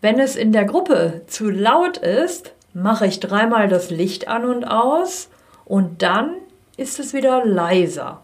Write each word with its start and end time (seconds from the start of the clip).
Wenn 0.00 0.18
es 0.18 0.36
in 0.36 0.52
der 0.52 0.64
Gruppe 0.64 1.22
zu 1.26 1.50
laut 1.50 1.98
ist, 1.98 2.52
mache 2.72 3.06
ich 3.06 3.20
dreimal 3.20 3.68
das 3.68 3.90
Licht 3.90 4.28
an 4.28 4.44
und 4.44 4.64
aus 4.64 5.28
und 5.64 6.02
dann 6.02 6.36
ist 6.76 6.98
es 6.98 7.12
wieder 7.12 7.44
leiser. 7.44 8.22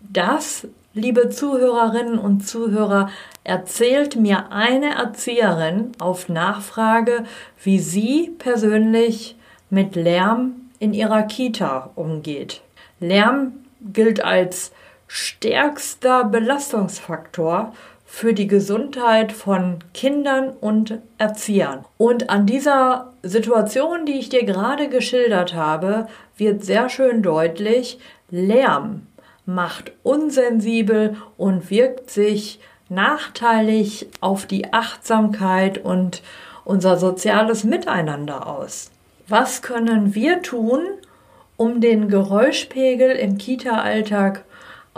Das, 0.00 0.66
liebe 0.94 1.28
Zuhörerinnen 1.28 2.18
und 2.18 2.46
Zuhörer, 2.46 3.10
erzählt 3.44 4.16
mir 4.16 4.50
eine 4.50 4.94
Erzieherin 4.94 5.92
auf 5.98 6.28
Nachfrage, 6.28 7.24
wie 7.62 7.78
sie 7.78 8.34
persönlich 8.38 9.36
mit 9.68 9.94
Lärm 9.94 10.70
in 10.78 10.94
ihrer 10.94 11.22
Kita 11.22 11.90
umgeht. 11.94 12.62
Lärm 12.98 13.52
gilt 13.80 14.24
als 14.24 14.72
stärkster 15.06 16.24
Belastungsfaktor 16.24 17.74
für 18.12 18.34
die 18.34 18.48
Gesundheit 18.48 19.30
von 19.30 19.78
Kindern 19.94 20.50
und 20.50 20.98
Erziehern. 21.16 21.84
Und 21.96 22.28
an 22.28 22.44
dieser 22.44 23.12
Situation, 23.22 24.04
die 24.04 24.18
ich 24.18 24.28
dir 24.28 24.44
gerade 24.44 24.88
geschildert 24.88 25.54
habe, 25.54 26.08
wird 26.36 26.64
sehr 26.64 26.88
schön 26.88 27.22
deutlich, 27.22 28.00
Lärm 28.28 29.06
macht 29.46 29.92
unsensibel 30.02 31.16
und 31.38 31.70
wirkt 31.70 32.10
sich 32.10 32.58
nachteilig 32.88 34.08
auf 34.20 34.44
die 34.44 34.72
Achtsamkeit 34.72 35.78
und 35.78 36.22
unser 36.64 36.98
soziales 36.98 37.62
Miteinander 37.62 38.48
aus. 38.48 38.90
Was 39.28 39.62
können 39.62 40.16
wir 40.16 40.42
tun, 40.42 40.80
um 41.56 41.80
den 41.80 42.08
Geräuschpegel 42.08 43.12
im 43.12 43.38
Kita-Alltag 43.38 44.44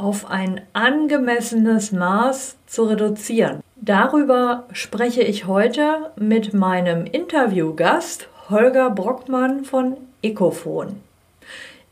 auf 0.03 0.29
ein 0.29 0.61
angemessenes 0.73 1.93
Maß 1.93 2.57
zu 2.67 2.85
reduzieren. 2.85 3.61
Darüber 3.77 4.65
spreche 4.73 5.23
ich 5.23 5.47
heute 5.47 6.11
mit 6.17 6.53
meinem 6.55 7.07
Interviewgast 7.07 8.29
Holger 8.51 8.91
Brockmann 8.91 9.65
von 9.65 9.97
Ecofon. 10.21 10.97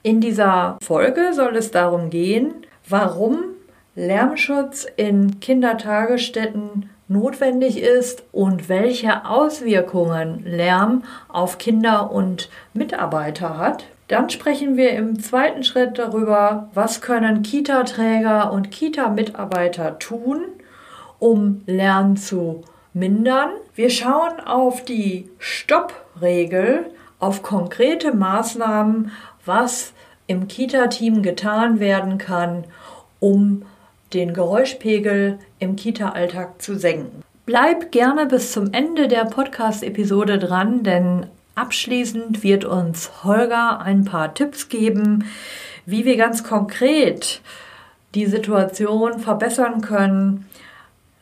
In 0.03 0.21
dieser 0.21 0.77
Folge 0.83 1.33
soll 1.35 1.57
es 1.57 1.71
darum 1.71 2.11
gehen, 2.11 2.67
warum 2.89 3.45
Lärmschutz 3.95 4.87
in 4.97 5.39
Kindertagesstätten 5.39 6.91
notwendig 7.07 7.81
ist 7.81 8.25
und 8.33 8.69
welche 8.69 9.25
Auswirkungen 9.25 10.43
Lärm 10.45 11.05
auf 11.29 11.59
Kinder 11.59 12.11
und 12.11 12.51
Mitarbeiter 12.73 13.57
hat. 13.59 13.85
Dann 14.11 14.29
sprechen 14.29 14.77
wir 14.77 14.91
im 14.91 15.21
zweiten 15.21 15.63
Schritt 15.63 15.97
darüber, 15.97 16.69
was 16.75 17.01
können 17.01 17.45
Kita-Träger 17.45 18.53
und 18.53 18.73
Kita-Mitarbeiter 18.73 20.01
tun, 20.01 20.47
um 21.21 21.63
Lernen 21.67 22.17
zu 22.17 22.65
mindern. 22.93 23.51
Wir 23.77 23.89
schauen 23.89 24.41
auf 24.45 24.85
die 24.85 25.31
Stoppregel, 25.39 26.87
auf 27.21 27.45
konkrete 27.45 28.13
Maßnahmen, 28.13 29.13
was 29.45 29.93
im 30.27 30.49
Kita-Team 30.49 31.23
getan 31.23 31.79
werden 31.79 32.19
kann, 32.19 32.65
um 33.21 33.63
den 34.13 34.35
Geräuschpegel 34.35 35.39
im 35.61 35.77
Kita-Alltag 35.77 36.61
zu 36.61 36.77
senken. 36.77 37.23
Bleib 37.47 37.93
gerne 37.93 38.27
bis 38.27 38.51
zum 38.51 38.73
Ende 38.73 39.07
der 39.07 39.27
Podcast-Episode 39.27 40.41
dran, 40.41 40.83
denn 40.83 41.27
Abschließend 41.61 42.43
wird 42.43 42.65
uns 42.65 43.11
Holger 43.23 43.83
ein 43.83 44.07
paar 44.07 44.33
Tipps 44.33 44.71
geben, 44.71 45.27
wie 45.85 46.07
wir 46.07 46.17
ganz 46.17 46.43
konkret 46.43 47.43
die 48.15 48.25
Situation 48.25 49.21
verbessern 49.21 49.83
können, 49.83 50.47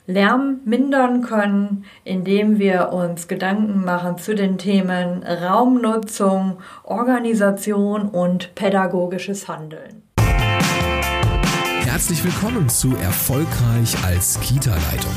Lärm 0.07 0.61
mindern 0.65 1.23
können, 1.23 1.85
indem 2.05 2.61
wir 2.61 2.93
uns 2.93 3.27
Gedanken 3.27 3.85
machen 3.85 4.17
zu 4.19 4.37
den 4.37 4.59
Themen 4.59 5.25
Raumnutzung, 5.25 6.59
Organisation 6.85 8.03
und 8.03 8.55
pädagogisches 8.55 9.49
Handeln. 9.49 10.05
Herzlich 11.85 12.23
willkommen 12.25 12.69
zu 12.69 12.95
Erfolgreich 12.95 13.97
als 14.05 14.39
Kita-Leitung 14.39 15.17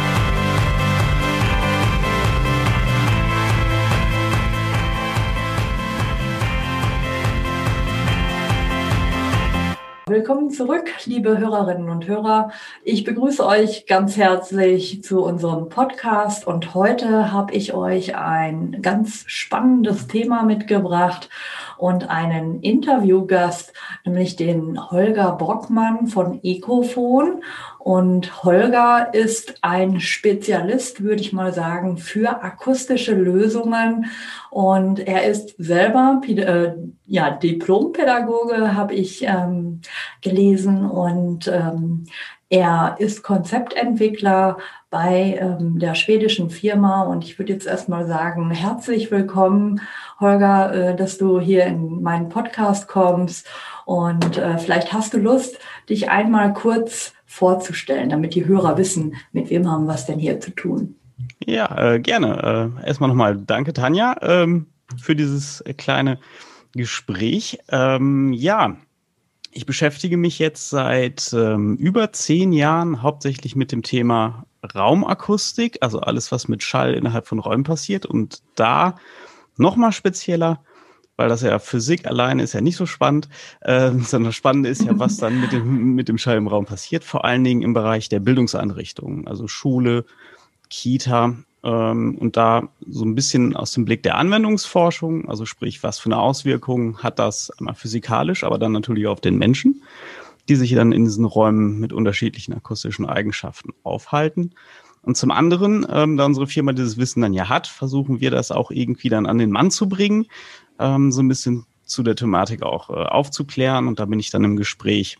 Willkommen 10.11 10.49
zurück, 10.51 10.91
liebe 11.05 11.37
Hörerinnen 11.37 11.89
und 11.89 12.05
Hörer. 12.05 12.51
Ich 12.83 13.05
begrüße 13.05 13.45
euch 13.45 13.85
ganz 13.85 14.17
herzlich 14.17 15.01
zu 15.05 15.23
unserem 15.23 15.69
Podcast 15.69 16.45
und 16.45 16.75
heute 16.75 17.31
habe 17.31 17.53
ich 17.53 17.73
euch 17.73 18.17
ein 18.17 18.81
ganz 18.81 19.23
spannendes 19.27 20.07
Thema 20.07 20.43
mitgebracht 20.43 21.29
und 21.77 22.09
einen 22.09 22.59
Interviewgast, 22.59 23.71
nämlich 24.03 24.35
den 24.35 24.91
Holger 24.91 25.31
Brockmann 25.31 26.07
von 26.07 26.41
Ecofon. 26.43 27.41
Und 27.83 28.43
Holger 28.43 29.09
ist 29.13 29.55
ein 29.61 29.99
Spezialist, 29.99 31.01
würde 31.01 31.21
ich 31.21 31.33
mal 31.33 31.51
sagen, 31.51 31.97
für 31.97 32.43
akustische 32.43 33.15
Lösungen. 33.15 34.05
Und 34.51 34.99
er 34.99 35.25
ist 35.25 35.55
selber 35.57 36.21
äh, 36.27 36.73
ja, 37.07 37.31
Diplompädagoge, 37.31 38.75
habe 38.75 38.93
ich 38.93 39.23
ähm, 39.23 39.81
gelesen. 40.21 40.85
Und 40.85 41.47
ähm, 41.47 42.05
er 42.49 42.97
ist 42.99 43.23
Konzeptentwickler 43.23 44.57
bei 44.91 45.39
ähm, 45.41 45.79
der 45.79 45.95
schwedischen 45.95 46.51
Firma. 46.51 47.01
Und 47.03 47.23
ich 47.23 47.39
würde 47.39 47.53
jetzt 47.53 47.65
erstmal 47.65 48.05
sagen, 48.05 48.51
herzlich 48.51 49.09
willkommen, 49.09 49.81
Holger, 50.19 50.73
äh, 50.73 50.95
dass 50.95 51.17
du 51.17 51.39
hier 51.39 51.65
in 51.65 52.03
meinen 52.03 52.29
Podcast 52.29 52.87
kommst. 52.87 53.47
Und 53.85 54.37
äh, 54.37 54.59
vielleicht 54.59 54.93
hast 54.93 55.15
du 55.15 55.17
Lust, 55.17 55.57
dich 55.89 56.11
einmal 56.11 56.53
kurz 56.53 57.13
vorzustellen, 57.31 58.09
damit 58.09 58.35
die 58.35 58.45
Hörer 58.45 58.77
wissen, 58.77 59.15
mit 59.31 59.49
wem 59.49 59.71
haben 59.71 59.85
wir 59.85 59.95
es 59.95 60.05
denn 60.05 60.19
hier 60.19 60.41
zu 60.41 60.51
tun. 60.51 60.95
Ja, 61.45 61.93
äh, 61.93 61.99
gerne. 61.99 62.73
Äh, 62.83 62.87
erstmal 62.87 63.07
nochmal 63.07 63.37
danke, 63.37 63.71
Tanja, 63.71 64.17
ähm, 64.21 64.67
für 64.97 65.15
dieses 65.15 65.63
kleine 65.77 66.19
Gespräch. 66.73 67.59
Ähm, 67.69 68.33
ja, 68.33 68.75
ich 69.51 69.65
beschäftige 69.65 70.17
mich 70.17 70.39
jetzt 70.39 70.69
seit 70.69 71.31
ähm, 71.33 71.77
über 71.77 72.11
zehn 72.11 72.51
Jahren 72.51 73.01
hauptsächlich 73.01 73.55
mit 73.55 73.71
dem 73.71 73.81
Thema 73.81 74.45
Raumakustik, 74.75 75.77
also 75.79 76.01
alles, 76.01 76.33
was 76.33 76.49
mit 76.49 76.63
Schall 76.63 76.93
innerhalb 76.93 77.27
von 77.27 77.39
Räumen 77.39 77.63
passiert. 77.63 78.05
Und 78.05 78.43
da 78.55 78.95
nochmal 79.55 79.93
spezieller 79.93 80.61
weil 81.21 81.29
das 81.29 81.43
ja 81.43 81.59
Physik 81.59 82.07
alleine 82.07 82.41
ist 82.41 82.53
ja 82.53 82.61
nicht 82.61 82.75
so 82.75 82.87
spannend, 82.87 83.29
äh, 83.61 83.91
sondern 83.99 84.33
spannend 84.33 84.65
ist 84.65 84.83
ja, 84.83 84.97
was 84.97 85.17
dann 85.17 85.39
mit 85.39 85.51
dem, 85.51 85.93
mit 85.93 86.09
dem 86.09 86.17
Schall 86.17 86.37
im 86.37 86.47
Raum 86.47 86.65
passiert, 86.65 87.03
vor 87.03 87.25
allen 87.25 87.43
Dingen 87.43 87.61
im 87.61 87.73
Bereich 87.73 88.09
der 88.09 88.19
Bildungseinrichtungen, 88.19 89.27
also 89.27 89.47
Schule, 89.47 90.05
Kita 90.69 91.35
ähm, 91.63 92.17
und 92.17 92.37
da 92.37 92.69
so 92.87 93.05
ein 93.05 93.13
bisschen 93.13 93.55
aus 93.55 93.71
dem 93.71 93.85
Blick 93.85 94.01
der 94.01 94.17
Anwendungsforschung, 94.17 95.29
also 95.29 95.45
sprich, 95.45 95.83
was 95.83 95.99
für 95.99 96.07
eine 96.07 96.17
Auswirkung 96.17 96.97
hat 97.03 97.19
das 97.19 97.51
einmal 97.59 97.75
physikalisch, 97.75 98.43
aber 98.43 98.57
dann 98.57 98.71
natürlich 98.71 99.05
auf 99.05 99.21
den 99.21 99.37
Menschen, 99.37 99.83
die 100.49 100.55
sich 100.55 100.73
dann 100.73 100.91
in 100.91 101.05
diesen 101.05 101.25
Räumen 101.25 101.79
mit 101.79 101.93
unterschiedlichen 101.93 102.53
akustischen 102.53 103.05
Eigenschaften 103.05 103.73
aufhalten. 103.83 104.55
Und 105.03 105.17
zum 105.17 105.31
anderen, 105.31 105.85
ähm, 105.89 106.17
da 106.17 106.25
unsere 106.25 106.47
Firma 106.47 106.73
dieses 106.73 106.97
Wissen 106.97 107.21
dann 107.21 107.33
ja 107.33 107.49
hat, 107.49 107.67
versuchen 107.67 108.21
wir 108.21 108.29
das 108.29 108.51
auch 108.51 108.69
irgendwie 108.69 109.09
dann 109.09 109.25
an 109.25 109.39
den 109.39 109.49
Mann 109.49 109.71
zu 109.71 109.89
bringen 109.89 110.27
ähm, 110.81 111.11
so 111.11 111.21
ein 111.21 111.27
bisschen 111.27 111.65
zu 111.85 112.03
der 112.03 112.15
Thematik 112.15 112.63
auch 112.63 112.89
äh, 112.89 112.93
aufzuklären. 112.93 113.87
Und 113.87 113.99
da 113.99 114.05
bin 114.05 114.19
ich 114.19 114.29
dann 114.29 114.43
im 114.43 114.55
Gespräch 114.55 115.17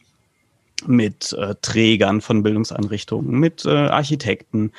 mit 0.88 1.34
äh, 1.34 1.56
Trägern 1.62 2.22
von 2.22 2.44
Bildungseinrichtungen, 2.44 3.40
mit 3.40 3.66
äh, 3.66 3.70
Architekten, 3.70 4.72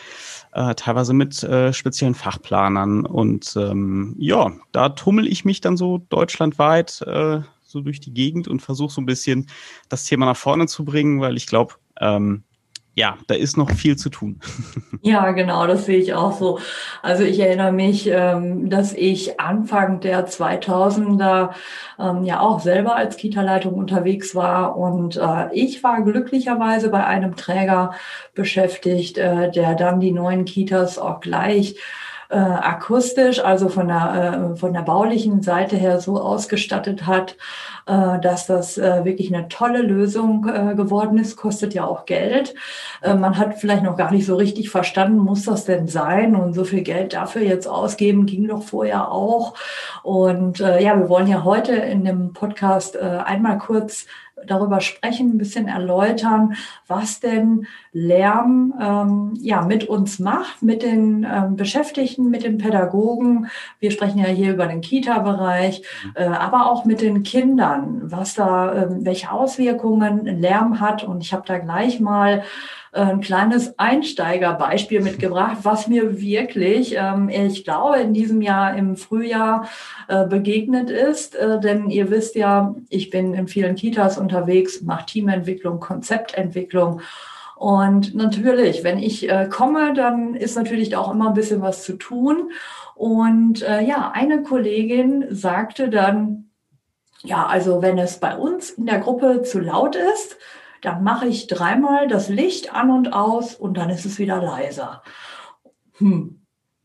äh, 0.52 0.74
teilweise 0.74 1.14
mit 1.14 1.42
äh, 1.42 1.72
speziellen 1.72 2.14
Fachplanern. 2.14 3.06
Und 3.06 3.54
ähm, 3.56 4.16
ja, 4.18 4.52
da 4.72 4.88
tummel 4.90 5.26
ich 5.26 5.44
mich 5.44 5.60
dann 5.60 5.76
so 5.76 5.98
deutschlandweit 6.08 7.02
äh, 7.02 7.40
so 7.64 7.80
durch 7.80 8.00
die 8.00 8.12
Gegend 8.12 8.48
und 8.48 8.60
versuche 8.60 8.92
so 8.92 9.00
ein 9.00 9.06
bisschen 9.06 9.48
das 9.88 10.04
Thema 10.04 10.26
nach 10.26 10.36
vorne 10.36 10.66
zu 10.66 10.84
bringen, 10.84 11.20
weil 11.20 11.36
ich 11.36 11.46
glaube, 11.46 11.74
ähm, 12.00 12.42
ja, 12.94 13.16
da 13.26 13.34
ist 13.34 13.56
noch 13.56 13.70
viel 13.70 13.96
zu 13.96 14.10
tun. 14.10 14.40
Ja, 15.04 15.32
genau, 15.32 15.66
das 15.66 15.86
sehe 15.86 15.98
ich 15.98 16.14
auch 16.14 16.38
so. 16.38 16.60
Also 17.02 17.24
ich 17.24 17.40
erinnere 17.40 17.72
mich, 17.72 18.06
ähm, 18.06 18.70
dass 18.70 18.92
ich 18.92 19.40
Anfang 19.40 19.98
der 19.98 20.28
2000er 20.28 21.50
ähm, 21.98 22.22
ja 22.22 22.38
auch 22.38 22.60
selber 22.60 22.94
als 22.94 23.16
Kita-Leitung 23.16 23.74
unterwegs 23.74 24.36
war 24.36 24.76
und 24.76 25.16
äh, 25.16 25.52
ich 25.54 25.82
war 25.82 26.02
glücklicherweise 26.02 26.88
bei 26.88 27.04
einem 27.04 27.34
Träger 27.34 27.94
beschäftigt, 28.36 29.18
äh, 29.18 29.50
der 29.50 29.74
dann 29.74 29.98
die 29.98 30.12
neuen 30.12 30.44
Kitas 30.44 30.98
auch 31.00 31.18
gleich 31.18 31.74
äh, 32.32 32.36
akustisch, 32.36 33.44
also 33.44 33.68
von 33.68 33.88
der, 33.88 34.52
äh, 34.54 34.56
von 34.56 34.72
der 34.72 34.80
baulichen 34.80 35.42
Seite 35.42 35.76
her 35.76 36.00
so 36.00 36.18
ausgestattet 36.18 37.06
hat, 37.06 37.36
äh, 37.86 38.18
dass 38.20 38.46
das 38.46 38.78
äh, 38.78 39.04
wirklich 39.04 39.34
eine 39.34 39.48
tolle 39.48 39.82
Lösung 39.82 40.48
äh, 40.48 40.74
geworden 40.74 41.18
ist, 41.18 41.36
kostet 41.36 41.74
ja 41.74 41.84
auch 41.84 42.06
Geld. 42.06 42.54
Äh, 43.02 43.14
man 43.14 43.36
hat 43.36 43.58
vielleicht 43.58 43.82
noch 43.82 43.98
gar 43.98 44.10
nicht 44.10 44.24
so 44.24 44.36
richtig 44.36 44.70
verstanden, 44.70 45.18
muss 45.18 45.44
das 45.44 45.66
denn 45.66 45.88
sein? 45.88 46.34
Und 46.34 46.54
so 46.54 46.64
viel 46.64 46.82
Geld 46.82 47.12
dafür 47.12 47.42
jetzt 47.42 47.68
ausgeben, 47.68 48.24
ging 48.24 48.48
doch 48.48 48.62
vorher 48.62 49.12
auch. 49.12 49.52
Und 50.02 50.60
äh, 50.60 50.82
ja, 50.82 50.98
wir 50.98 51.10
wollen 51.10 51.28
ja 51.28 51.44
heute 51.44 51.72
in 51.72 52.06
dem 52.06 52.32
Podcast 52.32 52.96
äh, 52.96 53.00
einmal 53.00 53.58
kurz 53.58 54.06
darüber 54.46 54.80
sprechen, 54.80 55.30
ein 55.30 55.38
bisschen 55.38 55.68
erläutern, 55.68 56.54
was 56.86 57.20
denn 57.20 57.66
Lärm 57.92 58.74
ähm, 58.80 59.34
ja 59.40 59.62
mit 59.62 59.84
uns 59.84 60.18
macht, 60.18 60.62
mit 60.62 60.82
den 60.82 61.26
ähm, 61.30 61.56
Beschäftigten, 61.56 62.30
mit 62.30 62.44
den 62.44 62.58
Pädagogen. 62.58 63.48
Wir 63.78 63.90
sprechen 63.90 64.18
ja 64.18 64.26
hier 64.26 64.52
über 64.52 64.66
den 64.66 64.80
Kita-Bereich, 64.80 65.82
äh, 66.14 66.24
aber 66.24 66.70
auch 66.70 66.84
mit 66.84 67.00
den 67.00 67.22
Kindern, 67.22 68.00
was 68.04 68.34
da, 68.34 68.72
äh, 68.72 68.86
welche 69.04 69.30
Auswirkungen 69.30 70.24
Lärm 70.24 70.80
hat. 70.80 71.04
Und 71.04 71.22
ich 71.22 71.32
habe 71.32 71.44
da 71.46 71.58
gleich 71.58 72.00
mal 72.00 72.42
ein 73.00 73.20
kleines 73.20 73.78
Einsteigerbeispiel 73.78 75.00
mitgebracht, 75.02 75.58
was 75.62 75.88
mir 75.88 76.20
wirklich, 76.20 76.94
ähm, 76.96 77.28
ich 77.28 77.64
glaube, 77.64 77.98
in 77.98 78.12
diesem 78.12 78.42
Jahr 78.42 78.76
im 78.76 78.96
Frühjahr 78.96 79.68
äh, 80.08 80.26
begegnet 80.26 80.90
ist. 80.90 81.34
Äh, 81.34 81.58
denn 81.60 81.88
ihr 81.90 82.10
wisst 82.10 82.34
ja, 82.34 82.74
ich 82.88 83.10
bin 83.10 83.34
in 83.34 83.48
vielen 83.48 83.74
Kitas 83.74 84.18
unterwegs, 84.18 84.82
mache 84.82 85.06
Teamentwicklung, 85.06 85.80
Konzeptentwicklung. 85.80 87.00
Und 87.56 88.14
natürlich, 88.14 88.82
wenn 88.82 88.98
ich 88.98 89.30
äh, 89.30 89.48
komme, 89.48 89.94
dann 89.94 90.34
ist 90.34 90.56
natürlich 90.56 90.96
auch 90.96 91.12
immer 91.12 91.28
ein 91.28 91.34
bisschen 91.34 91.62
was 91.62 91.84
zu 91.84 91.94
tun. 91.94 92.50
Und 92.94 93.62
äh, 93.62 93.82
ja, 93.82 94.10
eine 94.14 94.42
Kollegin 94.42 95.26
sagte 95.30 95.88
dann, 95.88 96.50
ja, 97.22 97.46
also 97.46 97.80
wenn 97.80 97.98
es 97.98 98.18
bei 98.18 98.36
uns 98.36 98.70
in 98.70 98.86
der 98.86 98.98
Gruppe 98.98 99.42
zu 99.42 99.60
laut 99.60 99.96
ist, 99.96 100.36
dann 100.82 101.02
mache 101.02 101.26
ich 101.26 101.46
dreimal 101.46 102.08
das 102.08 102.28
Licht 102.28 102.74
an 102.74 102.90
und 102.90 103.12
aus 103.12 103.54
und 103.54 103.78
dann 103.78 103.88
ist 103.88 104.04
es 104.04 104.18
wieder 104.18 104.42
leiser. 104.42 105.02
Hm. 105.98 106.42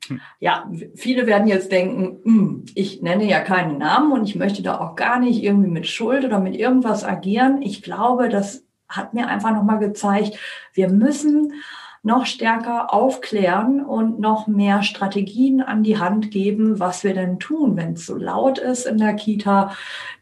hm. 0.07 0.21
Ja, 0.39 0.71
viele 0.95 1.27
werden 1.27 1.47
jetzt 1.47 1.71
denken, 1.71 2.19
hm, 2.23 2.65
ich 2.75 3.01
nenne 3.01 3.25
ja 3.25 3.41
keinen 3.41 3.77
Namen 3.79 4.13
und 4.13 4.23
ich 4.23 4.35
möchte 4.35 4.61
da 4.63 4.79
auch 4.79 4.95
gar 4.95 5.19
nicht 5.19 5.43
irgendwie 5.43 5.69
mit 5.69 5.87
Schuld 5.87 6.23
oder 6.23 6.39
mit 6.39 6.55
irgendwas 6.55 7.03
agieren. 7.03 7.61
Ich 7.61 7.81
glaube, 7.81 8.29
das 8.29 8.63
hat 8.87 9.13
mir 9.13 9.27
einfach 9.27 9.51
nochmal 9.51 9.79
gezeigt, 9.79 10.37
wir 10.73 10.89
müssen 10.89 11.53
noch 12.07 12.25
stärker 12.25 12.93
aufklären 12.93 13.85
und 13.85 14.19
noch 14.19 14.47
mehr 14.47 14.81
Strategien 14.81 15.61
an 15.61 15.83
die 15.83 15.99
Hand 15.99 16.31
geben, 16.31 16.79
was 16.79 17.03
wir 17.03 17.13
denn 17.13 17.37
tun, 17.37 17.75
wenn 17.75 17.93
es 17.93 18.05
so 18.05 18.15
laut 18.15 18.57
ist 18.57 18.85
in 18.85 18.97
der 18.97 19.13
Kita. 19.13 19.71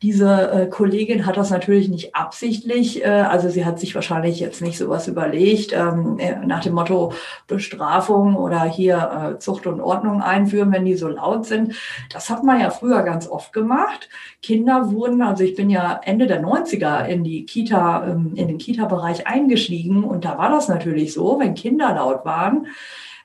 Diese 0.01 0.51
äh, 0.51 0.67
Kollegin 0.67 1.25
hat 1.27 1.37
das 1.37 1.51
natürlich 1.51 1.87
nicht 1.87 2.15
absichtlich, 2.15 3.05
äh, 3.05 3.07
also 3.07 3.49
sie 3.49 3.65
hat 3.65 3.79
sich 3.79 3.93
wahrscheinlich 3.93 4.39
jetzt 4.39 4.61
nicht 4.61 4.79
sowas 4.79 5.07
überlegt, 5.07 5.73
ähm, 5.73 6.17
äh, 6.17 6.43
nach 6.45 6.63
dem 6.63 6.73
Motto 6.73 7.13
Bestrafung 7.47 8.35
oder 8.35 8.63
hier 8.63 9.35
äh, 9.35 9.39
Zucht 9.39 9.67
und 9.67 9.79
Ordnung 9.79 10.23
einführen, 10.23 10.71
wenn 10.71 10.85
die 10.85 10.95
so 10.95 11.07
laut 11.07 11.45
sind. 11.45 11.75
Das 12.11 12.31
hat 12.31 12.43
man 12.43 12.59
ja 12.59 12.71
früher 12.71 13.03
ganz 13.03 13.29
oft 13.29 13.53
gemacht. 13.53 14.09
Kinder 14.41 14.91
wurden, 14.91 15.21
also 15.21 15.43
ich 15.43 15.55
bin 15.55 15.69
ja 15.69 15.99
Ende 16.03 16.25
der 16.25 16.43
90er 16.43 17.05
in 17.05 17.23
die 17.23 17.45
Kita, 17.45 18.07
ähm, 18.07 18.33
in 18.35 18.47
den 18.47 18.57
Kita-Bereich 18.57 19.27
eingestiegen 19.27 20.03
und 20.03 20.25
da 20.25 20.39
war 20.39 20.49
das 20.49 20.67
natürlich 20.67 21.13
so, 21.13 21.39
wenn 21.39 21.53
Kinder 21.53 21.74
Kinder 21.75 21.93
laut 21.93 22.23
waren. 22.23 22.67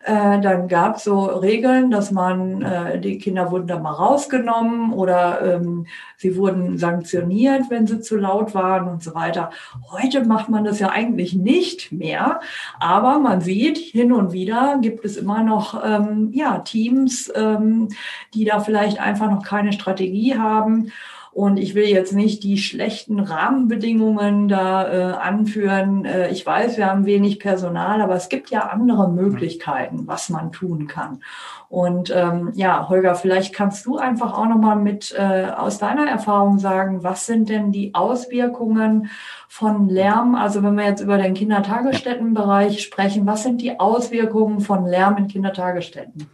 Äh, 0.02 0.40
dann 0.40 0.66
gab 0.66 0.96
es 0.96 1.04
so 1.04 1.26
Regeln, 1.26 1.90
dass 1.90 2.10
man, 2.10 2.62
äh, 2.62 2.98
die 2.98 3.18
Kinder 3.18 3.50
wurden 3.50 3.66
dann 3.66 3.82
mal 3.82 3.92
rausgenommen 3.92 4.94
oder 4.94 5.42
ähm, 5.42 5.86
sie 6.16 6.36
wurden 6.36 6.78
sanktioniert, 6.78 7.64
wenn 7.68 7.86
sie 7.86 8.00
zu 8.00 8.16
laut 8.16 8.54
waren 8.54 8.88
und 8.88 9.02
so 9.02 9.14
weiter. 9.14 9.50
Heute 9.90 10.24
macht 10.24 10.48
man 10.48 10.64
das 10.64 10.78
ja 10.80 10.88
eigentlich 10.88 11.34
nicht 11.34 11.92
mehr, 11.92 12.40
aber 12.80 13.18
man 13.18 13.42
sieht, 13.42 13.76
hin 13.76 14.10
und 14.10 14.32
wieder 14.32 14.78
gibt 14.80 15.04
es 15.04 15.18
immer 15.18 15.42
noch 15.42 15.78
ähm, 15.84 16.30
ja, 16.32 16.60
Teams, 16.60 17.30
ähm, 17.36 17.88
die 18.32 18.46
da 18.46 18.60
vielleicht 18.60 18.98
einfach 18.98 19.30
noch 19.30 19.44
keine 19.44 19.74
Strategie 19.74 20.38
haben. 20.38 20.92
Und 21.32 21.58
ich 21.58 21.76
will 21.76 21.84
jetzt 21.84 22.12
nicht 22.12 22.42
die 22.42 22.58
schlechten 22.58 23.20
Rahmenbedingungen 23.20 24.48
da 24.48 24.92
äh, 24.92 25.12
anführen. 25.14 26.04
Äh, 26.04 26.30
ich 26.30 26.44
weiß, 26.44 26.76
wir 26.76 26.86
haben 26.86 27.06
wenig 27.06 27.38
Personal, 27.38 28.02
aber 28.02 28.16
es 28.16 28.28
gibt 28.28 28.50
ja 28.50 28.68
andere 28.68 29.08
Möglichkeiten, 29.08 30.08
was 30.08 30.28
man 30.28 30.50
tun 30.50 30.88
kann. 30.88 31.22
Und 31.68 32.12
ähm, 32.12 32.50
ja, 32.54 32.88
Holger, 32.88 33.14
vielleicht 33.14 33.54
kannst 33.54 33.86
du 33.86 33.96
einfach 33.96 34.36
auch 34.36 34.46
nochmal 34.46 34.74
mit 34.74 35.14
äh, 35.16 35.52
aus 35.56 35.78
deiner 35.78 36.08
Erfahrung 36.08 36.58
sagen, 36.58 37.04
was 37.04 37.26
sind 37.26 37.48
denn 37.48 37.70
die 37.70 37.94
Auswirkungen 37.94 39.08
von 39.48 39.88
Lärm? 39.88 40.34
Also 40.34 40.64
wenn 40.64 40.74
wir 40.74 40.84
jetzt 40.84 41.00
über 41.00 41.16
den 41.16 41.34
Kindertagesstättenbereich 41.34 42.82
sprechen, 42.82 43.24
was 43.26 43.44
sind 43.44 43.60
die 43.60 43.78
Auswirkungen 43.78 44.60
von 44.60 44.84
Lärm 44.84 45.16
in 45.16 45.28
Kindertagesstätten? 45.28 46.26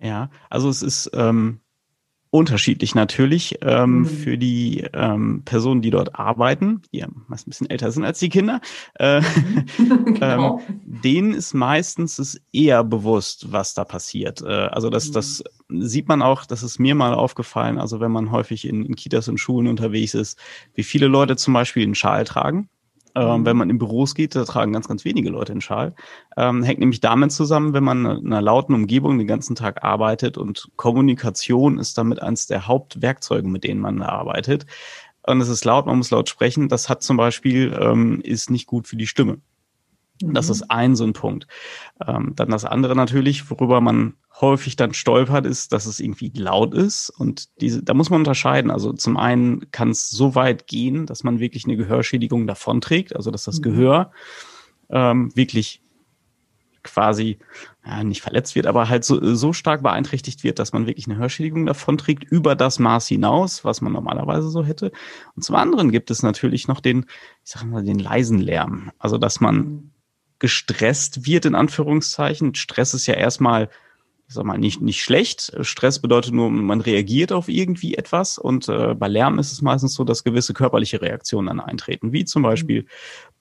Ja, 0.00 0.28
also 0.50 0.68
es 0.68 0.82
ist 0.82 1.10
ähm, 1.14 1.60
unterschiedlich 2.30 2.94
natürlich 2.94 3.58
ähm, 3.62 4.00
mhm. 4.00 4.04
für 4.04 4.38
die 4.38 4.84
ähm, 4.92 5.42
Personen, 5.44 5.82
die 5.82 5.90
dort 5.90 6.14
arbeiten, 6.14 6.82
die 6.92 6.98
ja 6.98 7.08
meist 7.26 7.46
ein 7.46 7.50
bisschen 7.50 7.70
älter 7.70 7.90
sind 7.90 8.04
als 8.04 8.18
die 8.18 8.28
Kinder. 8.28 8.60
Äh, 8.98 9.20
mhm. 9.20 9.64
genau. 10.14 10.60
ähm, 10.68 10.80
denen 10.84 11.34
ist 11.34 11.54
meistens 11.54 12.18
es 12.18 12.40
eher 12.52 12.84
bewusst, 12.84 13.52
was 13.52 13.74
da 13.74 13.84
passiert. 13.84 14.42
Äh, 14.42 14.46
also 14.46 14.90
das, 14.90 15.08
mhm. 15.08 15.12
das 15.14 15.44
sieht 15.68 16.08
man 16.08 16.22
auch, 16.22 16.46
das 16.46 16.62
ist 16.62 16.78
mir 16.78 16.94
mal 16.94 17.14
aufgefallen, 17.14 17.78
also 17.78 18.00
wenn 18.00 18.12
man 18.12 18.30
häufig 18.30 18.66
in, 18.66 18.84
in 18.84 18.96
Kitas 18.96 19.28
und 19.28 19.38
Schulen 19.38 19.66
unterwegs 19.66 20.14
ist, 20.14 20.38
wie 20.74 20.82
viele 20.82 21.06
Leute 21.06 21.36
zum 21.36 21.54
Beispiel 21.54 21.82
einen 21.82 21.94
Schal 21.94 22.24
tragen. 22.24 22.68
Ähm, 23.18 23.44
wenn 23.44 23.54
mhm. 23.54 23.58
man 23.58 23.70
in 23.70 23.78
Büros 23.78 24.14
geht, 24.14 24.34
da 24.36 24.44
tragen 24.44 24.72
ganz, 24.72 24.88
ganz 24.88 25.04
wenige 25.04 25.30
Leute 25.30 25.52
einen 25.52 25.60
Schal. 25.60 25.94
Ähm, 26.36 26.62
hängt 26.62 26.78
nämlich 26.78 27.00
damit 27.00 27.32
zusammen, 27.32 27.72
wenn 27.72 27.84
man 27.84 28.04
in 28.04 28.26
einer 28.26 28.42
lauten 28.42 28.74
Umgebung 28.74 29.18
den 29.18 29.26
ganzen 29.26 29.56
Tag 29.56 29.82
arbeitet 29.82 30.38
und 30.38 30.70
Kommunikation 30.76 31.78
ist 31.78 31.98
damit 31.98 32.22
eines 32.22 32.46
der 32.46 32.66
Hauptwerkzeuge, 32.66 33.48
mit 33.48 33.64
denen 33.64 33.80
man 33.80 34.02
arbeitet. 34.02 34.66
Und 35.26 35.40
es 35.40 35.48
ist 35.48 35.64
laut, 35.64 35.86
man 35.86 35.98
muss 35.98 36.10
laut 36.10 36.28
sprechen. 36.28 36.68
Das 36.68 36.88
hat 36.88 37.02
zum 37.02 37.16
Beispiel, 37.16 37.76
ähm, 37.78 38.20
ist 38.22 38.50
nicht 38.50 38.66
gut 38.66 38.86
für 38.86 38.96
die 38.96 39.06
Stimme. 39.06 39.38
Das 40.20 40.46
mhm. 40.46 40.52
ist 40.52 40.70
ein 40.70 40.96
so 40.96 41.04
ein 41.04 41.12
Punkt. 41.12 41.46
Ähm, 42.06 42.32
dann 42.34 42.50
das 42.50 42.64
andere 42.64 42.96
natürlich, 42.96 43.50
worüber 43.50 43.80
man 43.80 44.14
häufig 44.40 44.76
dann 44.76 44.94
stolpert, 44.94 45.46
ist, 45.46 45.72
dass 45.72 45.86
es 45.86 46.00
irgendwie 46.00 46.32
laut 46.34 46.74
ist. 46.74 47.10
Und 47.10 47.48
diese, 47.60 47.82
da 47.82 47.94
muss 47.94 48.10
man 48.10 48.20
unterscheiden. 48.20 48.70
Also 48.70 48.92
zum 48.92 49.16
einen 49.16 49.70
kann 49.70 49.90
es 49.90 50.10
so 50.10 50.34
weit 50.34 50.66
gehen, 50.66 51.06
dass 51.06 51.24
man 51.24 51.40
wirklich 51.40 51.64
eine 51.64 51.76
Gehörschädigung 51.76 52.46
davonträgt, 52.46 53.14
also 53.16 53.30
dass 53.30 53.44
das 53.44 53.58
mhm. 53.58 53.62
Gehör 53.62 54.12
ähm, 54.90 55.34
wirklich 55.34 55.82
quasi 56.84 57.38
ja, 57.84 58.02
nicht 58.04 58.22
verletzt 58.22 58.54
wird, 58.54 58.66
aber 58.66 58.88
halt 58.88 59.04
so, 59.04 59.34
so 59.34 59.52
stark 59.52 59.82
beeinträchtigt 59.82 60.44
wird, 60.44 60.58
dass 60.58 60.72
man 60.72 60.86
wirklich 60.86 61.06
eine 61.06 61.18
Hörschädigung 61.18 61.66
davonträgt, 61.66 62.24
über 62.24 62.54
das 62.54 62.78
Maß 62.78 63.08
hinaus, 63.08 63.64
was 63.64 63.80
man 63.80 63.92
normalerweise 63.92 64.48
so 64.48 64.64
hätte. 64.64 64.92
Und 65.34 65.42
zum 65.42 65.56
anderen 65.56 65.90
gibt 65.90 66.10
es 66.10 66.22
natürlich 66.22 66.68
noch 66.68 66.80
den, 66.80 67.06
ich 67.44 67.50
sag 67.50 67.64
mal, 67.64 67.82
den 67.82 67.98
leisen 67.98 68.38
Lärm. 68.38 68.90
Also 68.98 69.18
dass 69.18 69.40
man 69.40 69.56
mhm 69.56 69.90
gestresst 70.38 71.26
wird, 71.26 71.44
in 71.44 71.54
Anführungszeichen. 71.54 72.54
Stress 72.54 72.94
ist 72.94 73.06
ja 73.06 73.14
erstmal, 73.14 73.70
ich 74.28 74.34
sag 74.34 74.44
mal, 74.44 74.58
nicht, 74.58 74.80
nicht 74.80 75.02
schlecht. 75.02 75.52
Stress 75.62 76.00
bedeutet 76.00 76.32
nur, 76.32 76.50
man 76.50 76.80
reagiert 76.80 77.32
auf 77.32 77.48
irgendwie 77.48 77.94
etwas. 77.94 78.38
Und 78.38 78.68
äh, 78.68 78.94
bei 78.94 79.08
Lärm 79.08 79.38
ist 79.38 79.52
es 79.52 79.62
meistens 79.62 79.94
so, 79.94 80.04
dass 80.04 80.24
gewisse 80.24 80.54
körperliche 80.54 81.00
Reaktionen 81.02 81.48
dann 81.48 81.60
eintreten, 81.60 82.12
wie 82.12 82.24
zum 82.24 82.42
Beispiel 82.42 82.86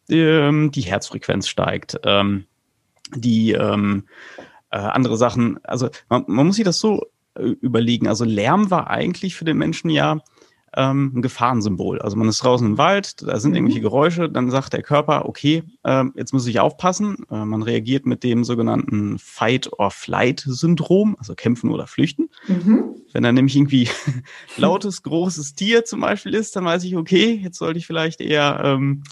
ähm, 0.09 0.71
die 0.71 0.81
Herzfrequenz 0.81 1.47
steigt, 1.47 1.99
ähm, 2.03 2.45
die 3.15 3.51
ähm, 3.51 4.07
äh, 4.71 4.77
andere 4.77 5.17
Sachen. 5.17 5.59
Also 5.63 5.89
man, 6.09 6.25
man 6.27 6.47
muss 6.47 6.55
sich 6.55 6.65
das 6.65 6.79
so 6.79 7.05
äh, 7.35 7.43
überlegen. 7.43 8.07
Also 8.07 8.25
Lärm 8.25 8.71
war 8.71 8.89
eigentlich 8.89 9.35
für 9.35 9.45
den 9.45 9.57
Menschen 9.57 9.89
ja 9.89 10.21
ähm, 10.75 11.11
ein 11.15 11.21
Gefahrensymbol. 11.21 12.01
Also 12.01 12.17
man 12.17 12.27
ist 12.27 12.43
draußen 12.43 12.65
im 12.67 12.77
Wald, 12.77 13.21
da 13.21 13.39
sind 13.39 13.51
mhm. 13.51 13.57
irgendwelche 13.57 13.81
Geräusche, 13.81 14.29
dann 14.29 14.51
sagt 14.51 14.73
der 14.73 14.83
Körper, 14.83 15.25
okay, 15.25 15.63
äh, 15.83 16.03
jetzt 16.15 16.33
muss 16.33 16.47
ich 16.47 16.59
aufpassen. 16.59 17.25
Äh, 17.31 17.45
man 17.45 17.61
reagiert 17.63 18.05
mit 18.05 18.23
dem 18.23 18.43
sogenannten 18.43 19.17
Fight-or-Flight-Syndrom, 19.19 21.15
also 21.19 21.35
kämpfen 21.35 21.71
oder 21.71 21.87
flüchten. 21.87 22.29
Mhm. 22.47 22.95
Wenn 23.13 23.23
da 23.23 23.31
nämlich 23.31 23.55
irgendwie 23.55 23.89
lautes, 24.57 25.03
großes 25.03 25.55
Tier 25.55 25.85
zum 25.85 26.01
Beispiel 26.01 26.33
ist, 26.33 26.55
dann 26.55 26.65
weiß 26.65 26.83
ich, 26.83 26.95
okay, 26.95 27.39
jetzt 27.43 27.57
sollte 27.57 27.79
ich 27.79 27.87
vielleicht 27.87 28.21
eher 28.21 28.61
ähm, 28.63 29.03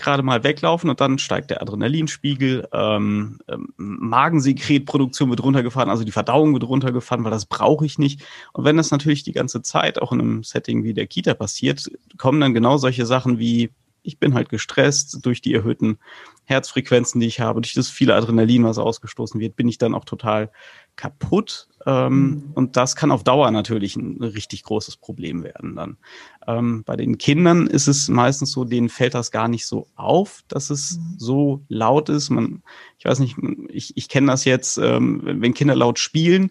gerade 0.00 0.22
mal 0.22 0.42
weglaufen 0.44 0.90
und 0.90 1.00
dann 1.00 1.18
steigt 1.18 1.50
der 1.50 1.62
Adrenalinspiegel, 1.62 2.68
ähm, 2.72 3.38
ähm, 3.48 3.72
Magensekretproduktion 3.76 5.30
wird 5.30 5.42
runtergefahren, 5.42 5.90
also 5.90 6.04
die 6.04 6.12
Verdauung 6.12 6.52
wird 6.52 6.64
runtergefahren, 6.64 7.24
weil 7.24 7.30
das 7.30 7.46
brauche 7.46 7.86
ich 7.86 7.98
nicht. 7.98 8.22
Und 8.52 8.64
wenn 8.64 8.76
das 8.76 8.90
natürlich 8.90 9.22
die 9.22 9.32
ganze 9.32 9.62
Zeit 9.62 10.00
auch 10.00 10.12
in 10.12 10.20
einem 10.20 10.42
Setting 10.42 10.84
wie 10.84 10.94
der 10.94 11.06
Kita 11.06 11.34
passiert, 11.34 11.90
kommen 12.18 12.40
dann 12.40 12.54
genau 12.54 12.76
solche 12.76 13.06
Sachen 13.06 13.38
wie 13.38 13.70
ich 14.02 14.18
bin 14.18 14.34
halt 14.34 14.48
gestresst 14.48 15.18
durch 15.22 15.40
die 15.40 15.54
erhöhten 15.54 15.98
Herzfrequenzen, 16.44 17.20
die 17.20 17.28
ich 17.28 17.40
habe, 17.40 17.60
durch 17.60 17.74
das 17.74 17.88
viele 17.88 18.14
Adrenalin, 18.14 18.64
was 18.64 18.78
ausgestoßen 18.78 19.40
wird, 19.40 19.56
bin 19.56 19.68
ich 19.68 19.78
dann 19.78 19.94
auch 19.94 20.04
total 20.04 20.50
kaputt. 20.96 21.68
Ähm, 21.86 22.12
mhm. 22.12 22.50
Und 22.54 22.76
das 22.76 22.96
kann 22.96 23.10
auf 23.10 23.24
Dauer 23.24 23.50
natürlich 23.50 23.96
ein 23.96 24.22
richtig 24.22 24.64
großes 24.64 24.96
Problem 24.96 25.44
werden 25.44 25.76
dann. 25.76 25.96
Ähm, 26.46 26.82
bei 26.84 26.96
den 26.96 27.18
Kindern 27.18 27.66
ist 27.68 27.86
es 27.86 28.08
meistens 28.08 28.52
so, 28.52 28.64
denen 28.64 28.88
fällt 28.88 29.14
das 29.14 29.30
gar 29.30 29.48
nicht 29.48 29.66
so 29.66 29.86
auf, 29.94 30.42
dass 30.48 30.70
es 30.70 30.98
mhm. 30.98 31.14
so 31.18 31.64
laut 31.68 32.08
ist. 32.08 32.30
Man, 32.30 32.62
ich 32.98 33.04
weiß 33.04 33.20
nicht, 33.20 33.36
ich, 33.68 33.96
ich 33.96 34.08
kenne 34.08 34.26
das 34.26 34.44
jetzt, 34.44 34.76
ähm, 34.76 35.22
wenn 35.24 35.54
Kinder 35.54 35.74
laut 35.74 35.98
spielen, 35.98 36.50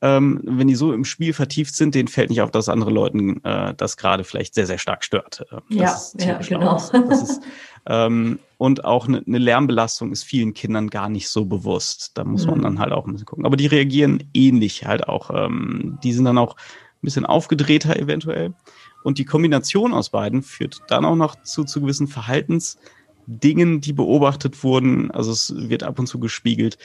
ähm, 0.00 0.40
wenn 0.44 0.68
die 0.68 0.76
so 0.76 0.92
im 0.92 1.04
Spiel 1.04 1.32
vertieft 1.32 1.74
sind, 1.74 1.94
denen 1.94 2.08
fällt 2.08 2.30
nicht 2.30 2.40
auf, 2.40 2.50
dass 2.52 2.68
andere 2.68 2.90
Leuten 2.90 3.42
äh, 3.44 3.74
das 3.74 3.96
gerade 3.96 4.22
vielleicht 4.22 4.54
sehr, 4.54 4.66
sehr 4.66 4.78
stark 4.78 5.02
stört. 5.02 5.44
Äh, 5.50 5.74
ja, 5.74 5.96
ja, 6.18 6.38
genau. 6.38 6.76
Ist, 6.76 7.42
ähm, 7.86 8.38
und 8.58 8.84
auch 8.84 9.08
eine, 9.08 9.22
eine 9.26 9.38
Lärmbelastung 9.38 10.12
ist 10.12 10.22
vielen 10.22 10.54
Kindern 10.54 10.88
gar 10.88 11.08
nicht 11.08 11.28
so 11.28 11.46
bewusst. 11.46 12.12
Da 12.14 12.24
muss 12.24 12.46
man 12.46 12.58
mhm. 12.58 12.62
dann 12.62 12.78
halt 12.78 12.92
auch 12.92 13.06
ein 13.06 13.12
bisschen 13.12 13.26
gucken. 13.26 13.46
Aber 13.46 13.56
die 13.56 13.66
reagieren 13.66 14.22
ähnlich 14.34 14.86
halt 14.86 15.08
auch. 15.08 15.30
Ähm, 15.34 15.98
die 16.04 16.12
sind 16.12 16.26
dann 16.26 16.38
auch 16.38 16.54
ein 16.54 17.02
bisschen 17.02 17.26
aufgedrehter 17.26 17.96
eventuell. 17.96 18.54
Und 19.02 19.18
die 19.18 19.24
Kombination 19.24 19.94
aus 19.94 20.10
beiden 20.10 20.42
führt 20.42 20.80
dann 20.88 21.04
auch 21.04 21.16
noch 21.16 21.42
zu, 21.42 21.64
zu 21.64 21.80
gewissen 21.80 22.08
Verhaltensdingen, 22.08 23.80
die 23.80 23.92
beobachtet 23.92 24.62
wurden. 24.62 25.10
Also 25.10 25.32
es 25.32 25.54
wird 25.56 25.82
ab 25.82 25.98
und 25.98 26.06
zu 26.06 26.20
gespiegelt, 26.20 26.78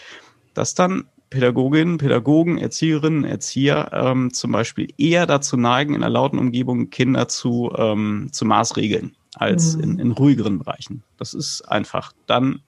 dass 0.54 0.74
dann 0.76 1.06
Pädagoginnen, 1.34 1.98
Pädagogen, 1.98 2.60
Erzieherinnen, 2.60 3.24
Erzieher 3.24 3.90
ähm, 3.92 4.32
zum 4.32 4.52
Beispiel 4.52 4.94
eher 5.00 5.26
dazu 5.26 5.58
neigen, 5.58 5.96
in 5.96 6.04
einer 6.04 6.12
lauten 6.12 6.38
Umgebung 6.38 6.92
Kinder 6.92 7.28
zu, 7.28 7.74
ähm, 7.76 8.30
zu 8.32 8.46
maßregeln 8.46 9.16
als 9.34 9.76
mhm. 9.76 9.84
in, 9.84 10.00
in 10.00 10.12
ruhigeren 10.12 10.60
Bereichen. 10.60 11.02
Das 11.18 11.34
ist 11.34 11.64
einfach 11.64 12.14
dann 12.28 12.62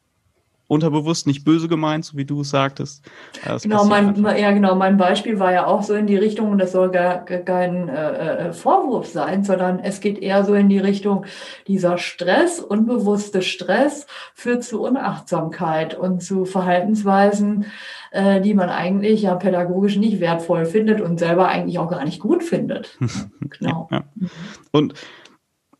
unterbewusst 0.67 1.27
nicht 1.27 1.45
böse 1.45 1.67
gemeint, 1.67 2.05
so 2.05 2.17
wie 2.17 2.25
du 2.25 2.41
es 2.41 2.49
sagtest. 2.49 3.03
Das 3.43 3.63
genau, 3.63 3.85
mein, 3.85 4.15
ja, 4.37 4.51
genau, 4.51 4.75
mein 4.75 4.97
Beispiel 4.97 5.39
war 5.39 5.51
ja 5.51 5.67
auch 5.67 5.83
so 5.83 5.93
in 5.93 6.07
die 6.07 6.17
Richtung, 6.17 6.51
und 6.51 6.57
das 6.57 6.71
soll 6.71 6.89
gar, 6.89 7.19
gar 7.25 7.39
kein 7.39 7.87
äh, 7.87 8.47
äh, 8.47 8.53
Vorwurf 8.53 9.07
sein, 9.07 9.43
sondern 9.43 9.79
es 9.79 9.99
geht 9.99 10.19
eher 10.19 10.43
so 10.43 10.53
in 10.55 10.69
die 10.69 10.79
Richtung, 10.79 11.25
dieser 11.67 11.97
Stress, 11.97 12.59
unbewusste 12.59 13.41
Stress 13.41 14.07
führt 14.33 14.63
zu 14.63 14.81
Unachtsamkeit 14.81 15.95
und 15.95 16.23
zu 16.23 16.45
Verhaltensweisen, 16.45 17.65
äh, 18.11 18.41
die 18.41 18.53
man 18.53 18.69
eigentlich 18.69 19.21
ja 19.21 19.35
pädagogisch 19.35 19.97
nicht 19.97 20.19
wertvoll 20.19 20.65
findet 20.65 21.01
und 21.01 21.19
selber 21.19 21.47
eigentlich 21.47 21.77
auch 21.79 21.89
gar 21.89 22.03
nicht 22.03 22.19
gut 22.19 22.43
findet. 22.43 22.97
genau. 23.41 23.87
Ja, 23.91 24.03
ja. 24.19 24.27
Und 24.71 24.95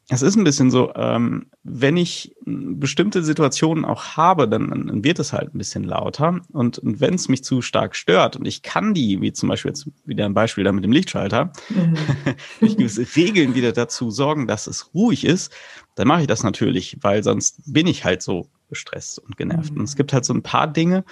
es 0.07 0.21
ist 0.21 0.35
ein 0.35 0.43
bisschen 0.43 0.69
so, 0.69 0.93
ähm, 0.95 1.47
wenn 1.63 1.97
ich 1.97 2.35
bestimmte 2.45 3.23
Situationen 3.23 3.85
auch 3.85 4.17
habe, 4.17 4.47
dann, 4.47 4.69
dann 4.69 5.03
wird 5.03 5.17
es 5.17 5.33
halt 5.33 5.55
ein 5.55 5.57
bisschen 5.57 5.83
lauter. 5.83 6.41
Und, 6.51 6.77
und 6.77 6.99
wenn 6.99 7.15
es 7.15 7.27
mich 7.27 7.43
zu 7.43 7.63
stark 7.63 7.95
stört 7.95 8.35
und 8.35 8.45
ich 8.45 8.61
kann 8.61 8.93
die, 8.93 9.19
wie 9.21 9.33
zum 9.33 9.49
Beispiel 9.49 9.69
jetzt 9.69 9.87
wieder 10.05 10.25
ein 10.25 10.35
Beispiel 10.35 10.63
da 10.63 10.71
mit 10.71 10.83
dem 10.83 10.91
Lichtschalter, 10.91 11.51
mhm. 11.69 11.95
durch 12.59 12.77
gewisse 12.77 13.07
Regeln 13.15 13.55
wieder 13.55 13.71
dazu 13.71 14.11
sorgen, 14.11 14.45
dass 14.45 14.67
es 14.67 14.93
ruhig 14.93 15.25
ist, 15.25 15.51
dann 15.95 16.07
mache 16.07 16.21
ich 16.21 16.27
das 16.27 16.43
natürlich, 16.43 16.97
weil 17.01 17.23
sonst 17.23 17.61
bin 17.65 17.87
ich 17.87 18.05
halt 18.05 18.21
so 18.21 18.47
gestresst 18.69 19.17
und 19.17 19.37
genervt. 19.37 19.73
Mhm. 19.73 19.79
Und 19.79 19.83
es 19.85 19.95
gibt 19.95 20.13
halt 20.13 20.25
so 20.25 20.33
ein 20.33 20.43
paar 20.43 20.67
Dinge, 20.67 21.03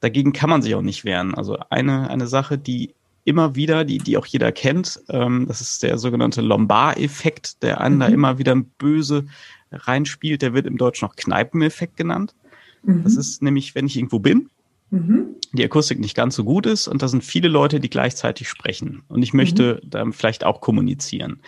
dagegen 0.00 0.32
kann 0.32 0.48
man 0.48 0.62
sich 0.62 0.74
auch 0.74 0.82
nicht 0.82 1.04
wehren. 1.04 1.34
Also 1.34 1.58
eine, 1.68 2.08
eine 2.08 2.26
Sache, 2.26 2.56
die 2.56 2.94
immer 3.30 3.54
wieder, 3.54 3.84
die, 3.84 3.98
die 3.98 4.16
auch 4.16 4.26
jeder 4.26 4.52
kennt. 4.52 5.00
Ähm, 5.08 5.46
das 5.48 5.60
ist 5.60 5.82
der 5.82 5.96
sogenannte 5.96 6.42
Lombard-Effekt, 6.42 7.62
der 7.62 7.80
einen 7.80 7.96
mhm. 7.96 8.00
da 8.00 8.06
immer 8.08 8.38
wieder 8.38 8.54
böse 8.54 9.26
reinspielt. 9.72 10.42
Der 10.42 10.52
wird 10.52 10.66
im 10.66 10.76
Deutschen 10.76 11.06
noch 11.06 11.16
Kneipeneffekt 11.16 11.96
genannt. 11.96 12.34
Mhm. 12.82 13.04
Das 13.04 13.16
ist 13.16 13.42
nämlich, 13.42 13.74
wenn 13.74 13.86
ich 13.86 13.96
irgendwo 13.96 14.18
bin, 14.18 14.50
mhm. 14.90 15.36
die 15.52 15.64
Akustik 15.64 15.98
nicht 16.00 16.16
ganz 16.16 16.34
so 16.34 16.44
gut 16.44 16.66
ist 16.66 16.88
und 16.88 17.02
da 17.02 17.08
sind 17.08 17.24
viele 17.24 17.48
Leute, 17.48 17.80
die 17.80 17.90
gleichzeitig 17.90 18.48
sprechen 18.48 19.02
und 19.08 19.22
ich 19.22 19.32
möchte 19.32 19.80
mhm. 19.82 19.90
dann 19.90 20.12
vielleicht 20.12 20.44
auch 20.44 20.60
kommunizieren. 20.60 21.40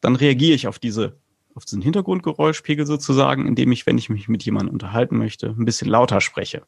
Dann 0.00 0.16
reagiere 0.16 0.54
ich 0.54 0.66
auf 0.66 0.78
diese 0.78 1.16
auf 1.54 1.64
diesen 1.64 1.80
Hintergrundgeräuschpegel 1.80 2.84
sozusagen, 2.84 3.46
indem 3.46 3.72
ich, 3.72 3.86
wenn 3.86 3.96
ich 3.96 4.10
mich 4.10 4.28
mit 4.28 4.42
jemandem 4.42 4.74
unterhalten 4.74 5.16
möchte, 5.16 5.54
ein 5.58 5.64
bisschen 5.64 5.88
lauter 5.88 6.20
spreche 6.20 6.64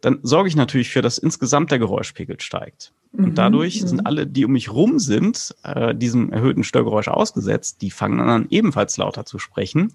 dann 0.00 0.18
sorge 0.22 0.48
ich 0.48 0.56
natürlich 0.56 0.90
für, 0.90 1.02
dass 1.02 1.18
insgesamt 1.18 1.70
der 1.70 1.78
Geräuschpegel 1.78 2.40
steigt. 2.40 2.92
Und 3.12 3.30
mhm, 3.30 3.34
dadurch 3.34 3.82
mhm. 3.82 3.86
sind 3.88 4.06
alle, 4.06 4.26
die 4.26 4.44
um 4.44 4.52
mich 4.52 4.72
rum 4.72 4.98
sind, 4.98 5.54
äh, 5.62 5.94
diesem 5.94 6.32
erhöhten 6.32 6.64
Störgeräusch 6.64 7.08
ausgesetzt, 7.08 7.82
die 7.82 7.90
fangen 7.90 8.18
dann 8.18 8.46
ebenfalls 8.50 8.96
lauter 8.96 9.24
zu 9.24 9.38
sprechen. 9.38 9.92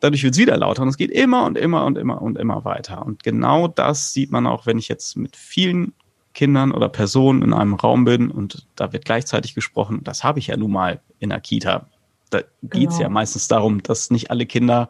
Dadurch 0.00 0.24
wird 0.24 0.34
es 0.34 0.40
wieder 0.40 0.56
lauter 0.56 0.82
und 0.82 0.88
es 0.88 0.96
geht 0.96 1.12
immer 1.12 1.44
und 1.44 1.56
immer 1.56 1.84
und 1.84 1.96
immer 1.96 2.20
und 2.20 2.36
immer 2.36 2.64
weiter. 2.64 3.06
Und 3.06 3.22
genau 3.22 3.68
das 3.68 4.12
sieht 4.12 4.32
man 4.32 4.46
auch, 4.46 4.66
wenn 4.66 4.78
ich 4.78 4.88
jetzt 4.88 5.16
mit 5.16 5.36
vielen 5.36 5.92
Kindern 6.34 6.72
oder 6.72 6.88
Personen 6.88 7.42
in 7.42 7.52
einem 7.52 7.74
Raum 7.74 8.04
bin 8.04 8.30
und 8.30 8.66
da 8.74 8.92
wird 8.92 9.04
gleichzeitig 9.04 9.54
gesprochen. 9.54 10.00
Das 10.02 10.24
habe 10.24 10.38
ich 10.38 10.48
ja 10.48 10.56
nun 10.56 10.72
mal 10.72 11.00
in 11.20 11.28
der 11.28 11.40
Kita. 11.40 11.88
Da 12.30 12.40
geht 12.62 12.88
es 12.88 12.96
genau. 12.96 13.02
ja 13.02 13.08
meistens 13.10 13.46
darum, 13.48 13.82
dass 13.82 14.10
nicht 14.10 14.30
alle 14.30 14.46
Kinder 14.46 14.88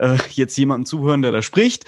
äh, 0.00 0.18
jetzt 0.30 0.56
jemanden 0.56 0.86
zuhören, 0.86 1.22
der 1.22 1.32
da 1.32 1.42
spricht, 1.42 1.84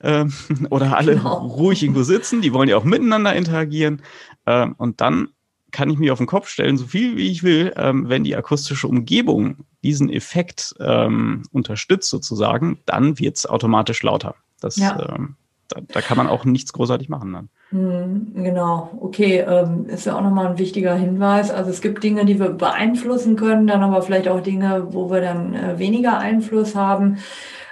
äh, 0.00 0.24
oder 0.70 0.96
alle 0.96 1.16
genau. 1.16 1.46
ruhig 1.46 1.82
irgendwo 1.82 2.02
sitzen, 2.02 2.40
die 2.40 2.52
wollen 2.52 2.68
ja 2.68 2.76
auch 2.76 2.84
miteinander 2.84 3.34
interagieren. 3.34 4.02
Äh, 4.46 4.68
und 4.76 5.00
dann 5.00 5.28
kann 5.70 5.90
ich 5.90 5.98
mich 5.98 6.10
auf 6.10 6.18
den 6.18 6.26
Kopf 6.26 6.48
stellen, 6.48 6.76
so 6.76 6.86
viel 6.86 7.16
wie 7.16 7.30
ich 7.30 7.42
will, 7.42 7.72
ähm, 7.76 8.08
wenn 8.08 8.24
die 8.24 8.34
akustische 8.34 8.88
Umgebung 8.88 9.64
diesen 9.84 10.10
Effekt 10.10 10.74
ähm, 10.80 11.44
unterstützt 11.52 12.10
sozusagen, 12.10 12.80
dann 12.86 13.18
wird 13.18 13.36
es 13.36 13.46
automatisch 13.46 14.02
lauter. 14.02 14.34
Das, 14.60 14.76
ja. 14.76 15.14
ähm, 15.14 15.36
da, 15.70 15.80
da, 15.86 16.00
kann 16.00 16.16
man 16.16 16.28
auch 16.28 16.44
nichts 16.44 16.72
großartig 16.72 17.08
machen 17.08 17.32
dann. 17.32 17.48
Hm, 17.70 18.32
genau, 18.34 18.90
okay, 19.00 19.38
ähm, 19.40 19.86
ist 19.86 20.06
ja 20.06 20.16
auch 20.16 20.22
nochmal 20.22 20.46
ein 20.48 20.58
wichtiger 20.58 20.94
Hinweis. 20.94 21.50
Also 21.50 21.70
es 21.70 21.80
gibt 21.80 22.02
Dinge, 22.02 22.24
die 22.24 22.38
wir 22.38 22.50
beeinflussen 22.50 23.36
können, 23.36 23.66
dann 23.66 23.82
aber 23.82 24.02
vielleicht 24.02 24.28
auch 24.28 24.40
Dinge, 24.40 24.88
wo 24.90 25.10
wir 25.10 25.20
dann 25.20 25.54
äh, 25.54 25.78
weniger 25.78 26.18
Einfluss 26.18 26.74
haben. 26.74 27.18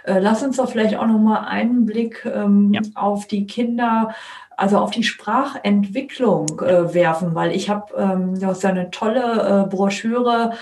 Äh, 0.04 0.20
lass 0.20 0.42
uns 0.42 0.56
doch 0.56 0.70
vielleicht 0.70 0.96
auch 0.96 1.06
nochmal 1.06 1.46
einen 1.46 1.84
Blick 1.84 2.24
ähm, 2.32 2.72
ja. 2.72 2.80
auf 2.94 3.26
die 3.26 3.46
Kinder, 3.46 4.14
also 4.56 4.78
auf 4.78 4.90
die 4.90 5.04
Sprachentwicklung 5.04 6.60
äh, 6.60 6.94
werfen, 6.94 7.34
weil 7.34 7.52
ich 7.52 7.68
habe, 7.68 7.94
ähm, 7.96 8.38
du 8.38 8.46
hast 8.46 8.62
ja 8.62 8.70
eine 8.70 8.90
tolle 8.90 9.68
Broschüre 9.70 10.52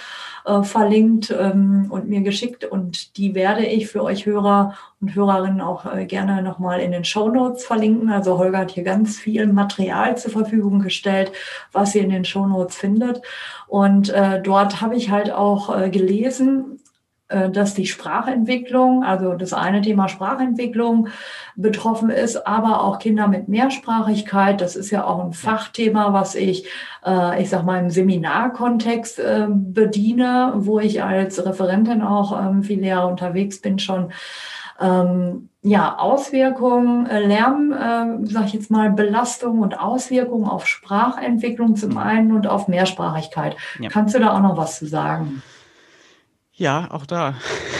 äh, 0.47 0.63
verlinkt 0.63 1.35
ähm, 1.37 1.89
und 1.91 2.09
mir 2.09 2.21
geschickt 2.21 2.65
und 2.65 3.17
die 3.17 3.35
werde 3.35 3.67
ich 3.67 3.89
für 3.89 4.03
euch 4.03 4.27
Hörer 4.27 4.75
und 5.01 5.15
Hörerinnen 5.15 5.61
auch 5.61 5.93
äh, 5.93 6.07
gerne 6.07 6.41
nochmal 6.43 6.81
in 6.81 6.93
den 6.93 7.05
Show 7.05 7.29
Notes 7.29 7.65
verlinken. 7.65 8.11
Also 8.11 8.39
Holger 8.39 8.59
hat 8.59 8.71
hier 8.71 8.85
ganz 8.85 9.19
viel 9.19 9.47
Material 9.49 10.17
zur 10.17 10.31
Verfügung 10.31 10.81
gestellt, 10.81 11.33
was 11.73 11.95
ihr 11.95 12.03
in 12.03 12.11
den 12.11 12.25
Show 12.25 12.47
Notes 12.47 12.77
findet. 12.77 13.23
Und 13.67 14.11
äh, 14.11 14.41
dort 14.41 14.81
habe 14.81 14.97
ich 14.97 15.11
halt 15.11 15.33
auch 15.33 15.77
äh, 15.77 15.91
gelesen, 15.91 16.79
dass 17.29 17.75
die 17.75 17.87
Sprachentwicklung, 17.87 19.03
also 19.03 19.35
das 19.35 19.53
eine 19.53 19.83
Thema 19.83 20.09
Sprachentwicklung 20.09 21.09
betroffen 21.57 22.11
ist, 22.11 22.47
aber 22.47 22.85
auch 22.85 22.99
Kinder 22.99 23.27
mit 23.27 23.49
Mehrsprachigkeit. 23.49 24.61
Das 24.61 24.77
ist 24.77 24.91
ja 24.91 25.05
auch 25.05 25.25
ein 25.25 25.33
Fachthema, 25.33 26.13
was 26.13 26.35
ich, 26.35 26.69
äh, 27.05 27.43
ich 27.43 27.51
sag 27.51 27.65
mal, 27.65 27.81
im 27.81 27.91
Seminarkontext 27.91 29.19
äh, 29.19 29.47
bediene, 29.49 30.53
wo 30.57 30.79
ich 30.79 31.03
als 31.03 31.45
Referentin 31.45 32.03
auch 32.03 32.39
ähm, 32.41 32.63
viel 32.63 32.81
Lehrer 32.81 33.09
unterwegs 33.09 33.61
bin 33.61 33.79
schon. 33.79 34.13
Ähm, 34.79 35.49
ja, 35.63 35.99
Auswirkungen, 35.99 37.07
Lärm, 37.07 37.73
äh, 37.73 38.27
sag 38.27 38.47
ich 38.47 38.53
jetzt 38.53 38.71
mal, 38.71 38.91
Belastung 38.91 39.61
und 39.61 39.81
Auswirkungen 39.81 40.47
auf 40.47 40.67
Sprachentwicklung 40.67 41.77
zum 41.77 41.93
mhm. 41.93 41.99
einen 41.99 42.33
und 42.33 42.47
auf 42.47 42.69
Mehrsprachigkeit. 42.69 43.57
Ja. 43.81 43.89
Kannst 43.89 44.15
du 44.15 44.21
da 44.21 44.37
auch 44.37 44.41
noch 44.41 44.57
was 44.57 44.79
zu 44.79 44.87
sagen? 44.87 45.43
Ja, 46.59 46.91
auch 46.91 47.05
da. 47.05 47.35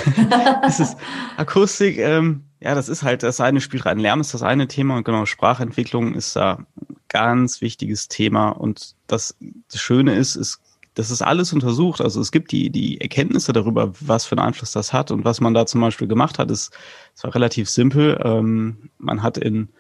das 0.63 0.81
ist 0.81 0.99
Akustik, 1.39 1.97
ähm, 1.97 2.45
ja, 2.61 2.75
das 2.75 2.91
ist 2.91 3.03
halt 3.03 3.23
das 3.23 3.41
eine 3.41 3.63
spielt 3.63 3.87
rein. 3.87 3.99
Lärm 3.99 4.21
ist 4.21 4.35
das 4.35 4.43
eine 4.43 4.69
Thema 4.69 4.99
und 4.99 5.05
genau, 5.05 5.25
Sprachentwicklung 5.25 6.15
ist 6.15 6.37
da 6.37 6.57
ein 6.57 6.67
ganz 7.09 7.63
wichtiges 7.63 8.09
Thema. 8.09 8.51
Und 8.51 8.95
das, 9.07 9.35
das 9.71 9.81
Schöne 9.81 10.15
ist, 10.15 10.37
ist, 10.37 10.61
das 10.95 11.11
ist 11.11 11.23
alles 11.23 11.55
untersucht. 11.55 12.03
Also 12.03 12.21
es 12.21 12.33
gibt 12.33 12.53
die, 12.53 12.69
die 12.69 13.01
Erkenntnisse 13.01 13.55
darüber, 13.55 13.95
was 14.01 14.27
für 14.27 14.37
einen 14.37 14.47
Einfluss 14.47 14.73
das 14.73 14.93
hat 14.93 15.11
und 15.11 15.25
was 15.25 15.41
man 15.41 15.55
da 15.55 15.65
zum 15.65 15.81
Beispiel 15.81 16.07
gemacht 16.07 16.39
hat, 16.39 16.51
ist, 16.51 16.71
es 17.15 17.25
war 17.25 17.35
relativ 17.35 17.71
simpel. 17.71 18.21
Ähm, 18.23 18.91
man 18.99 19.23
hat 19.23 19.39
in 19.39 19.71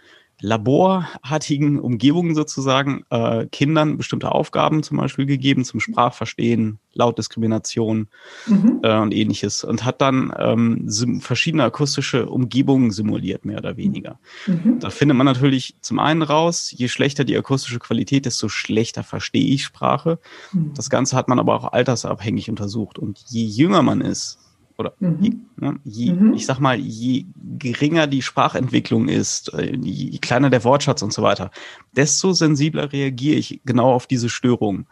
laborartigen 0.40 1.81
Umgebungen 1.81 2.35
sozusagen 2.35 3.05
äh, 3.11 3.47
Kindern 3.47 3.97
bestimmte 3.97 4.33
Aufgaben 4.33 4.83
zum 4.83 4.99
Beispiel 4.99 5.25
gegeben 5.25 5.64
zum 5.64 5.81
Sprachverstehen, 5.81 6.78
Lautdiskrimination 6.93 8.09
mhm. 8.47 8.81
äh, 8.83 8.99
und 8.99 9.14
ähnliches 9.14 9.64
und 9.64 9.85
hat 9.85 10.02
dann 10.02 10.33
ähm, 10.38 11.21
verschiedene 11.21 11.64
akustische 11.64 12.28
Umgebungen 12.28 12.90
simuliert, 12.90 13.47
mehr 13.47 13.59
oder 13.59 13.78
weniger. 13.78 14.19
Mhm. 14.47 14.78
Da 14.81 14.90
findet 14.90 15.16
man 15.16 15.26
natürlich 15.26 15.76
zum 15.81 15.99
einen 15.99 16.23
raus, 16.23 16.71
je 16.75 16.88
schlechter 16.88 17.25
die 17.25 17.37
akustische 17.37 17.78
Qualität, 17.78 18.26
desto 18.26 18.49
schlechter 18.49 19.05
verstehe 19.05 19.47
ich 19.47 19.64
Sprache. 19.64 20.19
Mhm. 20.52 20.75
Das 20.75 20.90
Ganze 20.90 21.16
hat 21.16 21.28
man 21.28 21.38
aber 21.38 21.55
auch 21.55 21.73
altersabhängig 21.73 22.50
untersucht 22.50 22.99
und 22.99 23.25
je 23.28 23.45
jünger 23.45 23.83
man 23.83 24.02
ist, 24.02 24.38
oder 24.78 24.95
mhm. 24.99 25.18
je, 25.21 25.33
ne, 25.56 25.80
je 25.85 26.12
mhm. 26.12 26.35
ich 26.35 26.47
sag 26.47 26.59
mal, 26.59 26.78
je 26.78 27.26
geringer 27.59 28.06
die 28.06 28.23
Sprachentwicklung 28.23 29.09
ist, 29.09 29.52
äh, 29.54 29.75
je 29.76 30.18
kleiner 30.18 30.50
der 30.50 30.64
Wortschatz 30.64 31.02
und 31.02 31.12
so 31.12 31.23
weiter, 31.23 31.50
desto 31.95 32.33
sensibler 32.33 32.92
reagiere 32.92 33.37
ich 33.37 33.61
genau 33.64 33.92
auf 33.92 34.06
diese 34.06 34.28
Störungen. 34.28 34.87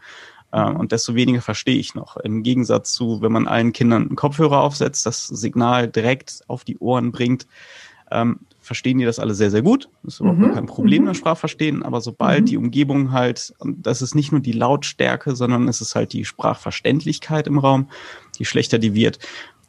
Äh, 0.52 0.70
und 0.70 0.92
desto 0.92 1.14
weniger 1.14 1.42
verstehe 1.42 1.76
ich 1.76 1.94
noch. 1.94 2.16
Im 2.18 2.42
Gegensatz 2.42 2.94
zu, 2.94 3.20
wenn 3.20 3.32
man 3.32 3.48
allen 3.48 3.72
Kindern 3.72 4.02
einen 4.06 4.16
Kopfhörer 4.16 4.60
aufsetzt, 4.60 5.04
das 5.04 5.26
Signal 5.26 5.88
direkt 5.88 6.42
auf 6.46 6.64
die 6.64 6.78
Ohren 6.78 7.12
bringt, 7.12 7.46
ähm, 8.10 8.40
verstehen 8.60 8.98
die 8.98 9.04
das 9.04 9.18
alle 9.18 9.34
sehr, 9.34 9.50
sehr 9.50 9.62
gut. 9.62 9.88
Das 10.02 10.14
ist 10.14 10.20
überhaupt 10.20 10.38
mhm. 10.38 10.54
kein 10.54 10.66
Problem, 10.66 11.02
mhm. 11.02 11.06
das 11.08 11.16
Sprachverstehen. 11.18 11.82
Aber 11.82 12.00
sobald 12.00 12.42
mhm. 12.42 12.46
die 12.46 12.56
Umgebung 12.56 13.12
halt, 13.12 13.52
das 13.62 14.00
ist 14.00 14.14
nicht 14.14 14.32
nur 14.32 14.40
die 14.40 14.52
Lautstärke, 14.52 15.34
sondern 15.34 15.68
es 15.68 15.80
ist 15.80 15.94
halt 15.94 16.12
die 16.12 16.24
Sprachverständlichkeit 16.24 17.46
im 17.46 17.58
Raum, 17.58 17.88
die 18.38 18.44
schlechter 18.44 18.78
die 18.78 18.94
wird, 18.94 19.18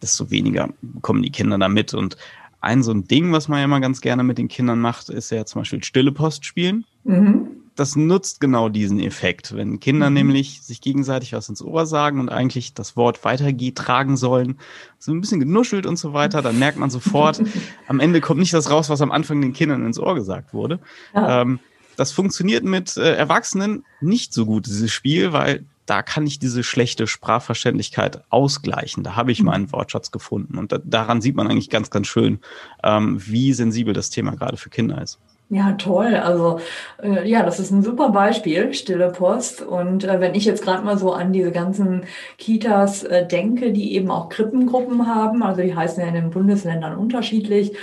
desto 0.01 0.31
weniger 0.31 0.69
kommen 1.01 1.21
die 1.21 1.31
Kinder 1.31 1.57
damit. 1.57 1.93
Und 1.93 2.17
ein 2.61 2.83
so 2.83 2.91
ein 2.91 3.07
Ding, 3.07 3.31
was 3.31 3.47
man 3.47 3.59
ja 3.59 3.65
immer 3.65 3.79
ganz 3.79 4.01
gerne 4.01 4.23
mit 4.23 4.37
den 4.37 4.47
Kindern 4.47 4.79
macht, 4.79 5.09
ist 5.09 5.29
ja 5.29 5.45
zum 5.45 5.61
Beispiel 5.61 5.83
Stille 5.83 6.11
Post 6.11 6.45
spielen. 6.45 6.85
Mhm. 7.03 7.47
Das 7.75 7.95
nutzt 7.95 8.39
genau 8.39 8.69
diesen 8.69 8.99
Effekt. 8.99 9.55
Wenn 9.55 9.79
Kinder 9.79 10.09
mhm. 10.09 10.15
nämlich 10.15 10.61
sich 10.61 10.81
gegenseitig 10.81 11.33
was 11.33 11.49
ins 11.49 11.61
Ohr 11.61 11.85
sagen 11.85 12.19
und 12.19 12.29
eigentlich 12.29 12.73
das 12.73 12.95
Wort 12.95 13.23
weitergeht, 13.23 13.75
tragen 13.75 14.17
sollen, 14.17 14.57
so 14.97 15.11
ein 15.11 15.21
bisschen 15.21 15.39
genuschelt 15.39 15.85
und 15.85 15.97
so 15.97 16.13
weiter, 16.13 16.41
dann 16.41 16.57
merkt 16.57 16.79
man 16.79 16.89
sofort, 16.89 17.41
am 17.87 17.99
Ende 17.99 18.21
kommt 18.21 18.39
nicht 18.39 18.53
das 18.53 18.71
raus, 18.71 18.89
was 18.89 19.01
am 19.01 19.11
Anfang 19.11 19.41
den 19.41 19.53
Kindern 19.53 19.85
ins 19.85 19.99
Ohr 19.99 20.15
gesagt 20.15 20.53
wurde. 20.53 20.79
Ja. 21.13 21.41
Ähm, 21.41 21.59
das 21.97 22.11
funktioniert 22.11 22.63
mit 22.63 22.97
äh, 22.97 23.15
Erwachsenen 23.15 23.85
nicht 24.01 24.33
so 24.33 24.45
gut, 24.45 24.65
dieses 24.65 24.91
Spiel, 24.91 25.33
weil 25.33 25.65
da 25.85 26.01
kann 26.01 26.25
ich 26.25 26.39
diese 26.39 26.63
schlechte 26.63 27.07
Sprachverständlichkeit 27.07 28.23
ausgleichen. 28.29 29.03
Da 29.03 29.15
habe 29.15 29.31
ich 29.31 29.39
mhm. 29.39 29.45
meinen 29.47 29.71
Wortschatz 29.71 30.11
gefunden. 30.11 30.57
Und 30.57 30.71
da, 30.71 30.79
daran 30.83 31.21
sieht 31.21 31.35
man 31.35 31.47
eigentlich 31.47 31.69
ganz, 31.69 31.89
ganz 31.89 32.07
schön, 32.07 32.39
ähm, 32.83 33.21
wie 33.25 33.53
sensibel 33.53 33.93
das 33.93 34.09
Thema 34.09 34.35
gerade 34.35 34.57
für 34.57 34.69
Kinder 34.69 35.01
ist. 35.01 35.19
Ja, 35.49 35.73
toll. 35.73 36.15
Also 36.15 36.59
äh, 37.03 37.29
ja, 37.29 37.43
das 37.43 37.59
ist 37.59 37.69
ein 37.69 37.83
super 37.83 38.09
Beispiel, 38.09 38.73
Stille 38.73 39.11
Post. 39.11 39.61
Und 39.61 40.03
äh, 40.03 40.19
wenn 40.19 40.33
ich 40.33 40.43
jetzt 40.45 40.63
gerade 40.63 40.83
mal 40.83 40.97
so 40.97 41.13
an 41.13 41.33
diese 41.33 41.51
ganzen 41.51 42.05
Kitas 42.39 43.03
äh, 43.03 43.27
denke, 43.27 43.71
die 43.71 43.93
eben 43.93 44.09
auch 44.09 44.29
Krippengruppen 44.29 45.05
haben, 45.05 45.43
also 45.43 45.61
die 45.61 45.75
heißen 45.75 46.01
ja 46.01 46.07
in 46.07 46.15
den 46.15 46.31
Bundesländern 46.31 46.97
unterschiedlich. 46.97 47.73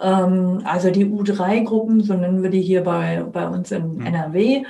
Ähm, 0.00 0.60
also 0.62 0.92
die 0.92 1.06
U3-Gruppen, 1.06 2.02
so 2.04 2.14
nennen 2.14 2.44
wir 2.44 2.50
die 2.50 2.62
hier 2.62 2.84
bei, 2.84 3.24
bei 3.32 3.48
uns 3.48 3.72
in 3.72 3.96
mhm. 3.96 4.06
NRW. 4.06 4.62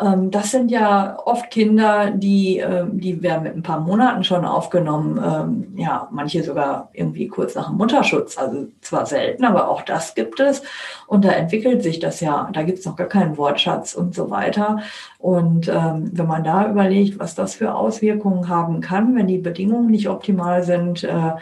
Das 0.00 0.52
sind 0.52 0.70
ja 0.70 1.18
oft 1.24 1.50
Kinder, 1.50 2.12
die, 2.12 2.58
ähm, 2.58 3.00
die 3.00 3.20
werden 3.22 3.42
mit 3.42 3.56
ein 3.56 3.62
paar 3.62 3.80
Monaten 3.80 4.22
schon 4.22 4.44
aufgenommen. 4.44 5.20
Ähm, 5.24 5.78
ja, 5.78 6.08
manche 6.12 6.44
sogar 6.44 6.90
irgendwie 6.92 7.26
kurz 7.26 7.56
nach 7.56 7.68
dem 7.68 7.78
Mutterschutz. 7.78 8.38
Also 8.38 8.68
zwar 8.80 9.06
selten, 9.06 9.44
aber 9.44 9.68
auch 9.68 9.82
das 9.82 10.14
gibt 10.14 10.38
es. 10.38 10.62
Und 11.08 11.24
da 11.24 11.30
entwickelt 11.30 11.82
sich 11.82 11.98
das 11.98 12.20
ja. 12.20 12.48
Da 12.52 12.62
gibt 12.62 12.78
es 12.78 12.86
noch 12.86 12.94
gar 12.94 13.08
keinen 13.08 13.36
Wortschatz 13.36 13.94
und 13.94 14.14
so 14.14 14.30
weiter. 14.30 14.78
Und 15.18 15.68
ähm, 15.68 16.10
wenn 16.12 16.26
man 16.26 16.44
da 16.44 16.70
überlegt, 16.70 17.18
was 17.18 17.34
das 17.34 17.54
für 17.54 17.74
Auswirkungen 17.74 18.48
haben 18.48 18.80
kann, 18.80 19.16
wenn 19.16 19.26
die 19.26 19.38
Bedingungen 19.38 19.90
nicht 19.90 20.08
optimal 20.08 20.62
sind, 20.62 21.02
äh, 21.02 21.32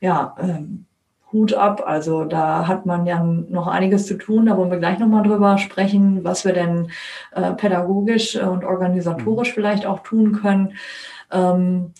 ja, 0.00 0.36
ähm, 0.40 0.86
Hut 1.34 1.52
ab. 1.52 1.82
Also 1.84 2.24
da 2.24 2.66
hat 2.66 2.86
man 2.86 3.04
ja 3.04 3.22
noch 3.22 3.66
einiges 3.66 4.06
zu 4.06 4.14
tun. 4.14 4.46
Da 4.46 4.56
wollen 4.56 4.70
wir 4.70 4.78
gleich 4.78 4.98
nochmal 4.98 5.24
drüber 5.24 5.58
sprechen, 5.58 6.24
was 6.24 6.46
wir 6.46 6.54
denn 6.54 6.90
äh, 7.32 7.52
pädagogisch 7.52 8.36
und 8.36 8.64
organisatorisch 8.64 9.50
mhm. 9.50 9.54
vielleicht 9.54 9.84
auch 9.84 10.02
tun 10.02 10.40
können. 10.40 10.72
Ähm, 11.30 11.92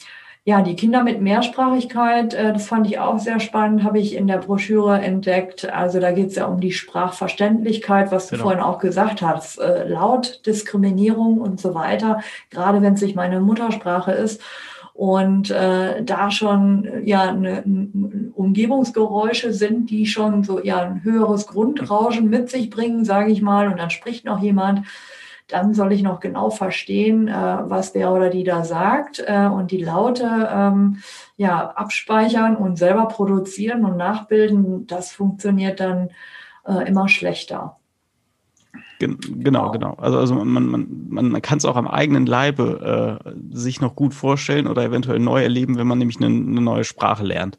ja, 0.46 0.60
die 0.60 0.76
Kinder 0.76 1.02
mit 1.02 1.22
Mehrsprachigkeit, 1.22 2.34
äh, 2.34 2.52
das 2.52 2.66
fand 2.66 2.86
ich 2.86 2.98
auch 2.98 3.18
sehr 3.18 3.40
spannend, 3.40 3.82
habe 3.82 3.98
ich 3.98 4.14
in 4.14 4.26
der 4.26 4.38
Broschüre 4.38 5.00
entdeckt. 5.00 5.70
Also 5.72 6.00
da 6.00 6.12
geht 6.12 6.28
es 6.28 6.36
ja 6.36 6.46
um 6.46 6.60
die 6.60 6.72
Sprachverständlichkeit, 6.72 8.12
was 8.12 8.26
du 8.26 8.36
genau. 8.36 8.44
vorhin 8.44 8.62
auch 8.62 8.78
gesagt 8.78 9.22
hast, 9.22 9.58
äh, 9.58 9.88
laut 9.88 10.46
Diskriminierung 10.46 11.38
und 11.40 11.60
so 11.60 11.74
weiter, 11.74 12.20
gerade 12.50 12.82
wenn 12.82 12.94
es 12.94 13.00
nicht 13.00 13.16
meine 13.16 13.40
Muttersprache 13.40 14.12
ist 14.12 14.42
und 14.94 15.50
äh, 15.50 16.04
da 16.04 16.30
schon 16.30 16.88
ja 17.04 17.32
ne, 17.32 17.64
Umgebungsgeräusche 18.34 19.52
sind, 19.52 19.90
die 19.90 20.06
schon 20.06 20.44
so 20.44 20.62
ja 20.62 20.80
ein 20.82 21.02
höheres 21.02 21.48
Grundrauschen 21.48 22.30
mit 22.30 22.48
sich 22.48 22.70
bringen, 22.70 23.04
sage 23.04 23.32
ich 23.32 23.42
mal, 23.42 23.68
und 23.68 23.78
dann 23.78 23.90
spricht 23.90 24.24
noch 24.24 24.40
jemand, 24.40 24.86
dann 25.48 25.74
soll 25.74 25.92
ich 25.92 26.02
noch 26.02 26.20
genau 26.20 26.48
verstehen, 26.50 27.26
äh, 27.26 27.32
was 27.32 27.92
der 27.92 28.12
oder 28.12 28.30
die 28.30 28.44
da 28.44 28.64
sagt 28.64 29.22
äh, 29.26 29.46
und 29.46 29.72
die 29.72 29.82
Laute 29.82 30.48
ähm, 30.50 31.02
ja 31.36 31.70
abspeichern 31.70 32.56
und 32.56 32.76
selber 32.78 33.06
produzieren 33.08 33.84
und 33.84 33.96
nachbilden. 33.96 34.86
Das 34.86 35.10
funktioniert 35.12 35.80
dann 35.80 36.10
äh, 36.66 36.88
immer 36.88 37.08
schlechter. 37.08 37.76
Genau, 38.98 39.70
genau. 39.70 39.94
Also, 39.94 40.18
also 40.18 40.34
man, 40.34 40.66
man, 41.08 41.28
man 41.28 41.42
kann 41.42 41.58
es 41.58 41.64
auch 41.64 41.76
am 41.76 41.88
eigenen 41.88 42.26
Leibe 42.26 43.20
äh, 43.24 43.30
sich 43.50 43.80
noch 43.80 43.96
gut 43.96 44.14
vorstellen 44.14 44.66
oder 44.66 44.84
eventuell 44.84 45.18
neu 45.18 45.42
erleben, 45.42 45.76
wenn 45.76 45.86
man 45.86 45.98
nämlich 45.98 46.18
eine, 46.18 46.26
eine 46.26 46.60
neue 46.60 46.84
Sprache 46.84 47.24
lernt. 47.24 47.58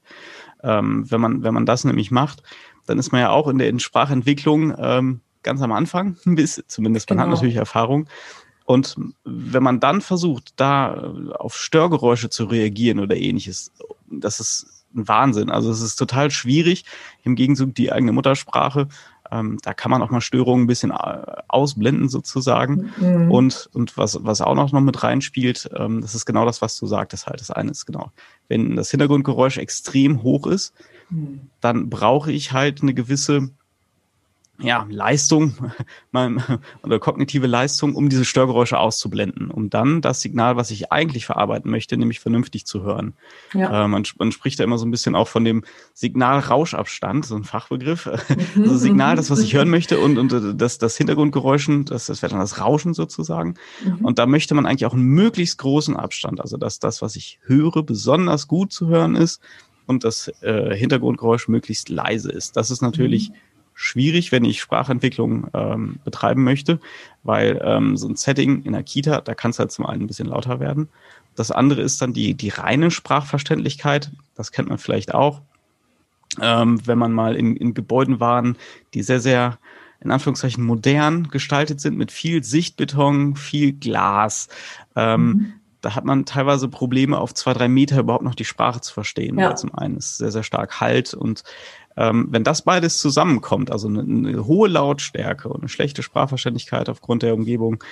Ähm, 0.63 1.09
wenn, 1.09 1.21
man, 1.21 1.43
wenn 1.43 1.53
man 1.53 1.65
das 1.65 1.83
nämlich 1.83 2.11
macht, 2.11 2.41
dann 2.85 2.99
ist 2.99 3.11
man 3.11 3.21
ja 3.21 3.29
auch 3.29 3.47
in 3.47 3.57
der 3.57 3.77
Sprachentwicklung 3.79 4.73
ähm, 4.77 5.21
ganz 5.43 5.61
am 5.61 5.71
Anfang, 5.71 6.17
bis, 6.25 6.63
zumindest 6.67 7.09
man 7.09 7.17
genau. 7.17 7.29
hat 7.29 7.35
natürlich 7.35 7.55
Erfahrung. 7.55 8.07
Und 8.65 8.95
wenn 9.23 9.61
man 9.61 9.79
dann 9.79 10.01
versucht, 10.01 10.53
da 10.55 10.95
äh, 10.95 11.31
auf 11.33 11.55
Störgeräusche 11.55 12.29
zu 12.29 12.45
reagieren 12.45 12.99
oder 12.99 13.15
ähnliches, 13.15 13.71
das 14.09 14.39
ist 14.39 14.85
ein 14.95 15.07
Wahnsinn. 15.07 15.51
Also 15.51 15.69
es 15.69 15.81
ist 15.81 15.97
total 15.97 16.31
schwierig, 16.31 16.85
im 17.23 17.35
Gegenzug 17.35 17.75
die 17.75 17.91
eigene 17.91 18.11
Muttersprache 18.11 18.87
ähm, 19.31 19.57
da 19.63 19.73
kann 19.73 19.91
man 19.91 20.01
auch 20.01 20.09
mal 20.09 20.21
Störungen 20.21 20.65
ein 20.65 20.67
bisschen 20.67 20.91
äh, 20.91 20.95
ausblenden 21.47 22.09
sozusagen. 22.09 22.91
Mhm. 22.97 23.31
Und, 23.31 23.69
und 23.73 23.97
was, 23.97 24.23
was 24.23 24.41
auch 24.41 24.55
noch, 24.55 24.71
noch 24.71 24.81
mit 24.81 25.03
reinspielt, 25.03 25.69
ähm, 25.75 26.01
das 26.01 26.15
ist 26.15 26.25
genau 26.25 26.45
das, 26.45 26.61
was 26.61 26.77
du 26.77 26.85
sagtest 26.87 27.27
halt. 27.27 27.41
Das 27.41 27.51
eine 27.51 27.71
ist 27.71 27.85
genau, 27.85 28.11
wenn 28.47 28.75
das 28.75 28.91
Hintergrundgeräusch 28.91 29.57
extrem 29.57 30.23
hoch 30.23 30.47
ist, 30.47 30.73
mhm. 31.09 31.49
dann 31.61 31.89
brauche 31.89 32.31
ich 32.31 32.51
halt 32.51 32.81
eine 32.81 32.93
gewisse 32.93 33.49
ja, 34.59 34.85
Leistung 34.89 35.53
oder 36.83 36.99
kognitive 36.99 37.47
Leistung, 37.47 37.95
um 37.95 38.07
diese 38.07 38.23
Störgeräusche 38.23 38.79
auszublenden, 38.79 39.51
um 39.51 39.69
dann 39.69 40.01
das 40.01 40.21
Signal, 40.21 40.55
was 40.55 40.71
ich 40.71 40.91
eigentlich 40.91 41.25
verarbeiten 41.25 41.69
möchte, 41.69 41.97
nämlich 41.97 42.19
vernünftig 42.19 42.65
zu 42.65 42.83
hören. 42.83 43.15
Ja. 43.53 43.85
Äh, 43.85 43.87
man, 43.87 44.03
man, 44.17 44.31
spricht 44.31 44.59
da 44.59 44.63
immer 44.63 44.77
so 44.77 44.85
ein 44.85 44.91
bisschen 44.91 45.15
auch 45.15 45.27
von 45.27 45.43
dem 45.43 45.63
Signalrauschabstand, 45.93 47.25
so 47.25 47.35
ein 47.35 47.43
Fachbegriff. 47.43 48.09
Mhm. 48.55 48.63
also 48.63 48.77
Signal, 48.77 49.15
das, 49.15 49.29
was 49.29 49.39
ich 49.39 49.53
hören 49.53 49.69
möchte 49.69 49.99
und, 49.99 50.17
und 50.17 50.31
äh, 50.33 50.55
das, 50.55 50.77
das 50.77 50.97
Hintergrundgeräuschen, 50.97 51.85
das, 51.85 52.07
das 52.07 52.21
wäre 52.21 52.31
dann 52.31 52.39
das 52.39 52.59
Rauschen 52.59 52.93
sozusagen. 52.93 53.55
Mhm. 53.83 54.05
Und 54.05 54.19
da 54.19 54.25
möchte 54.25 54.53
man 54.55 54.65
eigentlich 54.65 54.85
auch 54.85 54.93
einen 54.93 55.03
möglichst 55.03 55.57
großen 55.57 55.95
Abstand, 55.95 56.41
also 56.41 56.57
dass 56.57 56.79
das, 56.79 57.01
was 57.01 57.15
ich 57.15 57.39
höre, 57.43 57.83
besonders 57.83 58.47
gut 58.47 58.71
zu 58.71 58.87
hören 58.87 59.15
ist 59.15 59.41
und 59.85 60.03
das 60.03 60.31
äh, 60.41 60.75
Hintergrundgeräusch 60.75 61.47
möglichst 61.47 61.89
leise 61.89 62.31
ist. 62.31 62.57
Das 62.57 62.71
ist 62.71 62.81
natürlich 62.81 63.29
mhm 63.29 63.35
schwierig, 63.75 64.31
wenn 64.31 64.45
ich 64.45 64.61
Sprachentwicklung 64.61 65.47
ähm, 65.53 65.99
betreiben 66.03 66.43
möchte, 66.43 66.79
weil 67.23 67.61
ähm, 67.63 67.97
so 67.97 68.07
ein 68.07 68.15
Setting 68.15 68.63
in 68.63 68.71
der 68.71 68.83
Kita, 68.83 69.21
da 69.21 69.35
kann 69.35 69.51
es 69.51 69.59
halt 69.59 69.71
zum 69.71 69.85
einen 69.85 70.03
ein 70.03 70.07
bisschen 70.07 70.29
lauter 70.29 70.59
werden. 70.59 70.89
Das 71.35 71.51
andere 71.51 71.81
ist 71.81 72.01
dann 72.01 72.13
die, 72.13 72.33
die 72.33 72.49
reine 72.49 72.89
Sprachverständlichkeit. 72.89 74.11
Das 74.35 74.53
kennt 74.53 74.69
man 74.69 74.77
vielleicht 74.77 75.13
auch. 75.13 75.41
Ähm, 76.41 76.85
wenn 76.87 76.97
man 76.97 77.11
mal 77.11 77.35
in, 77.35 77.55
in 77.55 77.73
Gebäuden 77.73 78.19
waren, 78.19 78.57
die 78.93 79.03
sehr, 79.03 79.19
sehr 79.19 79.59
in 79.99 80.11
Anführungszeichen 80.11 80.63
modern 80.63 81.29
gestaltet 81.29 81.81
sind, 81.81 81.97
mit 81.97 82.11
viel 82.11 82.43
Sichtbeton, 82.43 83.35
viel 83.35 83.73
Glas. 83.73 84.47
Ähm, 84.95 85.27
mhm. 85.27 85.53
Da 85.81 85.95
hat 85.95 86.05
man 86.05 86.25
teilweise 86.25 86.67
Probleme, 86.67 87.19
auf 87.19 87.33
zwei, 87.33 87.53
drei 87.53 87.67
Meter 87.67 87.99
überhaupt 87.99 88.23
noch 88.23 88.35
die 88.35 88.45
Sprache 88.45 88.81
zu 88.81 88.93
verstehen. 88.93 89.37
Ja. 89.37 89.49
Weil 89.49 89.57
zum 89.57 89.73
einen 89.75 89.97
ist 89.97 90.17
sehr, 90.17 90.31
sehr 90.31 90.43
stark 90.43 90.79
Halt 90.79 91.13
und 91.13 91.43
ähm, 91.97 92.27
wenn 92.29 92.43
das 92.43 92.63
beides 92.63 92.99
zusammenkommt, 92.99 93.71
also 93.71 93.87
eine, 93.87 94.01
eine, 94.01 94.45
hohe 94.45 94.67
Lautstärke 94.67 95.49
und 95.49 95.61
eine 95.61 95.69
schlechte 95.69 96.03
Sprachverständlichkeit 96.03 96.89
aufgrund 96.89 97.23
der 97.23 97.33
Umgebung, 97.33 97.83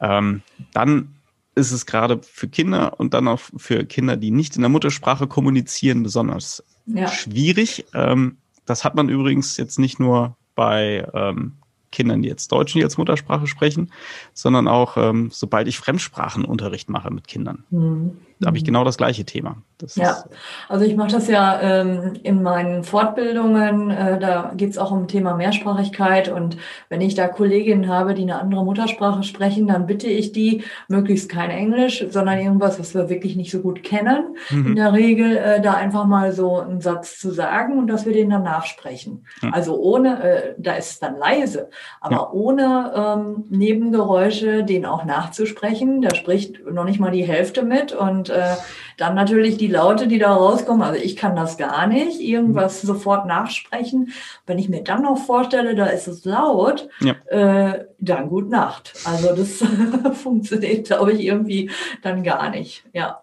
ähm, 0.00 0.42
dann 0.72 1.14
ist 1.54 1.72
es 1.72 1.86
gerade 1.86 2.20
für 2.22 2.48
Kinder 2.48 3.00
und 3.00 3.14
dann 3.14 3.26
auch 3.26 3.40
für 3.56 3.84
Kinder, 3.84 4.16
die 4.16 4.30
nicht 4.30 4.56
in 4.56 4.62
der 4.62 4.68
Muttersprache 4.68 5.26
kommunizieren, 5.26 6.02
besonders 6.02 6.62
ja. 6.86 7.08
schwierig. 7.08 7.86
Ähm, 7.94 8.36
das 8.64 8.84
hat 8.84 8.94
man 8.94 9.08
übrigens 9.08 9.56
jetzt 9.56 9.78
nicht 9.78 9.98
nur 9.98 10.36
bei 10.54 11.06
ähm, 11.14 11.54
Kindern, 11.90 12.22
die 12.22 12.28
jetzt 12.28 12.52
Deutsch 12.52 12.74
nicht 12.74 12.84
als 12.84 12.98
Muttersprache 12.98 13.46
sprechen, 13.46 13.90
sondern 14.34 14.68
auch, 14.68 14.96
ähm, 14.96 15.30
sobald 15.32 15.68
ich 15.68 15.78
Fremdsprachenunterricht 15.78 16.90
mache 16.90 17.10
mit 17.10 17.26
Kindern. 17.26 17.64
Mhm. 17.70 18.18
Habe 18.44 18.56
ich 18.56 18.64
genau 18.64 18.84
das 18.84 18.96
gleiche 18.96 19.24
Thema. 19.24 19.56
Das 19.78 19.94
ja, 19.94 20.24
also 20.68 20.84
ich 20.84 20.96
mache 20.96 21.12
das 21.12 21.28
ja 21.28 21.60
ähm, 21.60 22.14
in 22.22 22.42
meinen 22.42 22.82
Fortbildungen, 22.82 23.90
äh, 23.90 24.18
da 24.18 24.52
geht 24.56 24.70
es 24.70 24.78
auch 24.78 24.90
um 24.90 25.06
Thema 25.06 25.34
Mehrsprachigkeit 25.34 26.28
und 26.28 26.56
wenn 26.88 27.00
ich 27.00 27.14
da 27.14 27.28
Kolleginnen 27.28 27.88
habe, 27.88 28.14
die 28.14 28.22
eine 28.22 28.40
andere 28.40 28.64
Muttersprache 28.64 29.22
sprechen, 29.22 29.68
dann 29.68 29.86
bitte 29.86 30.08
ich 30.08 30.32
die, 30.32 30.64
möglichst 30.88 31.28
kein 31.28 31.50
Englisch, 31.50 32.04
sondern 32.10 32.38
irgendwas, 32.38 32.80
was 32.80 32.94
wir 32.94 33.08
wirklich 33.08 33.36
nicht 33.36 33.52
so 33.52 33.60
gut 33.60 33.84
kennen, 33.84 34.36
mhm. 34.50 34.66
in 34.68 34.76
der 34.76 34.92
Regel 34.92 35.36
äh, 35.36 35.60
da 35.60 35.74
einfach 35.74 36.06
mal 36.06 36.32
so 36.32 36.58
einen 36.58 36.80
Satz 36.80 37.18
zu 37.20 37.30
sagen 37.30 37.78
und 37.78 37.86
dass 37.86 38.04
wir 38.04 38.12
den 38.12 38.30
dann 38.30 38.42
nachsprechen. 38.42 39.26
Mhm. 39.42 39.54
Also 39.54 39.76
ohne, 39.76 40.22
äh, 40.22 40.54
da 40.58 40.74
ist 40.74 40.90
es 40.90 40.98
dann 40.98 41.16
leise, 41.16 41.70
aber 42.00 42.16
ja. 42.16 42.30
ohne 42.32 42.92
ähm, 42.94 43.44
Nebengeräusche 43.48 44.64
den 44.64 44.86
auch 44.86 45.04
nachzusprechen. 45.04 46.02
Da 46.02 46.14
spricht 46.14 46.66
noch 46.66 46.84
nicht 46.84 46.98
mal 46.98 47.12
die 47.12 47.22
Hälfte 47.22 47.62
mit 47.62 47.92
und 47.92 48.27
äh, 48.30 48.56
dann 48.96 49.14
natürlich 49.14 49.56
die 49.56 49.68
Laute, 49.68 50.08
die 50.08 50.18
da 50.18 50.34
rauskommen. 50.34 50.82
Also 50.82 51.00
ich 51.02 51.16
kann 51.16 51.36
das 51.36 51.56
gar 51.56 51.86
nicht, 51.86 52.20
irgendwas 52.20 52.82
mhm. 52.82 52.88
sofort 52.88 53.26
nachsprechen. 53.26 54.12
Wenn 54.46 54.58
ich 54.58 54.68
mir 54.68 54.82
dann 54.82 55.02
noch 55.02 55.18
vorstelle, 55.18 55.74
da 55.74 55.86
ist 55.86 56.08
es 56.08 56.24
laut, 56.24 56.88
ja. 57.00 57.14
äh, 57.26 57.86
dann 57.98 58.28
gut 58.28 58.50
Nacht. 58.50 58.94
Also 59.04 59.34
das 59.34 59.62
funktioniert, 60.18 60.86
glaube 60.86 61.12
ich, 61.12 61.20
irgendwie 61.24 61.70
dann 62.02 62.22
gar 62.22 62.50
nicht. 62.50 62.84
Ja. 62.92 63.22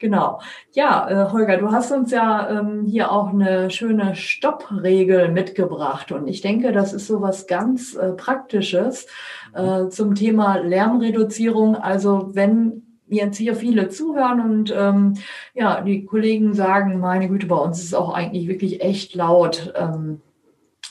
Genau. 0.00 0.40
Ja, 0.72 1.10
äh, 1.10 1.30
Holger, 1.30 1.58
du 1.58 1.70
hast 1.72 1.92
uns 1.92 2.10
ja 2.10 2.48
ähm, 2.48 2.86
hier 2.86 3.12
auch 3.12 3.28
eine 3.28 3.70
schöne 3.70 4.16
Stoppregel 4.16 5.28
mitgebracht 5.28 6.10
und 6.10 6.26
ich 6.26 6.40
denke, 6.40 6.72
das 6.72 6.94
ist 6.94 7.06
so 7.06 7.20
was 7.20 7.46
ganz 7.46 7.96
äh, 7.96 8.12
Praktisches 8.12 9.06
äh, 9.52 9.88
zum 9.88 10.14
Thema 10.14 10.56
Lärmreduzierung. 10.56 11.76
Also 11.76 12.30
wenn 12.32 12.89
jetzt 13.10 13.36
hier 13.36 13.54
viele 13.54 13.88
zuhören 13.88 14.40
und 14.40 14.74
ähm, 14.76 15.14
ja, 15.54 15.80
die 15.80 16.04
Kollegen 16.04 16.54
sagen, 16.54 17.00
meine 17.00 17.28
Güte, 17.28 17.46
bei 17.46 17.56
uns 17.56 17.78
ist 17.78 17.86
es 17.86 17.94
auch 17.94 18.12
eigentlich 18.14 18.48
wirklich 18.48 18.82
echt 18.82 19.14
laut. 19.14 19.72
Ähm, 19.76 20.20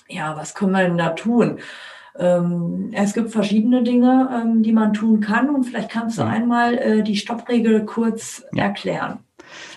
ja, 0.08 0.36
was 0.38 0.56
können 0.56 0.72
wir 0.72 0.84
denn 0.84 0.98
da 0.98 1.10
tun? 1.10 1.60
Ähm, 2.18 2.90
es 2.94 3.14
gibt 3.14 3.32
verschiedene 3.32 3.84
Dinge, 3.84 4.30
ähm, 4.34 4.64
die 4.64 4.74
man 4.74 4.94
tun 4.94 5.22
kann 5.22 5.50
und 5.50 5.64
vielleicht 5.64 5.90
kannst 5.90 6.18
du 6.18 6.24
ja. 6.24 6.28
einmal 6.28 6.78
äh, 6.78 7.04
die 7.04 7.16
Stoppregel 7.16 7.86
kurz 7.86 8.44
ja. 8.54 8.64
erklären. 8.64 9.20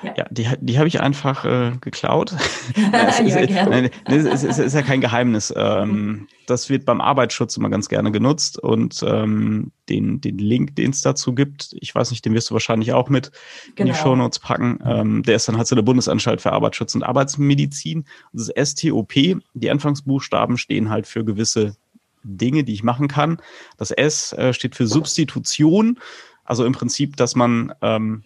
Ja, 0.02 0.14
ja 0.16 0.26
die, 0.30 0.48
die 0.60 0.78
habe 0.78 0.88
ich 0.88 1.00
einfach 1.00 1.44
äh, 1.44 1.72
geklaut. 1.80 2.32
es, 2.32 3.18
ja, 3.18 3.38
ist, 3.38 3.50
nein, 3.68 3.90
es, 4.06 4.44
ist, 4.44 4.58
ist, 4.58 4.74
ja 4.74 4.82
kein 4.82 5.00
Geheimnis. 5.00 5.52
Ähm, 5.56 6.26
das 6.46 6.68
wird 6.68 6.84
beim 6.84 7.00
Arbeitsschutz 7.00 7.56
immer 7.56 7.70
ganz 7.70 7.88
gerne 7.88 8.12
genutzt 8.12 8.58
und 8.58 9.02
ähm, 9.06 9.72
den, 9.88 10.20
den 10.20 10.38
Link, 10.38 10.76
den 10.76 10.90
es 10.90 11.02
dazu 11.02 11.34
gibt, 11.34 11.74
ich 11.80 11.94
weiß 11.94 12.10
nicht, 12.10 12.24
den 12.24 12.34
wirst 12.34 12.50
du 12.50 12.54
wahrscheinlich 12.54 12.92
auch 12.92 13.08
mit 13.08 13.30
genau. 13.30 13.38
in 13.76 13.86
die 13.86 13.92
genau. 13.92 14.02
Shownotes 14.02 14.38
packen. 14.38 14.78
Ähm, 14.84 15.22
der 15.22 15.36
ist 15.36 15.48
dann 15.48 15.56
halt 15.56 15.66
so 15.66 15.76
der 15.76 15.82
Bundesanstalt 15.82 16.40
für 16.40 16.52
Arbeitsschutz 16.52 16.94
und 16.94 17.02
Arbeitsmedizin. 17.02 18.04
Das 18.32 18.48
ist 18.48 18.78
STOP. 18.78 19.12
Die 19.12 19.70
Anfangsbuchstaben 19.70 20.58
stehen 20.58 20.90
halt 20.90 21.06
für 21.06 21.24
gewisse 21.24 21.76
Dinge, 22.22 22.64
die 22.64 22.72
ich 22.72 22.82
machen 22.82 23.08
kann. 23.08 23.38
Das 23.76 23.90
S 23.90 24.32
äh, 24.32 24.52
steht 24.52 24.76
für 24.76 24.86
Substitution. 24.86 25.98
Also 26.44 26.64
im 26.64 26.72
Prinzip, 26.72 27.16
dass 27.16 27.34
man 27.34 27.72
ähm, 27.82 28.24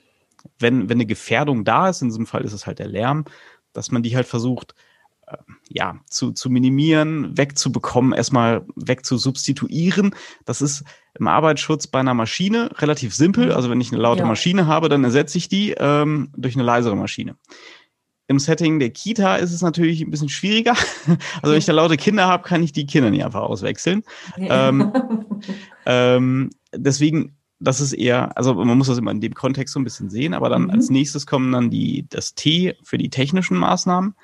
wenn, 0.59 0.89
wenn 0.89 0.97
eine 0.97 1.07
Gefährdung 1.07 1.65
da 1.65 1.89
ist, 1.89 2.03
in 2.03 2.09
diesem 2.09 2.27
Fall 2.27 2.45
ist 2.45 2.53
es 2.53 2.67
halt 2.67 2.79
der 2.79 2.89
Lärm, 2.89 3.25
dass 3.73 3.91
man 3.91 4.03
die 4.03 4.17
halt 4.17 4.27
versucht, 4.27 4.75
äh, 5.27 5.37
ja, 5.69 5.97
zu, 6.09 6.33
zu 6.33 6.51
minimieren, 6.51 7.37
wegzubekommen, 7.37 8.13
erstmal 8.13 8.65
wegzusubstituieren. 8.77 10.15
Das 10.45 10.63
ist 10.63 10.85
im 11.19 11.27
Arbeitsschutz 11.29 11.87
bei 11.87 12.01
einer 12.01 12.15
Maschine 12.15 12.71
relativ 12.79 13.15
simpel. 13.15 13.53
Also 13.53 13.71
wenn 13.71 13.81
ich 13.81 13.93
eine 13.93 14.01
laute 14.01 14.23
ja. 14.23 14.27
Maschine 14.27 14.67
habe, 14.67 14.89
dann 14.89 15.05
ersetze 15.05 15.39
ich 15.39 15.49
die 15.49 15.75
ähm, 15.79 16.31
durch 16.37 16.55
eine 16.55 16.65
leisere 16.65 16.97
Maschine. 16.97 17.37
Im 18.29 18.39
Setting 18.41 18.81
der 18.81 18.91
Kita 18.91 19.37
ist 19.37 19.53
es 19.53 19.63
natürlich 19.63 20.01
ein 20.01 20.11
bisschen 20.11 20.29
schwieriger. 20.29 20.75
Also 21.43 21.53
wenn 21.53 21.59
ich 21.59 21.65
da 21.65 21.73
laute 21.73 21.97
Kinder 21.97 22.27
habe, 22.27 22.43
kann 22.43 22.63
ich 22.63 22.73
die 22.73 22.87
Kinder 22.87 23.11
nicht 23.11 23.25
einfach 23.25 23.43
auswechseln. 23.43 24.03
Ja. 24.37 24.69
Ähm, 24.69 24.93
ähm, 25.87 26.51
deswegen 26.75 27.36
das 27.59 27.81
ist 27.81 27.93
eher, 27.93 28.37
also 28.37 28.55
man 28.55 28.77
muss 28.77 28.89
das 28.89 28.99
immer 28.99 29.11
in 29.11 29.21
dem 29.21 29.35
Kontext 29.35 29.75
so 29.75 29.81
ein 29.81 29.85
bisschen 29.85 30.11
sehen, 30.11 30.35
aber 30.35 30.49
dann 30.49 30.65
mhm. 30.65 30.71
als 30.71 30.91
nächstes 30.91 31.27
kommen 31.27 31.53
dann 31.53 31.71
die, 31.71 32.07
das 32.09 32.35
T 32.35 32.77
für 32.83 32.99
die 32.99 33.11
technischen 33.11 33.57
Maßnahmen. 33.57 34.15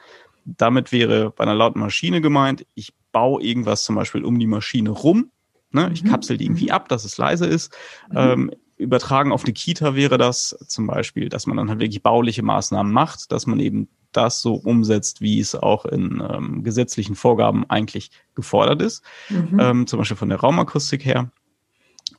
Damit 0.45 0.93
wäre 0.93 1.31
bei 1.31 1.45
einer 1.45 1.55
lauten 1.55 1.81
Maschine 1.81 2.21
gemeint, 2.21 2.67
ich 2.75 2.93
baue 3.13 3.43
irgendwas 3.43 3.85
zum 3.85 3.95
Beispiel 3.95 4.25
um 4.25 4.39
die 4.39 4.47
Maschine 4.47 4.91
rum. 4.91 5.31
Ne? 5.71 5.91
Ich 5.93 6.03
mhm. 6.03 6.09
kapsel 6.09 6.37
die 6.37 6.45
irgendwie 6.45 6.73
ab, 6.73 6.89
dass 6.89 7.05
es 7.05 7.17
leise 7.17 7.47
ist. 7.47 7.73
Mhm. 8.11 8.17
Ähm, 8.17 8.51
übertragen 8.77 9.33
auf 9.33 9.45
eine 9.45 9.53
Kita 9.53 9.95
wäre 9.95 10.19
das 10.19 10.57
zum 10.67 10.87
Beispiel, 10.87 11.29
dass 11.29 11.47
man 11.47 11.57
dann 11.57 11.69
halt 11.69 11.81
wirklich 11.81 12.03
bauliche 12.03 12.43
Maßnahmen 12.43 12.93
macht, 12.93 13.33
dass 13.33 13.47
man 13.47 13.61
eben 13.61 13.89
das 14.11 14.43
so 14.43 14.55
umsetzt, 14.55 15.23
wie 15.23 15.41
es 15.41 15.55
auch 15.55 15.87
in 15.87 16.23
ähm, 16.29 16.63
gesetzlichen 16.65 17.15
Vorgaben 17.15 17.69
eigentlich 17.71 18.11
gefordert 18.35 18.83
ist. 18.83 19.03
Mhm. 19.31 19.59
Ähm, 19.59 19.87
zum 19.87 19.99
Beispiel 19.99 20.17
von 20.17 20.29
der 20.29 20.41
Raumakustik 20.41 21.05
her. 21.05 21.31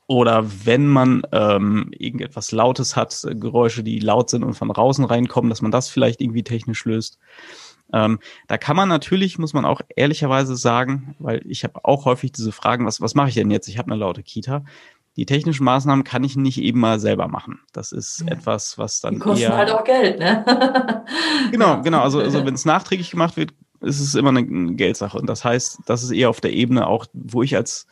Oder 0.08 0.46
wenn 0.66 0.88
man 0.88 1.24
ähm, 1.32 1.92
irgendetwas 1.98 2.52
Lautes 2.52 2.96
hat, 2.96 3.26
Geräusche, 3.36 3.84
die 3.84 4.00
laut 4.00 4.30
sind 4.30 4.44
und 4.44 4.54
von 4.54 4.68
draußen 4.68 5.06
reinkommen, 5.06 5.50
dass 5.50 5.62
man 5.62 5.72
das 5.72 5.90
vielleicht 5.90 6.22
irgendwie 6.22 6.44
technisch 6.44 6.84
löst. 6.86 7.20
Ähm, 7.94 8.20
da 8.48 8.58
kann 8.58 8.76
man 8.76 8.90
natürlich, 8.90 9.38
muss 9.38 9.54
man 9.54 9.66
auch 9.66 9.82
ehrlicherweise 9.96 10.56
sagen, 10.56 11.16
weil 11.20 11.42
ich 11.46 11.64
habe 11.64 11.86
auch 11.86 12.06
häufig 12.06 12.32
diese 12.32 12.52
Fragen, 12.52 12.86
was, 12.86 13.02
was 13.02 13.16
mache 13.16 13.30
ich 13.30 13.36
denn 13.36 13.52
jetzt? 13.52 13.68
Ich 13.68 13.78
habe 13.78 13.92
eine 13.92 14.00
laute 14.00 14.24
Kita. 14.24 14.66
Die 15.16 15.28
technischen 15.28 15.64
Maßnahmen 15.64 16.04
kann 16.04 16.24
ich 16.24 16.36
nicht 16.36 16.60
eben 16.60 16.80
mal 16.80 17.00
selber 17.00 17.28
machen. 17.28 17.60
Das 17.72 17.92
ist 17.92 18.22
ja. 18.22 18.34
etwas, 18.34 18.80
was 18.80 19.00
dann. 19.00 19.16
Die 19.16 19.20
kosten 19.20 19.44
eher, 19.44 19.56
halt 19.56 19.70
auch 19.70 19.84
Geld, 19.84 20.18
ne? 20.18 21.06
genau, 21.52 21.82
genau. 21.82 22.02
Also, 22.02 22.20
also 22.20 22.44
wenn 22.46 22.56
es 22.56 22.66
nachträglich 22.66 23.12
gemacht 23.12 23.38
wird, 23.38 23.54
ist 23.82 24.00
es 24.00 24.16
immer 24.16 24.30
eine 24.30 24.74
Geldsache. 24.74 25.18
Und 25.18 25.28
das 25.28 25.46
heißt, 25.46 25.82
das 25.86 26.04
ist 26.04 26.12
eher 26.12 26.30
auf 26.30 26.42
der 26.42 26.54
Ebene 26.54 26.88
auch, 26.88 27.06
wo 27.14 27.44
ich 27.44 27.56
als 27.56 27.86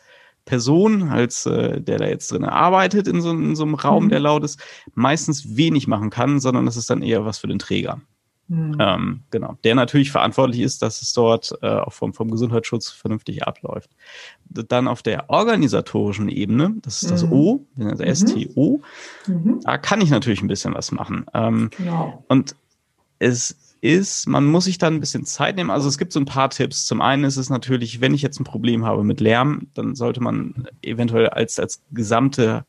Person, 0.52 1.04
als 1.04 1.46
äh, 1.46 1.80
der 1.80 1.98
da 1.98 2.08
jetzt 2.08 2.30
drin 2.30 2.44
arbeitet 2.44 3.08
in 3.08 3.22
so, 3.22 3.32
in 3.32 3.56
so 3.56 3.64
einem 3.64 3.76
Raum, 3.76 4.04
mhm. 4.04 4.10
der 4.10 4.20
laut 4.20 4.44
ist, 4.44 4.60
meistens 4.96 5.56
wenig 5.56 5.88
machen 5.88 6.10
kann, 6.10 6.42
sondern 6.42 6.66
das 6.66 6.76
ist 6.76 6.90
dann 6.90 7.02
eher 7.02 7.24
was 7.24 7.38
für 7.38 7.48
den 7.48 7.58
Träger. 7.58 8.02
Mhm. 8.50 8.76
Ähm, 8.78 9.24
genau, 9.32 9.58
der 9.64 9.76
natürlich 9.76 10.12
verantwortlich 10.12 10.60
ist, 10.60 10.82
dass 10.82 11.02
es 11.02 11.14
dort 11.14 11.54
äh, 11.62 11.70
auch 11.70 11.94
vom, 11.94 12.14
vom 12.14 12.30
Gesundheitsschutz 12.30 12.90
vernünftig 12.90 13.48
abläuft. 13.48 13.92
Dann 14.50 14.90
auf 14.90 15.02
der 15.02 15.30
organisatorischen 15.30 16.28
Ebene, 16.28 16.76
das 16.82 17.02
ist 17.02 17.12
das 17.12 17.24
mhm. 17.24 17.32
O, 17.32 17.66
also 17.80 18.04
STO, 18.14 18.82
mhm. 19.28 19.62
da 19.64 19.78
kann 19.78 20.02
ich 20.02 20.10
natürlich 20.10 20.42
ein 20.42 20.50
bisschen 20.50 20.74
was 20.74 20.92
machen. 20.92 21.28
Ähm, 21.34 21.70
genau. 21.78 22.26
Und 22.28 22.58
es 23.20 23.71
ist, 23.82 24.28
man 24.28 24.46
muss 24.46 24.66
sich 24.66 24.78
dann 24.78 24.96
ein 24.96 25.00
bisschen 25.00 25.26
Zeit 25.26 25.56
nehmen. 25.56 25.72
Also 25.72 25.90
es 25.90 25.98
gibt 25.98 26.14
so 26.14 26.20
ein 26.20 26.26
paar 26.26 26.50
Tipps. 26.52 26.86
Zum 26.86 27.02
einen 27.02 27.24
ist 27.24 27.38
es 27.38 27.50
natürlich, 27.50 28.00
wenn 28.00 28.14
ich 28.14 28.22
jetzt 28.22 28.40
ein 28.40 28.46
Problem 28.46 28.86
habe 28.86 29.04
mit 29.04 29.20
Lärm, 29.20 29.68
dann 29.74 29.96
sollte 29.96 30.22
man 30.22 30.68
eventuell 30.84 31.30
als, 31.30 31.60
als 31.60 31.82
gesamte 31.92 32.66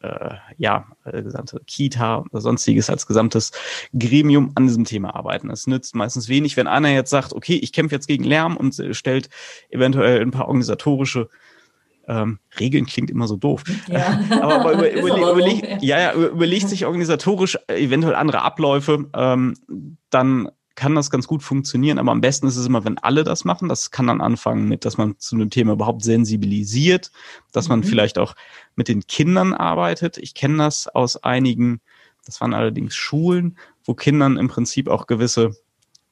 äh, 0.00 0.34
ja, 0.58 0.86
äh, 1.04 1.22
gesamte 1.22 1.60
Kita 1.66 2.18
oder 2.18 2.40
sonstiges 2.40 2.90
als 2.90 3.06
gesamtes 3.06 3.52
Gremium 3.98 4.52
an 4.54 4.66
diesem 4.66 4.84
Thema 4.84 5.14
arbeiten. 5.14 5.50
Es 5.50 5.66
nützt 5.66 5.94
meistens 5.94 6.28
wenig, 6.28 6.56
wenn 6.56 6.66
einer 6.66 6.90
jetzt 6.90 7.10
sagt, 7.10 7.32
okay, 7.32 7.54
ich 7.54 7.72
kämpfe 7.72 7.94
jetzt 7.94 8.06
gegen 8.06 8.24
Lärm 8.24 8.56
und 8.58 8.80
stellt 8.92 9.30
eventuell 9.70 10.20
ein 10.20 10.30
paar 10.32 10.48
organisatorische 10.48 11.30
ähm, 12.08 12.38
Regeln 12.58 12.86
klingt 12.86 13.10
immer 13.10 13.26
so 13.28 13.36
doof. 13.36 13.64
Ja. 13.88 14.20
aber, 14.40 14.72
über, 14.72 14.92
überle 14.98 15.14
aber 15.14 15.32
überleg, 15.32 15.82
ja, 15.82 16.00
ja, 16.00 16.14
überlegt 16.14 16.68
sich 16.68 16.86
organisatorisch 16.86 17.58
eventuell 17.68 18.14
andere 18.14 18.42
Abläufe, 18.42 19.08
ähm, 19.14 19.54
dann 20.10 20.48
kann 20.76 20.94
das 20.94 21.10
ganz 21.10 21.26
gut 21.26 21.42
funktionieren, 21.42 21.98
aber 21.98 22.12
am 22.12 22.20
besten 22.20 22.46
ist 22.46 22.56
es 22.56 22.66
immer, 22.66 22.84
wenn 22.84 22.98
alle 22.98 23.24
das 23.24 23.46
machen. 23.46 23.68
Das 23.68 23.90
kann 23.90 24.06
dann 24.06 24.20
anfangen 24.20 24.68
mit, 24.68 24.84
dass 24.84 24.98
man 24.98 25.18
zu 25.18 25.34
einem 25.34 25.48
Thema 25.48 25.72
überhaupt 25.72 26.04
sensibilisiert, 26.04 27.10
dass 27.50 27.68
man 27.68 27.80
mhm. 27.80 27.84
vielleicht 27.84 28.18
auch 28.18 28.34
mit 28.76 28.88
den 28.88 29.06
Kindern 29.06 29.54
arbeitet. 29.54 30.18
Ich 30.18 30.34
kenne 30.34 30.58
das 30.58 30.86
aus 30.86 31.16
einigen, 31.24 31.80
das 32.26 32.42
waren 32.42 32.52
allerdings 32.52 32.94
Schulen, 32.94 33.56
wo 33.84 33.94
Kindern 33.94 34.36
im 34.36 34.48
Prinzip 34.48 34.88
auch 34.88 35.06
gewisse, 35.06 35.56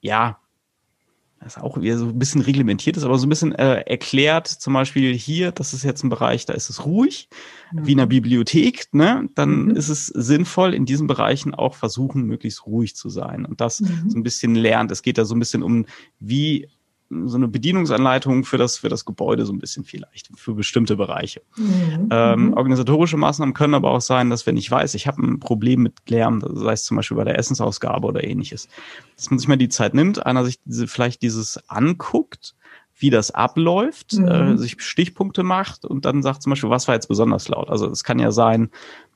ja, 0.01 0.39
das 1.45 1.59
auch 1.59 1.79
wieder 1.79 1.95
so 1.99 2.07
ein 2.07 2.17
bisschen 2.17 2.41
reglementiert 2.41 2.97
ist, 2.97 3.03
aber 3.03 3.19
so 3.19 3.27
ein 3.27 3.29
bisschen 3.29 3.53
äh, 3.53 3.81
erklärt, 3.81 4.47
zum 4.47 4.73
Beispiel 4.73 5.13
hier, 5.13 5.51
das 5.51 5.73
ist 5.75 5.83
jetzt 5.83 6.03
ein 6.03 6.09
Bereich, 6.09 6.47
da 6.47 6.53
ist 6.53 6.71
es 6.71 6.85
ruhig, 6.85 7.29
mhm. 7.71 7.85
wie 7.85 7.91
in 7.91 7.99
der 7.99 8.07
Bibliothek, 8.07 8.87
ne? 8.93 9.29
dann 9.35 9.65
mhm. 9.65 9.75
ist 9.75 9.89
es 9.89 10.07
sinnvoll, 10.07 10.73
in 10.73 10.85
diesen 10.85 11.05
Bereichen 11.05 11.53
auch 11.53 11.75
versuchen, 11.75 12.23
möglichst 12.23 12.65
ruhig 12.65 12.95
zu 12.95 13.09
sein 13.09 13.45
und 13.45 13.61
das 13.61 13.81
mhm. 13.81 14.09
so 14.09 14.17
ein 14.17 14.23
bisschen 14.23 14.55
lernt. 14.55 14.89
Es 14.89 15.03
geht 15.03 15.19
da 15.19 15.25
so 15.25 15.35
ein 15.35 15.39
bisschen 15.39 15.61
um, 15.61 15.85
wie 16.19 16.67
so 17.09 17.37
eine 17.37 17.47
Bedienungsanleitung 17.47 18.45
für 18.45 18.57
das, 18.57 18.77
für 18.77 18.89
das 18.89 19.05
Gebäude 19.05 19.45
so 19.45 19.53
ein 19.53 19.59
bisschen 19.59 19.83
vielleicht, 19.83 20.29
für 20.35 20.53
bestimmte 20.53 20.95
Bereiche. 20.95 21.41
Mhm. 21.55 22.09
Ähm, 22.11 22.45
mhm. 22.47 22.53
organisatorische 22.53 23.17
Maßnahmen 23.17 23.53
können 23.53 23.75
aber 23.75 23.91
auch 23.91 24.01
sein, 24.01 24.29
dass 24.29 24.45
wenn 24.47 24.57
ich 24.57 24.69
weiß, 24.69 24.95
ich 24.95 25.05
habe 25.07 25.21
ein 25.21 25.39
Problem 25.39 25.83
mit 25.83 26.09
Lärm, 26.09 26.43
sei 26.53 26.73
es 26.73 26.83
zum 26.83 26.97
Beispiel 26.97 27.17
bei 27.17 27.23
der 27.23 27.37
Essensausgabe 27.37 28.07
oder 28.07 28.23
ähnliches, 28.23 28.67
dass 29.15 29.29
man 29.29 29.39
sich 29.39 29.47
mal 29.47 29.57
die 29.57 29.69
Zeit 29.69 29.93
nimmt, 29.93 30.25
einer 30.25 30.43
sich 30.45 30.59
diese, 30.65 30.87
vielleicht 30.87 31.21
dieses 31.21 31.69
anguckt, 31.69 32.55
wie 32.97 33.09
das 33.09 33.31
abläuft, 33.31 34.13
mhm. 34.13 34.27
äh, 34.27 34.57
sich 34.57 34.81
Stichpunkte 34.81 35.43
macht 35.43 35.85
und 35.85 36.05
dann 36.05 36.23
sagt 36.23 36.41
zum 36.41 36.51
Beispiel, 36.51 36.69
was 36.69 36.87
war 36.87 36.95
jetzt 36.95 37.07
besonders 37.07 37.49
laut. 37.49 37.69
Also 37.69 37.89
es 37.89 38.03
kann 38.03 38.19
ja 38.19 38.31
sein, 38.31 38.69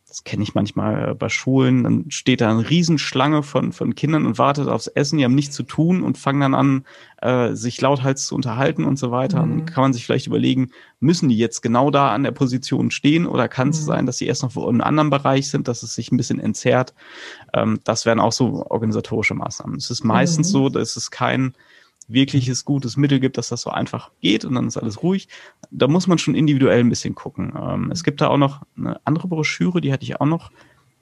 das 0.10 0.24
kenne 0.24 0.41
ich 0.41 0.56
manchmal 0.56 1.12
äh, 1.12 1.13
bei 1.13 1.30
Schulen, 1.30 1.84
dann 1.84 2.06
steht 2.10 2.41
da 2.41 2.50
eine 2.50 2.67
Riesenschlange 2.67 3.43
von, 3.43 3.72
von 3.72 3.93
Kindern 3.93 4.26
und 4.26 4.39
wartet 4.39 4.67
aufs 4.67 4.88
Essen, 4.88 5.19
die 5.19 5.24
haben 5.24 5.36
nichts 5.36 5.56
zu 5.56 5.62
tun 5.62 6.02
und 6.02 6.17
fangen 6.17 6.41
dann 6.41 6.56
an, 6.56 6.86
äh, 7.22 7.54
sich 7.54 7.80
lauthals 7.80 8.26
zu 8.26 8.34
unterhalten 8.34 8.86
und 8.86 8.98
so 8.98 9.12
weiter. 9.12 9.45
Mhm. 9.45 9.52
Und 9.52 9.65
kann 9.67 9.84
man 9.84 9.93
sich 9.93 10.06
vielleicht 10.06 10.26
überlegen, 10.26 10.72
müssen 11.00 11.30
die 11.30 11.38
jetzt 11.38 11.62
genau 11.62 11.91
da 11.91 12.12
an 12.12 12.24
der 12.24 12.32
Position 12.32 12.89
stehen 12.89 13.28
oder 13.28 13.48
kann 13.48 13.69
es 13.69 13.82
mhm. 13.82 13.86
sein, 13.86 14.06
dass 14.08 14.17
sie 14.17 14.26
erst 14.26 14.41
noch 14.41 14.56
in 14.58 14.63
einem 14.63 14.82
anderen 14.82 15.10
Bereich 15.12 15.50
sind, 15.50 15.67
dass 15.67 15.84
es 15.84 15.93
sich 15.93 16.12
ein 16.12 16.17
bisschen 16.17 16.39
entzerrt? 16.39 16.95
Ähm, 17.54 17.80
das 17.84 18.08
wären 18.08 18.19
auch 18.19 18.34
so 18.34 18.65
organisatorische 18.67 19.36
Maßnahmen. 19.36 19.78
Es 19.78 19.91
ist 19.91 20.04
meistens 20.04 20.48
mhm. 20.50 20.52
so, 20.52 20.69
dass 20.69 20.95
es 20.95 21.12
kein 21.12 21.54
wirkliches 22.10 22.65
gutes 22.65 22.98
Mittel 22.98 23.19
gibt, 23.19 23.38
dass 23.38 23.50
das 23.50 23.62
so 23.62 23.69
einfach 23.69 24.12
geht 24.19 24.43
und 24.43 24.56
dann 24.56 24.67
ist 24.67 24.78
alles 24.78 25.02
ruhig. 25.04 25.30
Da 25.72 25.88
muss 25.88 26.08
man 26.08 26.17
schon 26.17 26.36
individuell 26.36 26.80
ein 26.80 26.89
bisschen 26.89 27.15
gucken. 27.15 27.54
Ähm, 27.58 27.91
es 27.91 28.04
gibt 28.04 28.19
da 28.19 28.28
auch 28.28 28.38
noch 28.38 28.63
eine 28.76 29.00
andere 29.06 29.28
Broschüre, 29.28 29.80
die 29.80 29.93
hatte 29.93 30.04
ich 30.04 30.19
auch 30.19 30.26
noch 30.26 30.52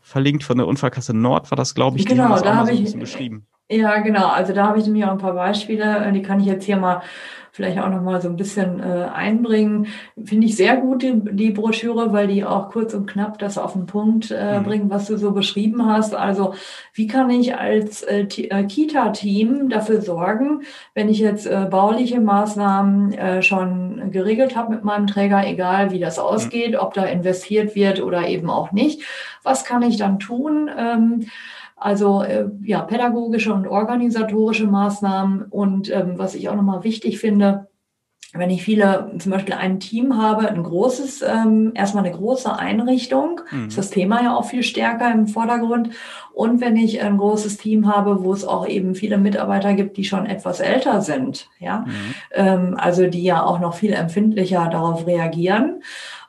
verlinkt 0.01 0.43
von 0.43 0.57
der 0.57 0.67
Unfallkasse 0.67 1.13
Nord, 1.13 1.51
war 1.51 1.55
das, 1.55 1.75
glaube 1.75 1.97
ich, 1.97 2.05
genau, 2.05 2.39
da 2.39 2.55
habe 2.55 2.71
ich 2.71 2.97
beschrieben. 2.97 3.45
Ja, 3.69 3.99
genau. 3.99 4.27
Also 4.27 4.53
da 4.53 4.67
habe 4.67 4.79
ich 4.79 4.85
nämlich 4.85 5.03
auch 5.03 5.11
ein 5.11 5.17
paar 5.17 5.33
Beispiele, 5.33 6.05
äh, 6.05 6.11
die 6.13 6.21
kann 6.21 6.39
ich 6.39 6.45
jetzt 6.45 6.65
hier 6.65 6.77
mal 6.77 7.01
vielleicht 7.51 7.79
auch 7.79 7.89
noch 7.89 8.03
mal 8.03 8.21
so 8.21 8.29
ein 8.29 8.35
bisschen 8.37 8.79
äh, 8.79 9.07
einbringen. 9.11 9.87
Finde 10.23 10.45
ich 10.45 10.55
sehr 10.55 10.77
gut, 10.77 11.01
die, 11.01 11.13
die, 11.15 11.49
Broschüre, 11.49 12.13
weil 12.13 12.27
die 12.27 12.45
auch 12.45 12.69
kurz 12.69 12.93
und 12.93 13.07
knapp 13.07 13.39
das 13.39 13.57
auf 13.57 13.73
den 13.73 13.87
Punkt 13.87 14.29
äh, 14.29 14.59
mhm. 14.59 14.63
bringen, 14.63 14.89
was 14.91 15.07
du 15.07 15.17
so 15.17 15.31
beschrieben 15.31 15.87
hast. 15.87 16.13
Also 16.13 16.53
wie 16.93 17.07
kann 17.07 17.31
ich 17.31 17.57
als 17.57 18.03
äh, 18.03 18.21
äh, 18.21 18.63
Kita-Team 18.63 19.69
dafür 19.69 20.01
sorgen, 20.01 20.61
wenn 20.93 21.09
ich 21.09 21.17
jetzt 21.17 21.47
äh, 21.47 21.65
bauliche 21.69 22.21
Maßnahmen 22.21 23.41
schon 23.41 24.11
geregelt 24.11 24.55
habe 24.55 24.75
mit 24.75 24.83
meinem 24.83 25.07
Träger, 25.07 25.45
egal 25.45 25.91
wie 25.91 25.99
das 25.99 26.19
ausgeht, 26.19 26.73
mhm. 26.73 26.79
ob 26.79 26.93
da 26.93 27.05
investiert 27.05 27.75
wird 27.75 28.01
oder 28.01 28.27
eben 28.27 28.49
auch 28.49 28.71
nicht, 28.71 29.01
was 29.43 29.65
kann 29.65 29.81
ich 29.81 29.97
dann 29.97 30.19
tun? 30.19 30.69
Ähm, 30.77 31.25
also 31.77 32.23
äh, 32.23 32.49
ja, 32.63 32.81
pädagogische 32.81 33.53
und 33.53 33.67
organisatorische 33.67 34.67
Maßnahmen. 34.67 35.43
Und 35.43 35.93
ähm, 35.93 36.13
was 36.17 36.35
ich 36.35 36.49
auch 36.49 36.55
nochmal 36.55 36.83
wichtig 36.83 37.19
finde, 37.19 37.67
wenn 38.33 38.49
ich 38.49 38.63
viele, 38.63 39.11
zum 39.19 39.31
Beispiel 39.31 39.53
ein 39.53 39.79
Team 39.79 40.17
habe, 40.17 40.49
ein 40.49 40.61
großes, 40.61 41.21
ähm, 41.21 41.71
erstmal 41.75 42.05
eine 42.05 42.15
große 42.15 42.53
Einrichtung, 42.53 43.41
mhm. 43.51 43.67
ist 43.67 43.77
das 43.77 43.89
Thema 43.89 44.21
ja 44.21 44.35
auch 44.35 44.45
viel 44.45 44.63
stärker 44.63 45.11
im 45.11 45.27
Vordergrund. 45.27 45.91
Und 46.33 46.59
wenn 46.59 46.75
ich 46.75 47.01
ein 47.01 47.17
großes 47.17 47.57
Team 47.57 47.87
habe, 47.87 48.23
wo 48.23 48.33
es 48.33 48.43
auch 48.43 48.67
eben 48.67 48.95
viele 48.95 49.17
Mitarbeiter 49.17 49.73
gibt, 49.73 49.97
die 49.97 50.03
schon 50.03 50.25
etwas 50.25 50.59
älter 50.59 51.01
sind, 51.01 51.49
ja, 51.59 51.85
mhm. 51.87 51.93
ähm, 52.33 52.75
also 52.77 53.07
die 53.07 53.23
ja 53.23 53.43
auch 53.43 53.59
noch 53.59 53.75
viel 53.75 53.93
empfindlicher 53.93 54.67
darauf 54.67 55.07
reagieren. 55.07 55.81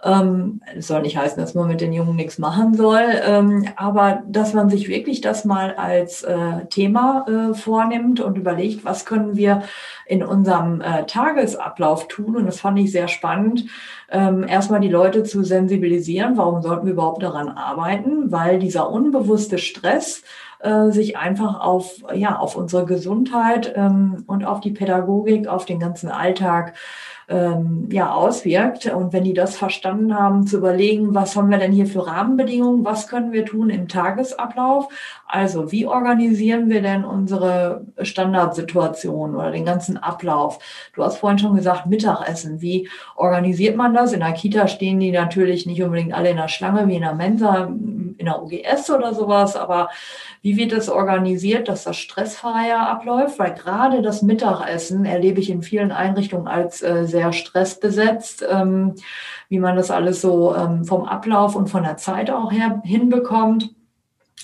Ähm, 0.04 0.60
soll 0.78 1.02
nicht 1.02 1.16
heißen, 1.16 1.42
dass 1.42 1.54
man 1.54 1.66
mit 1.66 1.80
den 1.80 1.92
Jungen 1.92 2.14
nichts 2.14 2.38
machen 2.38 2.74
soll, 2.74 3.02
ähm, 3.26 3.68
aber 3.74 4.22
dass 4.28 4.54
man 4.54 4.70
sich 4.70 4.88
wirklich 4.88 5.20
das 5.20 5.44
mal 5.44 5.74
als 5.74 6.22
äh, 6.22 6.66
Thema 6.70 7.26
äh, 7.26 7.54
vornimmt 7.54 8.20
und 8.20 8.38
überlegt, 8.38 8.84
was 8.84 9.04
können 9.04 9.34
wir 9.34 9.62
in 10.06 10.22
unserem 10.22 10.80
äh, 10.80 11.04
Tagesablauf 11.06 12.06
tun. 12.06 12.36
Und 12.36 12.46
das 12.46 12.60
fand 12.60 12.78
ich 12.78 12.92
sehr 12.92 13.08
spannend, 13.08 13.64
ähm, 14.08 14.46
erstmal 14.46 14.78
die 14.78 14.88
Leute 14.88 15.24
zu 15.24 15.42
sensibilisieren, 15.42 16.36
warum 16.36 16.62
sollten 16.62 16.86
wir 16.86 16.92
überhaupt 16.92 17.24
daran 17.24 17.48
arbeiten, 17.48 18.30
weil 18.30 18.60
dieser 18.60 18.90
unbewusste 18.90 19.58
Stress 19.58 20.22
sich 20.88 21.16
einfach 21.16 21.60
auf, 21.60 22.02
ja, 22.12 22.36
auf 22.36 22.56
unsere 22.56 22.84
Gesundheit 22.84 23.74
ähm, 23.76 24.24
und 24.26 24.44
auf 24.44 24.58
die 24.58 24.72
Pädagogik, 24.72 25.46
auf 25.46 25.66
den 25.66 25.78
ganzen 25.78 26.08
Alltag 26.08 26.74
ähm, 27.28 27.88
ja, 27.90 28.10
auswirkt. 28.10 28.86
Und 28.86 29.12
wenn 29.12 29.24
die 29.24 29.34
das 29.34 29.56
verstanden 29.56 30.14
haben, 30.14 30.46
zu 30.46 30.58
überlegen, 30.58 31.14
was 31.14 31.36
haben 31.36 31.50
wir 31.50 31.58
denn 31.58 31.72
hier 31.72 31.86
für 31.86 32.06
Rahmenbedingungen, 32.06 32.84
was 32.84 33.06
können 33.06 33.32
wir 33.32 33.44
tun 33.44 33.70
im 33.70 33.88
Tagesablauf? 33.88 34.88
Also 35.28 35.70
wie 35.70 35.86
organisieren 35.86 36.70
wir 36.70 36.80
denn 36.80 37.04
unsere 37.04 37.86
Standardsituation 38.00 39.36
oder 39.36 39.50
den 39.50 39.66
ganzen 39.66 39.98
Ablauf? 39.98 40.58
Du 40.94 41.04
hast 41.04 41.18
vorhin 41.18 41.38
schon 41.38 41.54
gesagt, 41.54 41.86
Mittagessen. 41.86 42.62
Wie 42.62 42.88
organisiert 43.14 43.76
man 43.76 43.92
das? 43.92 44.14
In 44.14 44.20
der 44.20 44.32
Kita 44.32 44.68
stehen 44.68 44.98
die 45.00 45.12
natürlich 45.12 45.66
nicht 45.66 45.82
unbedingt 45.82 46.14
alle 46.14 46.30
in 46.30 46.38
der 46.38 46.48
Schlange 46.48 46.88
wie 46.88 46.96
in 46.96 47.02
der 47.02 47.14
Mensa, 47.14 47.64
in 47.66 48.24
der 48.24 48.42
OGS 48.42 48.90
oder 48.90 49.12
sowas, 49.14 49.54
aber 49.54 49.90
wie 50.40 50.56
wird 50.56 50.72
das 50.72 50.88
organisiert, 50.88 51.68
dass 51.68 51.84
das 51.84 51.98
stressfreier 51.98 52.80
abläuft? 52.88 53.38
Weil 53.38 53.54
gerade 53.54 54.00
das 54.00 54.22
Mittagessen 54.22 55.04
erlebe 55.04 55.40
ich 55.40 55.50
in 55.50 55.62
vielen 55.62 55.92
Einrichtungen 55.92 56.48
als 56.48 56.82
äh, 56.82 57.06
sehr 57.06 57.34
stressbesetzt, 57.34 58.44
ähm, 58.48 58.94
wie 59.50 59.58
man 59.58 59.76
das 59.76 59.90
alles 59.90 60.22
so 60.22 60.54
ähm, 60.56 60.84
vom 60.84 61.04
Ablauf 61.04 61.54
und 61.54 61.68
von 61.68 61.82
der 61.82 61.98
Zeit 61.98 62.30
auch 62.30 62.50
her 62.50 62.80
hinbekommt. 62.84 63.74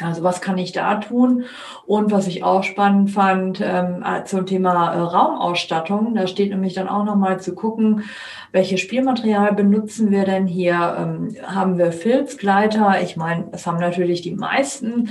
Also 0.00 0.24
was 0.24 0.40
kann 0.40 0.58
ich 0.58 0.72
da 0.72 0.96
tun? 0.96 1.44
Und 1.86 2.10
was 2.10 2.26
ich 2.26 2.42
auch 2.42 2.64
spannend 2.64 3.12
fand 3.12 3.60
ähm, 3.62 4.04
äh, 4.04 4.24
zum 4.24 4.44
Thema 4.44 4.92
äh, 4.92 4.98
Raumausstattung, 4.98 6.14
da 6.14 6.26
steht 6.26 6.50
nämlich 6.50 6.74
dann 6.74 6.88
auch 6.88 7.04
nochmal 7.04 7.40
zu 7.40 7.54
gucken, 7.54 8.02
welches 8.50 8.80
Spielmaterial 8.80 9.54
benutzen 9.54 10.10
wir 10.10 10.24
denn 10.24 10.46
hier? 10.46 10.96
Ähm, 10.98 11.36
haben 11.44 11.78
wir 11.78 11.92
Filzgleiter? 11.92 13.02
Ich 13.02 13.16
meine, 13.16 13.44
das 13.52 13.66
haben 13.66 13.78
natürlich 13.78 14.22
die 14.22 14.34
meisten 14.34 15.10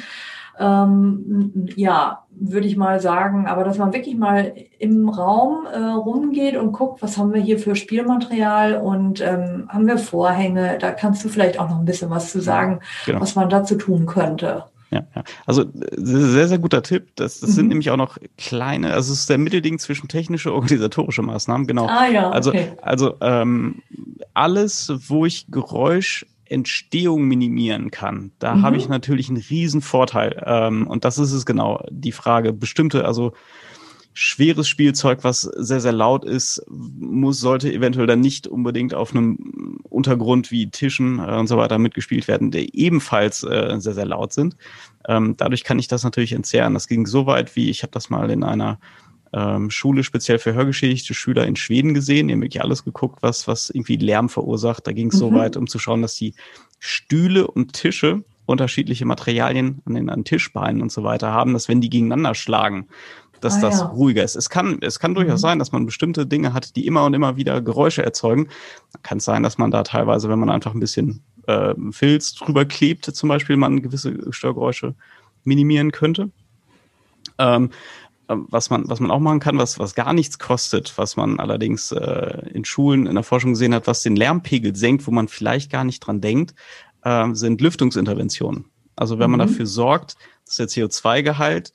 ähm, 0.59 1.67
ja, 1.75 2.25
würde 2.29 2.67
ich 2.67 2.77
mal 2.77 2.99
sagen, 2.99 3.47
aber 3.47 3.63
dass 3.63 3.77
man 3.77 3.93
wirklich 3.93 4.15
mal 4.15 4.53
im 4.77 5.09
Raum 5.09 5.65
äh, 5.65 5.77
rumgeht 5.77 6.55
und 6.57 6.73
guckt, 6.73 7.01
was 7.01 7.17
haben 7.17 7.33
wir 7.33 7.41
hier 7.41 7.57
für 7.57 7.75
Spielmaterial 7.75 8.77
und 8.77 9.21
ähm, 9.21 9.67
haben 9.69 9.87
wir 9.87 9.97
Vorhänge, 9.97 10.77
da 10.79 10.91
kannst 10.91 11.23
du 11.23 11.29
vielleicht 11.29 11.59
auch 11.59 11.69
noch 11.69 11.79
ein 11.79 11.85
bisschen 11.85 12.09
was 12.09 12.31
zu 12.31 12.39
sagen, 12.39 12.81
genau. 13.05 13.21
was 13.21 13.35
man 13.35 13.49
dazu 13.49 13.75
tun 13.75 14.05
könnte. 14.05 14.65
Ja, 14.93 15.07
ja. 15.15 15.23
Also 15.47 15.65
sehr, 15.73 16.47
sehr 16.47 16.59
guter 16.59 16.83
Tipp. 16.83 17.15
Das, 17.15 17.39
das 17.39 17.49
mhm. 17.49 17.53
sind 17.53 17.67
nämlich 17.69 17.89
auch 17.89 17.97
noch 17.97 18.17
kleine, 18.37 18.93
also 18.93 19.11
es 19.11 19.21
ist 19.21 19.29
der 19.29 19.39
Mittelding 19.39 19.79
zwischen 19.79 20.07
technische 20.07 20.53
organisatorische 20.53 21.23
Maßnahmen, 21.23 21.65
genau. 21.65 21.87
Ah, 21.87 22.07
ja, 22.07 22.29
also, 22.29 22.51
okay. 22.51 22.73
also 22.81 23.15
ähm, 23.21 23.81
alles, 24.35 24.93
wo 25.07 25.25
ich 25.25 25.47
Geräusch 25.49 26.27
Entstehung 26.45 27.23
minimieren 27.23 27.89
kann, 27.89 28.31
da 28.37 28.53
mhm. 28.53 28.61
habe 28.61 28.77
ich 28.77 28.87
natürlich 28.87 29.29
einen 29.29 29.43
riesen 29.49 29.81
Vorteil. 29.81 30.43
Ähm, 30.45 30.85
und 30.85 31.05
das 31.05 31.17
ist 31.17 31.31
es 31.31 31.47
genau, 31.47 31.83
die 31.89 32.11
Frage. 32.11 32.53
Bestimmte, 32.53 33.05
also 33.05 33.33
schweres 34.13 34.67
Spielzeug, 34.67 35.23
was 35.23 35.41
sehr, 35.41 35.81
sehr 35.81 35.91
laut 35.91 36.23
ist, 36.23 36.63
muss, 36.69 37.39
sollte 37.39 37.71
eventuell 37.71 38.07
dann 38.07 38.19
nicht 38.19 38.47
unbedingt 38.47 38.93
auf 38.93 39.11
einem 39.11 39.79
Untergrund 39.89 40.51
wie 40.51 40.69
Tischen 40.69 41.19
äh, 41.19 41.37
und 41.37 41.47
so 41.47 41.57
weiter 41.57 41.79
mitgespielt 41.79 42.27
werden, 42.27 42.51
die 42.51 42.75
ebenfalls 42.77 43.43
äh, 43.43 43.75
sehr, 43.79 43.93
sehr 43.93 44.05
laut 44.05 44.33
sind. 44.33 44.55
Ähm, 45.07 45.35
dadurch 45.37 45.63
kann 45.63 45.79
ich 45.79 45.87
das 45.87 46.03
natürlich 46.03 46.33
entzerren. 46.33 46.73
Das 46.73 46.87
ging 46.87 47.05
so 47.05 47.25
weit, 47.25 47.55
wie 47.55 47.69
ich 47.69 47.83
habe 47.83 47.91
das 47.91 48.09
mal 48.09 48.29
in 48.29 48.43
einer 48.43 48.79
ähm, 49.33 49.71
Schule 49.71 50.03
speziell 50.03 50.37
für 50.37 50.53
hörgeschädigte 50.53 51.13
Schüler 51.13 51.45
in 51.47 51.55
Schweden 51.55 51.93
gesehen. 51.93 52.27
Die 52.27 52.35
haben 52.35 52.41
wirklich 52.41 52.61
alles 52.61 52.83
geguckt, 52.83 53.23
was, 53.23 53.47
was 53.47 53.71
irgendwie 53.71 53.97
Lärm 53.97 54.29
verursacht. 54.29 54.85
Da 54.85 54.91
ging 54.91 55.07
es 55.07 55.15
mhm. 55.15 55.19
so 55.19 55.33
weit, 55.33 55.57
um 55.57 55.67
zu 55.67 55.79
schauen, 55.79 56.03
dass 56.03 56.15
die 56.15 56.35
Stühle 56.79 57.47
und 57.47 57.73
Tische 57.73 58.23
unterschiedliche 58.45 59.05
Materialien 59.05 59.81
an 59.85 59.95
den 59.95 60.09
an 60.09 60.25
Tischbeinen 60.25 60.81
und 60.81 60.91
so 60.91 61.03
weiter 61.03 61.31
haben, 61.31 61.53
dass 61.53 61.69
wenn 61.69 61.81
die 61.81 61.89
gegeneinander 61.89 62.35
schlagen, 62.35 62.87
dass 63.43 63.55
ah, 63.57 63.61
das 63.61 63.79
ja. 63.79 63.85
ruhiger 63.87 64.23
ist. 64.23 64.35
Es 64.35 64.49
kann, 64.49 64.77
es 64.81 64.99
kann 64.99 65.15
durchaus 65.15 65.41
mhm. 65.41 65.47
sein, 65.47 65.59
dass 65.59 65.71
man 65.71 65.85
bestimmte 65.85 66.25
Dinge 66.25 66.53
hat, 66.53 66.75
die 66.75 66.85
immer 66.85 67.05
und 67.05 67.13
immer 67.13 67.35
wieder 67.35 67.61
Geräusche 67.61 68.03
erzeugen. 68.03 68.47
Kann 69.01 69.17
es 69.17 69.25
sein, 69.25 69.43
dass 69.43 69.57
man 69.57 69.71
da 69.71 69.83
teilweise, 69.83 70.29
wenn 70.29 70.39
man 70.39 70.49
einfach 70.49 70.73
ein 70.73 70.79
bisschen 70.79 71.23
äh, 71.47 71.73
Filz 71.91 72.33
drüber 72.35 72.65
klebt, 72.65 73.05
zum 73.05 73.29
Beispiel, 73.29 73.57
man 73.57 73.81
gewisse 73.81 74.31
Störgeräusche 74.31 74.95
minimieren 75.43 75.91
könnte. 75.91 76.29
Ähm, 77.37 77.69
was 78.27 78.69
man, 78.69 78.89
was 78.89 78.99
man 78.99 79.11
auch 79.11 79.19
machen 79.19 79.39
kann, 79.39 79.57
was, 79.57 79.79
was 79.79 79.95
gar 79.95 80.13
nichts 80.13 80.39
kostet, 80.39 80.97
was 80.97 81.17
man 81.17 81.39
allerdings 81.39 81.91
äh, 81.91 82.49
in 82.53 82.63
Schulen 82.63 83.05
in 83.05 83.15
der 83.15 83.23
Forschung 83.23 83.51
gesehen 83.51 83.75
hat, 83.75 83.85
was 83.85 84.01
den 84.01 84.15
Lärmpegel 84.15 84.75
senkt, 84.75 85.05
wo 85.05 85.11
man 85.11 85.27
vielleicht 85.27 85.71
gar 85.71 85.83
nicht 85.83 85.99
dran 85.99 86.21
denkt, 86.21 86.55
äh, 87.03 87.33
sind 87.33 87.61
Lüftungsinterventionen. 87.61 88.65
Also 88.95 89.19
wenn 89.19 89.29
man 89.29 89.39
mhm. 89.39 89.47
dafür 89.47 89.65
sorgt, 89.65 90.15
dass 90.45 90.55
der 90.55 90.67
CO2-Gehalt 90.67 91.73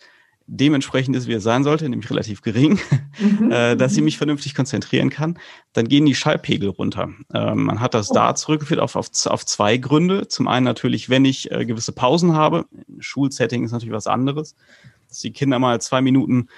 dementsprechend 0.50 1.14
ist, 1.14 1.28
wie 1.28 1.34
er 1.34 1.40
sein 1.40 1.62
sollte, 1.62 1.88
nämlich 1.88 2.10
relativ 2.10 2.42
gering, 2.42 2.80
mhm. 3.20 3.50
äh, 3.52 3.76
dass 3.76 3.96
ich 3.96 4.02
mich 4.02 4.18
vernünftig 4.18 4.54
konzentrieren 4.54 5.10
kann, 5.10 5.38
dann 5.72 5.88
gehen 5.88 6.06
die 6.06 6.14
Schallpegel 6.14 6.70
runter. 6.70 7.10
Ähm, 7.32 7.64
man 7.64 7.80
hat 7.80 7.94
das 7.94 8.10
oh. 8.10 8.14
da 8.14 8.34
zurückgeführt 8.34 8.80
auf, 8.80 8.96
auf, 8.96 9.08
auf 9.26 9.46
zwei 9.46 9.76
Gründe. 9.76 10.26
Zum 10.26 10.48
einen 10.48 10.64
natürlich, 10.64 11.08
wenn 11.08 11.24
ich 11.24 11.50
äh, 11.52 11.64
gewisse 11.64 11.92
Pausen 11.92 12.34
habe. 12.34 12.66
Schulsetting 12.98 13.64
ist 13.64 13.72
natürlich 13.72 13.94
was 13.94 14.06
anderes 14.06 14.56
dass 15.08 15.20
die 15.20 15.32
Kinder 15.32 15.58
mal 15.58 15.80
zwei 15.80 16.00
Minuten 16.00 16.48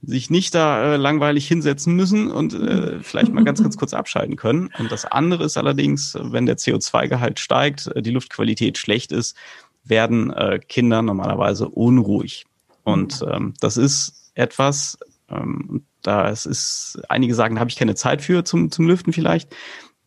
sich 0.00 0.30
nicht 0.30 0.54
da 0.54 0.94
äh, 0.94 0.96
langweilig 0.96 1.48
hinsetzen 1.48 1.94
müssen 1.94 2.30
und 2.30 2.54
äh, 2.54 3.00
vielleicht 3.00 3.32
mal 3.32 3.44
ganz, 3.44 3.62
ganz 3.62 3.76
kurz 3.78 3.94
abschalten 3.94 4.36
können. 4.36 4.70
Und 4.78 4.92
das 4.92 5.04
andere 5.04 5.44
ist 5.44 5.56
allerdings, 5.56 6.16
wenn 6.20 6.46
der 6.46 6.56
CO2-Gehalt 6.56 7.40
steigt, 7.40 7.88
äh, 7.88 8.02
die 8.02 8.12
Luftqualität 8.12 8.78
schlecht 8.78 9.10
ist, 9.10 9.36
werden 9.84 10.30
äh, 10.30 10.60
Kinder 10.60 11.02
normalerweise 11.02 11.68
unruhig. 11.68 12.46
Und 12.92 13.24
ähm, 13.30 13.54
das 13.60 13.76
ist 13.76 14.30
etwas, 14.34 14.98
ähm, 15.28 15.84
da 16.02 16.28
es 16.28 16.46
ist, 16.46 17.00
einige 17.08 17.34
sagen, 17.34 17.56
da 17.56 17.60
habe 17.60 17.70
ich 17.70 17.76
keine 17.76 17.94
Zeit 17.94 18.22
für 18.22 18.44
zum, 18.44 18.70
zum 18.70 18.86
Lüften 18.86 19.12
vielleicht. 19.12 19.54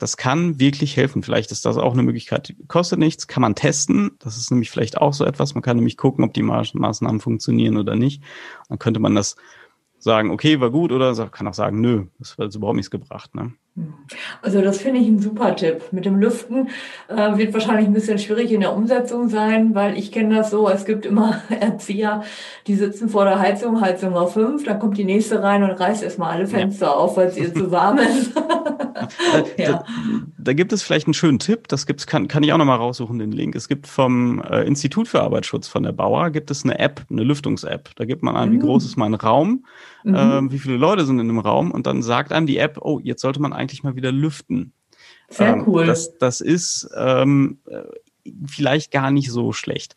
das 0.02 0.18
kann 0.18 0.60
wirklich 0.60 0.98
helfen. 0.98 1.22
Vielleicht 1.22 1.52
ist 1.52 1.66
das 1.66 1.78
auch 1.78 1.94
eine 1.94 2.02
Möglichkeit, 2.02 2.56
kostet 2.68 2.98
nichts, 2.98 3.28
kann 3.28 3.42
man 3.42 3.54
testen. 3.54 4.12
Das 4.18 4.36
ist 4.36 4.50
nämlich 4.50 4.72
vielleicht 4.72 4.98
auch 4.98 5.14
so 5.14 5.26
etwas. 5.26 5.54
Man 5.54 5.62
kann 5.62 5.78
nämlich 5.78 5.96
gucken, 5.96 6.26
ob 6.26 6.34
die 6.34 6.42
Maßnahmen 6.42 7.20
funktionieren 7.20 7.78
oder 7.78 7.96
nicht. 7.96 8.24
Dann 8.68 8.80
könnte 8.80 9.00
man 9.00 9.14
das 9.14 9.36
sagen, 10.00 10.32
okay, 10.32 10.60
war 10.60 10.72
gut, 10.72 10.92
oder 10.92 11.14
kann 11.30 11.48
auch 11.48 11.54
sagen, 11.54 11.82
nö, 11.82 12.06
das 12.18 12.36
hat 12.38 12.56
überhaupt 12.56 12.78
nichts 12.78 12.90
gebracht. 12.90 13.36
Ne? 13.36 13.54
Also 14.42 14.62
das 14.62 14.80
finde 14.80 15.00
ich 15.00 15.08
ein 15.08 15.20
super 15.20 15.56
Tipp. 15.56 15.94
Mit 15.94 16.06
dem 16.06 16.18
Lüften 16.18 16.68
äh, 17.08 17.38
wird 17.38 17.54
wahrscheinlich 17.54 17.88
ein 17.88 17.94
bisschen 17.94 18.20
schwierig 18.20 18.52
in 18.52 18.60
der 18.60 18.76
Umsetzung 18.76 19.30
sein, 19.30 19.74
weil 19.74 19.98
ich 19.98 20.12
kenne 20.12 20.36
das 20.36 20.52
so, 20.52 20.68
es 20.68 20.84
gibt 20.84 21.06
immer 21.06 21.42
Erzieher, 21.50 22.24
die 22.68 22.76
sitzen 22.76 23.08
vor 23.08 23.24
der 23.24 23.40
Heizung, 23.40 23.80
Heizung 23.80 24.16
auf 24.16 24.34
fünf, 24.34 24.66
dann 24.66 24.80
kommt 24.80 24.98
die 24.98 25.06
nächste 25.06 25.42
rein 25.42 25.64
und 25.64 25.72
reißt 25.72 26.04
erstmal 26.04 26.34
alle 26.34 26.48
Fenster 26.48 26.88
ja. 26.88 26.92
auf, 26.92 27.16
weil 27.16 27.28
es 27.28 27.38
ihr 27.38 27.54
zu 27.54 27.72
warm 27.72 28.00
ist. 28.00 28.34
ja. 29.58 29.72
da, 29.72 29.86
da, 30.38 30.54
gibt 30.54 30.74
es 30.74 30.84
vielleicht 30.84 31.08
einen 31.08 31.14
schönen 31.14 31.40
Tipp, 31.40 31.70
das 31.70 31.86
gibt's, 31.86 32.06
kann, 32.06 32.28
kann 32.28 32.44
ich 32.44 32.52
auch 32.52 32.58
nochmal 32.58 32.78
raussuchen, 32.78 33.20
den 33.20 33.32
Link. 33.32 33.56
Es 33.56 33.70
gibt 33.70 33.88
vom 33.88 34.42
äh, 34.42 34.64
Institut 34.64 35.08
für 35.08 35.22
Arbeitsschutz 35.22 35.70
von 35.70 35.84
der 35.84 35.94
Bauer, 35.94 36.30
gibt 36.32 36.52
es 36.52 36.66
eine 36.66 36.78
App, 36.78 37.06
eine 37.10 37.24
Lüftungs-App. 37.24 37.92
Da 37.96 38.04
gibt 38.04 38.22
man 38.22 38.36
an, 38.36 38.50
mhm. 38.50 38.54
wie 38.54 38.60
groß 38.60 38.84
ist 38.84 38.98
mein 38.98 39.14
Raum, 39.14 39.64
mhm. 40.04 40.16
äh, 40.16 40.52
wie 40.52 40.60
viele 40.60 40.78
Leute 40.78 41.06
sind 41.06 41.20
in 41.20 41.28
dem 41.28 41.40
Raum 41.40 41.72
und 41.72 41.88
dann 41.88 42.02
sagt 42.02 42.32
einem 42.32 42.48
die 42.48 42.58
App, 42.58 42.80
oh, 42.82 43.00
jetzt 43.02 43.22
sollte 43.22 43.42
man 43.42 43.54
eigentlich 43.54 43.84
mal 43.84 43.96
wieder 43.96 44.12
lüften. 44.12 44.74
Sehr 45.30 45.54
ähm, 45.54 45.64
cool. 45.68 45.86
Das, 45.86 46.18
das 46.18 46.42
ist 46.42 46.90
ähm, 46.96 47.60
äh, 47.68 47.82
vielleicht 48.46 48.92
gar 48.92 49.12
nicht 49.12 49.32
so 49.32 49.54
schlecht. 49.54 49.96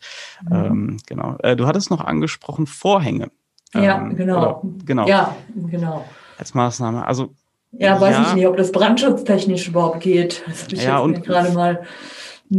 Mhm. 0.49 0.55
Ähm, 0.55 0.97
genau. 1.05 1.37
Äh, 1.39 1.55
du 1.55 1.67
hattest 1.67 1.91
noch 1.91 2.03
angesprochen 2.03 2.67
Vorhänge. 2.67 3.31
Ja, 3.73 3.97
ähm, 3.97 4.15
genau. 4.15 4.37
Oder, 4.37 4.61
genau. 4.85 5.07
Ja, 5.07 5.35
genau. 5.55 6.05
Als 6.37 6.53
Maßnahme. 6.53 7.05
Also 7.05 7.33
ja, 7.77 7.99
weiß 7.99 8.15
ja, 8.15 8.23
ich 8.23 8.33
nicht, 8.35 8.47
ob 8.47 8.57
das 8.57 8.71
brandschutztechnisch 8.71 9.67
überhaupt 9.67 10.01
geht. 10.01 10.43
Das 10.47 10.63
habe 10.63 10.75
ich 10.75 10.83
ja, 10.83 11.05
jetzt 11.07 11.23
gerade 11.23 11.51
mal. 11.51 11.83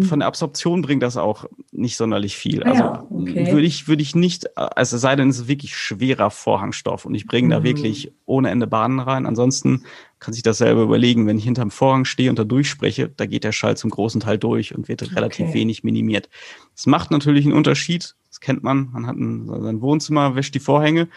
Von 0.02 0.18
der 0.18 0.26
Absorption 0.26 0.82
bringt 0.82 1.02
das 1.02 1.16
auch 1.16 1.44
nicht 1.70 1.96
sonderlich 1.96 2.36
viel. 2.36 2.64
Ah, 2.64 2.70
also 2.70 2.82
ja, 2.82 3.06
okay. 3.08 3.52
würde 3.52 3.66
ich, 3.66 3.86
würde 3.86 4.02
ich 4.02 4.16
nicht, 4.16 4.56
also 4.58 4.96
es 4.96 5.02
sei 5.02 5.14
denn, 5.14 5.28
es 5.28 5.38
ist 5.38 5.48
wirklich 5.48 5.76
schwerer 5.76 6.30
Vorhangstoff 6.30 7.04
und 7.04 7.14
ich 7.14 7.26
bringe 7.26 7.46
mhm. 7.46 7.50
da 7.50 7.62
wirklich 7.62 8.12
ohne 8.24 8.50
Ende 8.50 8.66
Bahnen 8.66 8.98
rein. 8.98 9.26
Ansonsten 9.26 9.84
kann 10.18 10.34
sich 10.34 10.42
das 10.42 10.58
selber 10.58 10.82
überlegen, 10.82 11.26
wenn 11.26 11.38
ich 11.38 11.44
hinterm 11.44 11.70
Vorhang 11.70 12.04
stehe 12.04 12.30
und 12.30 12.38
da 12.38 12.44
durchspreche, 12.44 13.08
da 13.08 13.26
geht 13.26 13.44
der 13.44 13.52
Schall 13.52 13.76
zum 13.76 13.90
großen 13.90 14.20
Teil 14.20 14.38
durch 14.38 14.74
und 14.74 14.88
wird 14.88 15.14
relativ 15.14 15.48
okay. 15.48 15.54
wenig 15.54 15.84
minimiert. 15.84 16.28
Es 16.74 16.86
macht 16.86 17.12
natürlich 17.12 17.44
einen 17.44 17.54
Unterschied, 17.54 18.16
das 18.36 18.40
kennt 18.40 18.62
man. 18.62 18.90
Man 18.92 19.06
hat 19.06 19.16
ein, 19.16 19.46
sein 19.46 19.80
Wohnzimmer, 19.80 20.34
wäscht 20.36 20.54
die 20.54 20.60
Vorhänge, 20.60 21.08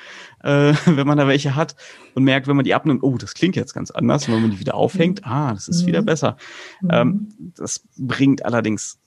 äh, 0.42 0.74
wenn 0.86 1.06
man 1.06 1.18
da 1.18 1.28
welche 1.28 1.56
hat 1.56 1.76
und 2.16 2.24
merkt, 2.24 2.48
wenn 2.48 2.56
man 2.56 2.64
die 2.64 2.74
abnimmt, 2.74 3.04
oh, 3.04 3.18
das 3.18 3.34
klingt 3.34 3.58
jetzt 3.58 3.74
ganz 3.74 3.92
anders. 3.92 4.28
Und 4.28 4.36
wenn 4.36 4.42
man 4.42 4.52
die 4.52 4.60
wieder 4.60 4.76
aufhängt, 4.76 5.20
mhm. 5.26 5.32
ah, 5.32 5.54
das 5.54 5.68
ist 5.68 5.84
mhm. 5.84 5.88
wieder 5.88 6.02
besser. 6.02 6.38
Mhm. 6.82 6.90
Ähm, 6.92 7.28
das 7.58 7.84
bringt 7.98 8.46
allerdings 8.46 9.00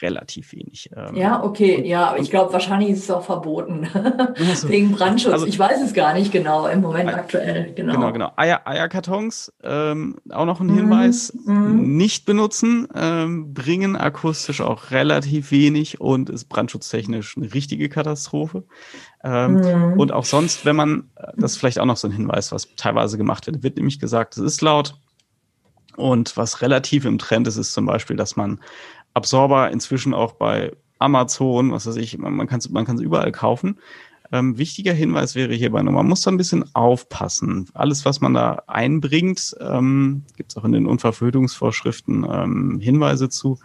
relativ 0.00 0.52
wenig. 0.52 0.90
Ähm, 0.96 1.14
ja, 1.14 1.42
okay, 1.42 1.86
ja, 1.86 2.08
aber 2.08 2.18
ich 2.18 2.30
glaube, 2.30 2.52
wahrscheinlich 2.52 2.90
ist 2.90 3.04
es 3.04 3.10
auch 3.10 3.24
verboten. 3.24 3.88
Also, 4.52 4.68
Wegen 4.68 4.92
Brandschutz. 4.92 5.32
Also, 5.32 5.46
ich 5.46 5.58
weiß 5.58 5.80
es 5.82 5.94
gar 5.94 6.14
nicht 6.14 6.32
genau 6.32 6.66
im 6.66 6.80
Moment 6.80 7.08
Eier, 7.08 7.16
aktuell. 7.16 7.72
Genau, 7.74 7.94
genau. 7.94 8.12
genau. 8.12 8.32
Eier, 8.36 8.66
Eierkartons, 8.66 9.52
ähm, 9.62 10.16
auch 10.30 10.44
noch 10.44 10.60
ein 10.60 10.66
mhm, 10.66 10.76
Hinweis, 10.76 11.32
mhm. 11.44 11.96
nicht 11.96 12.24
benutzen, 12.24 12.88
ähm, 12.94 13.54
bringen 13.54 13.96
akustisch 13.96 14.60
auch 14.60 14.90
relativ 14.90 15.50
wenig 15.50 16.00
und 16.00 16.30
ist 16.30 16.46
brandschutztechnisch 16.46 17.36
eine 17.36 17.52
richtige 17.54 17.88
Katastrophe. 17.88 18.64
Mhm. 19.24 19.94
Und 19.98 20.12
auch 20.12 20.24
sonst, 20.24 20.64
wenn 20.64 20.76
man, 20.76 21.10
das 21.36 21.52
ist 21.52 21.58
vielleicht 21.58 21.78
auch 21.78 21.86
noch 21.86 21.96
so 21.96 22.08
ein 22.08 22.12
Hinweis, 22.12 22.50
was 22.50 22.68
teilweise 22.76 23.18
gemacht 23.18 23.46
wird, 23.46 23.62
wird 23.62 23.76
nämlich 23.76 24.00
gesagt, 24.00 24.36
es 24.36 24.42
ist 24.42 24.62
laut. 24.62 24.96
Und 25.96 26.36
was 26.36 26.62
relativ 26.62 27.04
im 27.04 27.18
Trend 27.18 27.46
ist, 27.46 27.56
ist 27.56 27.72
zum 27.72 27.86
Beispiel, 27.86 28.16
dass 28.16 28.36
man 28.36 28.60
Absorber 29.14 29.70
inzwischen 29.70 30.14
auch 30.14 30.32
bei 30.32 30.72
Amazon, 30.98 31.72
was 31.72 31.86
weiß 31.86 31.96
ich, 31.96 32.16
man, 32.18 32.46
kann 32.46 32.58
es 32.58 32.70
man 32.70 32.84
kann's 32.84 33.00
überall 33.00 33.32
kaufen. 33.32 33.78
Ähm, 34.34 34.56
wichtiger 34.56 34.94
Hinweis 34.94 35.34
wäre 35.34 35.52
hierbei 35.52 35.82
nur, 35.82 35.92
man 35.92 36.08
muss 36.08 36.22
da 36.22 36.30
ein 36.30 36.38
bisschen 36.38 36.64
aufpassen. 36.74 37.68
Alles, 37.74 38.06
was 38.06 38.22
man 38.22 38.32
da 38.32 38.62
einbringt, 38.66 39.54
ähm, 39.60 40.22
gibt 40.36 40.52
es 40.52 40.56
auch 40.56 40.64
in 40.64 40.72
den 40.72 40.86
Unverfügungsvorschriften 40.86 42.26
ähm, 42.30 42.80
Hinweise 42.80 43.28
zu, 43.28 43.58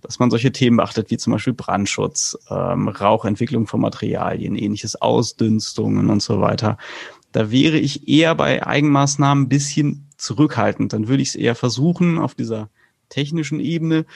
dass 0.00 0.18
man 0.18 0.30
solche 0.30 0.50
Themen 0.50 0.78
beachtet, 0.78 1.10
wie 1.10 1.18
zum 1.18 1.34
Beispiel 1.34 1.52
Brandschutz, 1.52 2.38
ähm, 2.48 2.88
Rauchentwicklung 2.88 3.66
von 3.66 3.82
Materialien, 3.82 4.56
ähnliches 4.56 4.96
Ausdünstungen 4.96 6.08
und 6.08 6.22
so 6.22 6.40
weiter. 6.40 6.78
Da 7.32 7.50
wäre 7.50 7.76
ich 7.76 8.08
eher 8.08 8.34
bei 8.34 8.66
Eigenmaßnahmen 8.66 9.44
ein 9.44 9.48
bisschen 9.50 10.08
zurückhaltend. 10.16 10.94
Dann 10.94 11.06
würde 11.06 11.22
ich 11.22 11.30
es 11.30 11.34
eher 11.34 11.54
versuchen, 11.54 12.18
auf 12.18 12.34
dieser 12.34 12.70
technischen 13.10 13.60
Ebene 13.60 14.06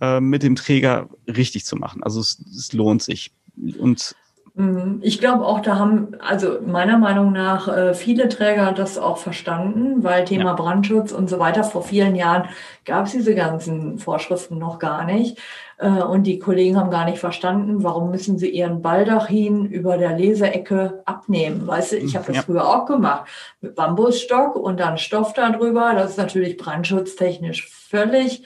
äh, 0.00 0.20
mit 0.20 0.42
dem 0.42 0.56
Träger 0.56 1.08
richtig 1.26 1.64
zu 1.64 1.76
machen. 1.76 2.02
Also 2.02 2.20
es, 2.20 2.40
es 2.56 2.72
lohnt 2.72 3.02
sich. 3.02 3.32
Und 3.78 4.14
mhm. 4.54 5.00
ich 5.02 5.18
glaube 5.18 5.44
auch, 5.44 5.60
da 5.60 5.78
haben, 5.78 6.16
also 6.20 6.58
meiner 6.64 6.98
Meinung 6.98 7.32
nach, 7.32 7.68
äh, 7.68 7.94
viele 7.94 8.28
Träger 8.28 8.72
das 8.72 8.98
auch 8.98 9.18
verstanden, 9.18 10.04
weil 10.04 10.24
Thema 10.24 10.50
ja. 10.50 10.52
Brandschutz 10.54 11.12
und 11.12 11.28
so 11.28 11.38
weiter, 11.38 11.64
vor 11.64 11.82
vielen 11.82 12.14
Jahren 12.14 12.48
gab 12.84 13.06
es 13.06 13.12
diese 13.12 13.34
ganzen 13.34 13.98
Vorschriften 13.98 14.58
noch 14.58 14.78
gar 14.78 15.04
nicht. 15.04 15.38
Äh, 15.78 15.88
und 15.88 16.24
die 16.24 16.38
Kollegen 16.38 16.76
haben 16.76 16.90
gar 16.90 17.04
nicht 17.04 17.18
verstanden, 17.18 17.82
warum 17.82 18.10
müssen 18.10 18.38
sie 18.38 18.50
ihren 18.50 18.82
Baldachin 18.82 19.66
über 19.66 19.96
der 19.96 20.16
Leseecke 20.16 21.02
abnehmen. 21.06 21.66
Weißt 21.66 21.92
du, 21.92 21.96
ich 21.96 22.16
habe 22.16 22.26
das 22.26 22.36
ja. 22.36 22.42
früher 22.42 22.68
auch 22.68 22.86
gemacht. 22.86 23.28
Mit 23.60 23.74
Bambusstock 23.74 24.56
und 24.56 24.80
dann 24.80 24.98
Stoff 24.98 25.32
darüber. 25.34 25.94
Das 25.94 26.12
ist 26.12 26.18
natürlich 26.18 26.56
brandschutztechnisch 26.56 27.68
völlig 27.68 28.44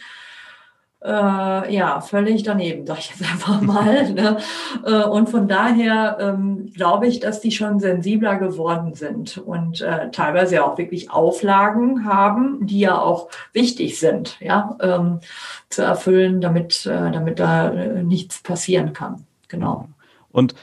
äh, 1.04 1.74
ja, 1.74 2.00
völlig 2.00 2.42
daneben, 2.42 2.86
sag 2.86 2.98
ich 2.98 3.10
jetzt 3.10 3.22
einfach 3.22 3.60
mal. 3.60 4.12
ne? 4.12 4.38
Äh, 4.84 5.04
und 5.04 5.28
von 5.28 5.48
daher 5.48 6.16
ähm, 6.20 6.70
glaube 6.72 7.06
ich, 7.06 7.20
dass 7.20 7.40
die 7.40 7.50
schon 7.50 7.80
sensibler 7.80 8.36
geworden 8.36 8.94
sind 8.94 9.38
und 9.38 9.80
äh, 9.80 10.10
teilweise 10.10 10.64
auch 10.64 10.78
wirklich 10.78 11.10
Auflagen 11.10 12.04
haben, 12.04 12.66
die 12.66 12.80
ja 12.80 12.98
auch 12.98 13.28
wichtig 13.52 13.98
sind, 13.98 14.38
ja, 14.40 14.76
ähm, 14.80 15.20
zu 15.68 15.82
erfüllen, 15.82 16.40
damit, 16.40 16.86
äh, 16.86 17.10
damit 17.10 17.40
da 17.40 17.70
äh, 17.70 18.02
nichts 18.02 18.42
passieren 18.42 18.92
kann. 18.92 19.24
Genau. 19.48 19.88
Und 20.30 20.54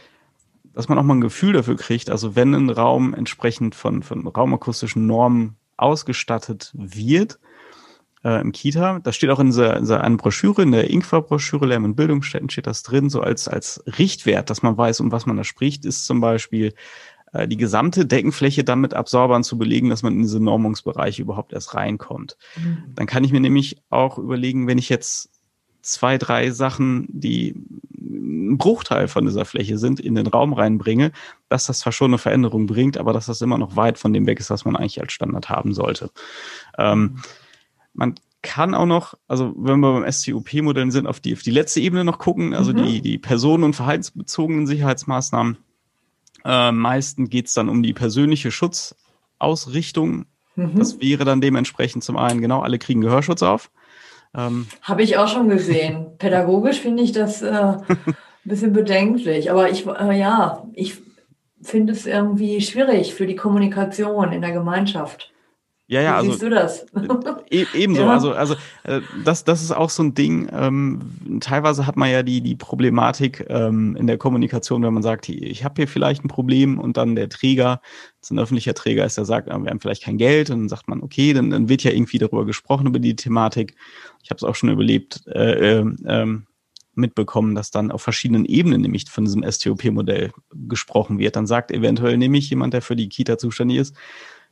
dass 0.73 0.87
man 0.87 0.97
auch 0.97 1.03
mal 1.03 1.15
ein 1.15 1.21
Gefühl 1.21 1.53
dafür 1.53 1.75
kriegt, 1.75 2.09
also 2.09 2.35
wenn 2.35 2.53
ein 2.53 2.69
Raum 2.69 3.13
entsprechend 3.13 3.75
von, 3.75 4.03
von 4.03 4.25
raumakustischen 4.25 5.05
Normen 5.07 5.57
ausgestattet 5.75 6.71
wird, 6.73 7.39
äh, 8.23 8.41
im 8.41 8.51
Kita. 8.51 8.99
Das 8.99 9.15
steht 9.15 9.29
auch 9.29 9.39
in 9.39 9.47
dieser, 9.47 9.75
in 9.75 9.83
dieser 9.83 10.03
einen 10.03 10.17
Broschüre, 10.17 10.61
in 10.61 10.71
der 10.71 10.89
Ingwer-Broschüre 10.89 11.65
Lärm- 11.65 11.85
und 11.85 11.95
Bildungsstätten 11.95 12.49
steht 12.49 12.67
das 12.67 12.83
drin, 12.83 13.09
so 13.09 13.21
als, 13.21 13.47
als 13.47 13.83
Richtwert, 13.97 14.49
dass 14.49 14.61
man 14.61 14.77
weiß, 14.77 14.99
um 14.99 15.11
was 15.11 15.25
man 15.25 15.37
da 15.37 15.43
spricht, 15.43 15.85
ist 15.85 16.05
zum 16.05 16.19
Beispiel 16.19 16.73
äh, 17.33 17.47
die 17.47 17.57
gesamte 17.57 18.05
Deckenfläche 18.05 18.63
dann 18.63 18.81
mit 18.81 18.93
Absorbern 18.93 19.43
zu 19.43 19.57
belegen, 19.57 19.89
dass 19.89 20.03
man 20.03 20.13
in 20.13 20.21
diese 20.21 20.39
Normungsbereiche 20.39 21.21
überhaupt 21.21 21.53
erst 21.53 21.75
reinkommt. 21.75 22.37
Mhm. 22.57 22.83
Dann 22.95 23.07
kann 23.07 23.23
ich 23.23 23.31
mir 23.31 23.41
nämlich 23.41 23.77
auch 23.89 24.17
überlegen, 24.17 24.67
wenn 24.67 24.77
ich 24.77 24.89
jetzt 24.89 25.29
zwei, 25.81 26.17
drei 26.17 26.51
Sachen, 26.51 27.07
die 27.09 27.55
ein 27.93 28.57
Bruchteil 28.57 29.07
von 29.07 29.25
dieser 29.25 29.45
Fläche 29.45 29.77
sind, 29.77 29.99
in 29.99 30.15
den 30.15 30.27
Raum 30.27 30.53
reinbringe, 30.53 31.11
dass 31.47 31.67
das 31.67 31.79
zwar 31.79 31.93
schon 31.93 32.11
eine 32.11 32.17
Veränderung 32.17 32.65
bringt, 32.65 32.97
aber 32.97 33.13
dass 33.13 33.27
das 33.27 33.41
immer 33.41 33.57
noch 33.57 33.75
weit 33.75 33.97
von 33.97 34.11
dem 34.11 34.25
weg 34.25 34.39
ist, 34.39 34.49
was 34.49 34.65
man 34.65 34.75
eigentlich 34.75 34.99
als 34.99 35.13
Standard 35.13 35.49
haben 35.49 35.73
sollte. 35.73 36.09
Ähm, 36.77 36.99
mhm. 36.99 37.21
Man 37.99 38.15
kann 38.41 38.73
auch 38.73 38.85
noch, 38.85 39.15
also 39.27 39.53
wenn 39.57 39.81
wir 39.81 39.99
beim 39.99 40.09
SCOP-Modell 40.09 40.89
sind, 40.89 41.05
auf 41.05 41.19
die, 41.19 41.33
auf 41.33 41.41
die 41.41 41.51
letzte 41.51 41.81
Ebene 41.81 42.05
noch 42.05 42.17
gucken, 42.17 42.53
also 42.53 42.71
mhm. 42.71 42.85
die, 42.85 43.01
die 43.01 43.17
personen- 43.17 43.65
und 43.65 43.75
verhaltensbezogenen 43.75 44.65
Sicherheitsmaßnahmen. 44.65 45.57
Äh, 46.45 46.71
meisten 46.71 47.29
geht 47.29 47.47
es 47.47 47.53
dann 47.53 47.67
um 47.67 47.83
die 47.83 47.91
persönliche 47.93 48.51
Schutzausrichtung. 48.51 50.25
Mhm. 50.55 50.75
Das 50.77 51.01
wäre 51.01 51.25
dann 51.25 51.41
dementsprechend 51.41 52.05
zum 52.05 52.15
einen, 52.15 52.39
genau, 52.39 52.61
alle 52.61 52.79
kriegen 52.79 53.01
Gehörschutz 53.01 53.43
auf. 53.43 53.69
Ähm, 54.33 54.67
Habe 54.81 55.03
ich 55.03 55.17
auch 55.17 55.27
schon 55.27 55.49
gesehen. 55.49 56.17
Pädagogisch 56.17 56.79
finde 56.79 57.03
ich 57.03 57.11
das 57.11 57.41
äh, 57.41 57.49
ein 57.49 57.83
bisschen 58.45 58.71
bedenklich. 58.71 59.51
Aber 59.51 59.69
ich, 59.69 59.85
äh, 59.85 60.17
ja, 60.17 60.63
ich 60.73 60.95
finde 61.61 61.91
es 61.91 62.05
irgendwie 62.05 62.61
schwierig 62.61 63.13
für 63.13 63.27
die 63.27 63.35
Kommunikation 63.35 64.31
in 64.31 64.39
der 64.39 64.53
Gemeinschaft. 64.53 65.33
Ja, 65.89 66.01
ja, 66.01 66.11
Wie 66.11 66.15
also. 66.17 66.31
Siehst 66.31 66.43
du 66.43 66.49
das? 66.51 66.85
E 67.51 67.65
ebenso. 67.73 68.03
Ja. 68.03 68.13
Also, 68.13 68.33
also 68.33 68.53
äh, 68.83 69.01
das, 69.25 69.43
das 69.43 69.63
ist 69.63 69.71
auch 69.71 69.89
so 69.89 70.03
ein 70.03 70.13
Ding. 70.13 70.47
Ähm, 70.53 70.99
teilweise 71.39 71.87
hat 71.87 71.97
man 71.97 72.11
ja 72.11 72.21
die, 72.21 72.41
die 72.41 72.55
Problematik 72.55 73.43
ähm, 73.49 73.95
in 73.95 74.05
der 74.05 74.19
Kommunikation, 74.19 74.83
wenn 74.83 74.93
man 74.93 75.01
sagt, 75.01 75.29
ich 75.29 75.63
habe 75.63 75.73
hier 75.77 75.87
vielleicht 75.87 76.23
ein 76.23 76.27
Problem 76.27 76.77
und 76.77 76.97
dann 76.97 77.15
der 77.15 77.27
Träger, 77.27 77.81
so 78.21 78.35
ein 78.35 78.39
öffentlicher 78.39 78.75
Träger 78.75 79.03
ist, 79.03 79.17
der 79.17 79.25
sagt, 79.25 79.47
wir 79.47 79.55
haben 79.55 79.79
vielleicht 79.79 80.03
kein 80.03 80.19
Geld 80.19 80.51
und 80.51 80.59
dann 80.59 80.69
sagt 80.69 80.87
man, 80.87 81.01
okay, 81.01 81.33
dann, 81.33 81.49
dann 81.49 81.69
wird 81.69 81.83
ja 81.83 81.89
irgendwie 81.89 82.19
darüber 82.19 82.45
gesprochen, 82.45 82.85
über 82.85 82.99
die 82.99 83.15
Thematik. 83.15 83.75
Ich 84.21 84.29
habe 84.29 84.37
es 84.37 84.43
auch 84.43 84.53
schon 84.53 84.69
überlebt, 84.69 85.23
äh, 85.25 85.79
äh, 85.79 85.85
ähm, 86.05 86.45
mitbekommen, 86.93 87.55
dass 87.55 87.71
dann 87.71 87.91
auf 87.91 88.03
verschiedenen 88.03 88.45
Ebenen 88.45 88.81
nämlich 88.81 89.09
von 89.09 89.25
diesem 89.25 89.43
STOP-Modell 89.43 90.33
gesprochen 90.67 91.17
wird. 91.17 91.35
Dann 91.35 91.47
sagt 91.47 91.71
eventuell 91.71 92.17
nämlich 92.17 92.47
jemand, 92.51 92.75
der 92.75 92.83
für 92.83 92.95
die 92.95 93.09
Kita 93.09 93.39
zuständig 93.39 93.77
ist, 93.77 93.95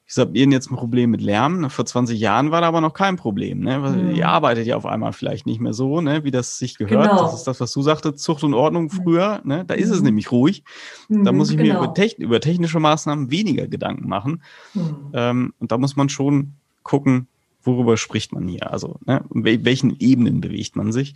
wieso 0.07 0.21
habt 0.21 0.35
ihr 0.35 0.43
denn 0.43 0.51
jetzt 0.51 0.71
ein 0.71 0.75
Problem 0.75 1.11
mit 1.11 1.21
Lärm? 1.21 1.69
Vor 1.69 1.85
20 1.85 2.19
Jahren 2.19 2.51
war 2.51 2.61
da 2.61 2.67
aber 2.67 2.81
noch 2.81 2.93
kein 2.93 3.17
Problem. 3.17 3.59
Ne? 3.59 3.77
Mhm. 3.77 4.15
Ihr 4.15 4.27
arbeitet 4.27 4.65
ja 4.65 4.77
auf 4.77 4.85
einmal 4.85 5.11
vielleicht 5.11 5.45
nicht 5.45 5.59
mehr 5.59 5.73
so, 5.73 5.99
ne? 5.99 6.23
wie 6.23 6.31
das 6.31 6.57
sich 6.57 6.77
gehört. 6.77 7.09
Genau. 7.09 7.23
Das 7.23 7.35
ist 7.35 7.43
das, 7.43 7.59
was 7.59 7.71
du 7.73 7.81
sagtest, 7.81 8.19
Zucht 8.19 8.43
und 8.43 8.53
Ordnung 8.53 8.85
mhm. 8.85 8.89
früher. 8.89 9.41
Ne? 9.43 9.65
Da 9.65 9.73
ist 9.73 9.89
mhm. 9.89 9.95
es 9.95 10.01
nämlich 10.01 10.31
ruhig. 10.31 10.63
Da 11.09 11.31
muss 11.31 11.51
ich 11.51 11.57
genau. 11.57 11.73
mir 11.73 11.85
über, 11.85 11.93
techn 11.93 12.21
über, 12.21 12.39
technische 12.39 12.79
Maßnahmen 12.79 13.31
weniger 13.31 13.67
Gedanken 13.67 14.07
machen. 14.07 14.43
Mhm. 14.73 14.95
Ähm, 15.13 15.53
und 15.59 15.71
da 15.71 15.77
muss 15.77 15.97
man 15.97 16.07
schon 16.07 16.53
gucken, 16.83 17.27
worüber 17.63 17.97
spricht 17.97 18.31
man 18.31 18.47
hier? 18.47 18.71
Also, 18.71 18.99
ne? 19.05 19.25
in 19.33 19.65
welchen 19.65 19.99
Ebenen 19.99 20.39
bewegt 20.39 20.77
man 20.77 20.93
sich? 20.93 21.15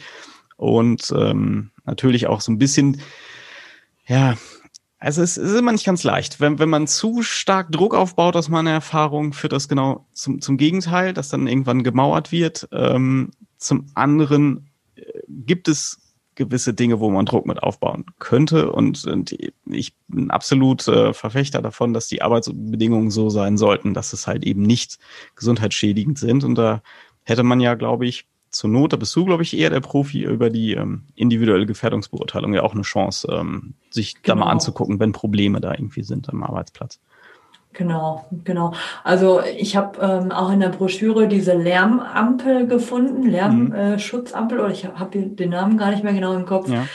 Und 0.57 1.13
ähm, 1.17 1.71
natürlich 1.85 2.27
auch 2.27 2.41
so 2.41 2.51
ein 2.51 2.57
bisschen, 2.57 2.99
ja, 4.05 4.35
also 5.01 5.23
es 5.23 5.35
ist 5.35 5.57
immer 5.57 5.71
nicht 5.71 5.85
ganz 5.85 6.03
leicht. 6.03 6.39
Wenn, 6.39 6.59
wenn 6.59 6.69
man 6.69 6.85
zu 6.85 7.23
stark 7.23 7.71
Druck 7.71 7.95
aufbaut 7.95 8.35
aus 8.35 8.49
meiner 8.49 8.69
Erfahrung, 8.69 9.33
führt 9.33 9.51
das 9.51 9.67
genau 9.67 10.05
zum, 10.13 10.41
zum 10.41 10.57
Gegenteil, 10.57 11.13
dass 11.13 11.29
dann 11.29 11.47
irgendwann 11.47 11.83
gemauert 11.83 12.31
wird. 12.31 12.69
Ähm, 12.71 13.31
zum 13.57 13.87
anderen 13.95 14.69
äh, 14.95 15.01
gibt 15.27 15.67
es 15.67 15.97
gewisse 16.35 16.75
Dinge, 16.75 16.99
wo 16.99 17.09
man 17.09 17.25
Druck 17.25 17.47
mit 17.47 17.63
aufbauen 17.63 18.05
könnte. 18.19 18.71
Und, 18.71 19.03
und 19.05 19.35
ich 19.65 19.95
bin 20.07 20.29
absolut 20.29 20.87
äh, 20.87 21.13
Verfechter 21.13 21.63
davon, 21.63 21.93
dass 21.93 22.07
die 22.07 22.21
Arbeitsbedingungen 22.21 23.09
so 23.09 23.31
sein 23.31 23.57
sollten, 23.57 23.95
dass 23.95 24.13
es 24.13 24.27
halt 24.27 24.43
eben 24.43 24.61
nicht 24.61 24.99
gesundheitsschädigend 25.35 26.19
sind. 26.19 26.43
Und 26.43 26.55
da 26.55 26.83
hätte 27.23 27.41
man 27.41 27.59
ja, 27.59 27.73
glaube 27.73 28.05
ich, 28.05 28.27
zur 28.51 28.69
Not, 28.69 28.93
da 28.93 28.97
bist 28.97 29.15
du, 29.15 29.25
glaube 29.25 29.43
ich, 29.43 29.57
eher 29.57 29.69
der 29.69 29.79
Profi 29.79 30.23
über 30.23 30.49
die 30.49 30.73
ähm, 30.73 31.03
individuelle 31.15 31.65
Gefährdungsbeurteilung 31.65 32.53
ja 32.53 32.63
auch 32.63 32.73
eine 32.73 32.83
Chance, 32.83 33.27
ähm, 33.31 33.73
sich 33.89 34.15
genau. 34.15 34.25
da 34.25 34.35
mal 34.35 34.41
genau. 34.41 34.51
anzugucken, 34.51 34.99
wenn 34.99 35.13
Probleme 35.13 35.61
da 35.61 35.71
irgendwie 35.71 36.03
sind 36.03 36.29
am 36.29 36.43
Arbeitsplatz. 36.43 36.99
Genau, 37.73 38.25
genau. 38.43 38.73
Also 39.05 39.41
ich 39.57 39.77
habe 39.77 39.99
ähm, 40.01 40.31
auch 40.31 40.51
in 40.51 40.59
der 40.59 40.69
Broschüre 40.69 41.29
diese 41.29 41.53
Lärmampel 41.53 42.67
gefunden, 42.67 43.23
Lärmschutzampel, 43.29 44.57
mhm. 44.57 44.61
äh, 44.61 44.65
oder 44.65 44.73
ich 44.73 44.85
habe 44.85 45.19
den 45.19 45.49
Namen 45.49 45.77
gar 45.77 45.91
nicht 45.91 46.03
mehr 46.03 46.13
genau 46.13 46.33
im 46.33 46.45
Kopf. 46.45 46.69
Ja. 46.69 46.85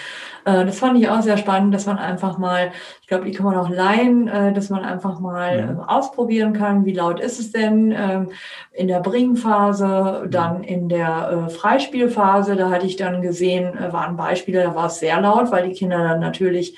Äh, 0.47 0.65
das 0.65 0.79
fand 0.79 0.99
ich 0.99 1.09
auch 1.09 1.21
sehr 1.21 1.37
spannend, 1.37 1.75
dass 1.75 1.87
man 1.87 1.99
einfach 1.99 2.39
mal, 2.39 2.71
ich 3.03 3.09
glaube, 3.09 3.25
die 3.25 3.33
kann 3.33 3.45
man 3.45 3.57
auch 3.57 3.69
leihen, 3.69 4.29
äh, 4.29 4.53
dass 4.53 4.71
man 4.71 4.85
einfach 4.85 5.19
mal 5.19 5.59
ja. 5.59 5.65
Ähm, 5.67 5.81
ausprobieren 5.81 6.53
kann, 6.53 6.85
wie 6.85 6.93
laut 6.93 7.21
ist 7.21 7.41
es 7.41 7.51
denn 7.51 7.93
ähm, 7.93 8.31
in 8.73 8.87
der 8.89 9.01
Bringphase, 9.01 10.27
dann 10.31 10.63
in 10.63 10.89
der 10.89 11.47
äh, 11.49 11.51
Freispielphase. 11.51 12.55
Da 12.55 12.71
hatte 12.71 12.87
ich 12.87 12.97
dann 12.97 13.23
gesehen, 13.23 13.75
waren 13.91 14.17
Beispiele, 14.17 14.63
da 14.63 14.75
war 14.75 14.87
es 14.87 15.01
sehr 15.01 15.21
laut, 15.21 15.51
weil 15.51 15.69
die 15.69 15.75
Kinder 15.75 15.99
dann 15.99 16.21
natürlich 16.21 16.77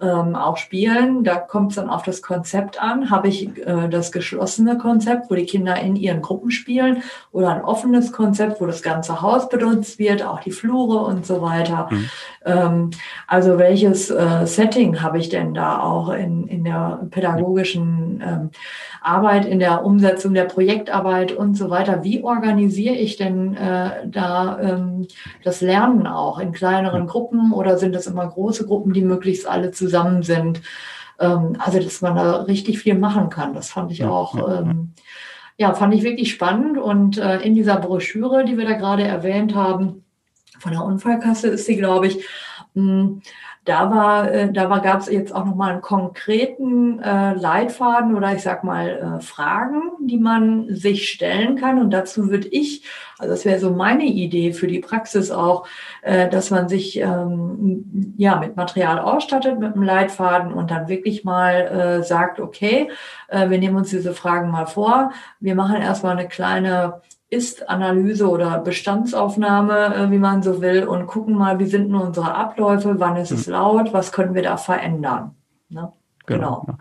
ähm, 0.00 0.36
auch 0.36 0.56
spielen. 0.56 1.24
Da 1.24 1.36
kommt 1.36 1.72
es 1.72 1.76
dann 1.76 1.90
auf 1.90 2.02
das 2.02 2.22
Konzept 2.22 2.80
an. 2.80 3.10
Habe 3.10 3.28
ich 3.28 3.48
äh, 3.66 3.88
das 3.88 4.12
geschlossene 4.12 4.78
Konzept, 4.78 5.28
wo 5.28 5.34
die 5.34 5.44
Kinder 5.44 5.76
in 5.80 5.96
ihren 5.96 6.22
Gruppen 6.22 6.52
spielen 6.52 7.02
oder 7.32 7.50
ein 7.50 7.64
offenes 7.64 8.12
Konzept, 8.12 8.60
wo 8.60 8.66
das 8.66 8.82
ganze 8.82 9.22
Haus 9.22 9.48
benutzt 9.48 9.98
wird, 9.98 10.22
auch 10.22 10.40
die 10.40 10.52
Flure 10.52 11.04
und 11.04 11.26
so 11.26 11.42
weiter. 11.42 11.88
Mhm. 11.90 12.10
Ähm, 12.44 12.90
also 13.26 13.58
welches 13.58 14.08
äh, 14.10 14.46
Setting 14.46 15.02
habe 15.02 15.18
ich 15.18 15.30
denn 15.30 15.52
da 15.52 15.80
auch 15.80 16.10
in, 16.10 16.46
in 16.46 16.62
der 16.62 17.00
pädagogischen 17.10 18.22
ähm, 18.24 18.50
Arbeit, 19.02 19.46
in 19.46 19.58
der 19.58 19.84
Umsetzung 19.84 20.32
der 20.32 20.44
Projektarbeit 20.44 21.32
und 21.32 21.56
so 21.56 21.70
weiter? 21.70 22.04
Wie 22.04 22.22
organisiere 22.22 22.94
ich 22.94 23.16
denn 23.16 23.56
äh, 23.56 24.06
da 24.06 24.60
ähm, 24.60 25.08
das 25.42 25.60
Lernen 25.60 26.06
auch 26.06 26.38
in 26.38 26.52
kleineren 26.52 27.08
Gruppen 27.08 27.52
oder 27.52 27.78
sind 27.78 27.96
das 27.96 28.06
immer 28.06 28.28
große 28.28 28.64
Gruppen, 28.64 28.92
die 28.92 29.02
möglichst 29.02 29.48
alle 29.48 29.72
zusammen 29.72 29.87
sind? 30.22 30.62
Ähm, 31.18 31.56
also, 31.58 31.80
dass 31.80 32.00
man 32.00 32.16
da 32.16 32.42
richtig 32.42 32.78
viel 32.78 32.96
machen 32.96 33.30
kann. 33.30 33.54
Das 33.54 33.70
fand 33.70 33.90
ich 33.92 34.04
auch. 34.04 34.34
Ähm, 34.48 34.92
ja, 35.56 35.74
fand 35.74 35.94
ich 35.94 36.02
wirklich 36.02 36.30
spannend. 36.30 36.78
Und 36.78 37.18
äh, 37.18 37.40
in 37.40 37.54
dieser 37.54 37.76
Broschüre, 37.76 38.44
die 38.44 38.56
wir 38.56 38.64
da 38.64 38.74
gerade 38.74 39.02
erwähnt 39.02 39.54
haben, 39.54 40.04
von 40.58 40.72
der 40.72 40.84
Unfallkasse 40.84 41.48
ist 41.48 41.66
sie, 41.66 41.76
glaube 41.76 42.08
ich, 42.08 42.24
hm, 42.74 43.22
da 43.68 43.90
war, 43.90 44.32
äh, 44.32 44.52
da 44.52 44.70
war, 44.70 44.80
gab 44.80 45.00
es 45.00 45.10
jetzt 45.10 45.34
auch 45.34 45.44
nochmal 45.44 45.72
einen 45.72 45.82
konkreten 45.82 47.00
äh, 47.00 47.34
Leitfaden 47.34 48.16
oder 48.16 48.32
ich 48.34 48.42
sag 48.42 48.64
mal 48.64 49.18
äh, 49.18 49.20
Fragen, 49.22 49.82
die 50.00 50.18
man 50.18 50.74
sich 50.74 51.08
stellen 51.08 51.56
kann. 51.56 51.78
Und 51.78 51.90
dazu 51.90 52.30
würde 52.30 52.48
ich, 52.48 52.84
also 53.18 53.32
das 53.34 53.44
wäre 53.44 53.58
so 53.58 53.70
meine 53.70 54.04
Idee 54.04 54.52
für 54.52 54.66
die 54.66 54.78
Praxis 54.78 55.30
auch, 55.30 55.66
äh, 56.02 56.30
dass 56.30 56.50
man 56.50 56.68
sich 56.68 56.98
ähm, 56.98 58.14
ja 58.16 58.36
mit 58.36 58.56
Material 58.56 58.98
ausstattet, 58.98 59.58
mit 59.58 59.74
einem 59.74 59.82
Leitfaden 59.82 60.52
und 60.52 60.70
dann 60.70 60.88
wirklich 60.88 61.24
mal 61.24 61.54
äh, 62.00 62.02
sagt, 62.02 62.40
okay, 62.40 62.90
äh, 63.28 63.50
wir 63.50 63.58
nehmen 63.58 63.76
uns 63.76 63.90
diese 63.90 64.14
Fragen 64.14 64.50
mal 64.50 64.66
vor. 64.66 65.12
Wir 65.40 65.54
machen 65.54 65.76
erstmal 65.76 66.16
eine 66.16 66.28
kleine 66.28 67.02
ist-Analyse 67.30 68.28
oder 68.28 68.58
Bestandsaufnahme, 68.58 69.94
äh, 69.94 70.10
wie 70.10 70.18
man 70.18 70.42
so 70.42 70.62
will, 70.62 70.84
und 70.84 71.06
gucken 71.06 71.34
mal, 71.34 71.58
wie 71.58 71.66
sind 71.66 71.90
nun 71.90 72.02
unsere 72.02 72.34
Abläufe, 72.34 72.98
wann 72.98 73.16
ist 73.16 73.30
es 73.30 73.46
hm. 73.46 73.52
laut, 73.52 73.92
was 73.92 74.12
können 74.12 74.34
wir 74.34 74.42
da 74.42 74.56
verändern. 74.56 75.34
Ne? 75.68 75.92
Genau. 76.26 76.62
genau. 76.66 76.78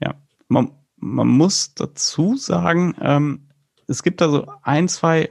Ja, 0.00 0.14
man, 0.48 0.72
man 0.96 1.28
muss 1.28 1.74
dazu 1.74 2.36
sagen, 2.36 2.94
ähm, 3.00 3.48
es 3.86 4.02
gibt 4.02 4.20
da 4.20 4.30
so 4.30 4.46
ein, 4.62 4.88
zwei 4.88 5.28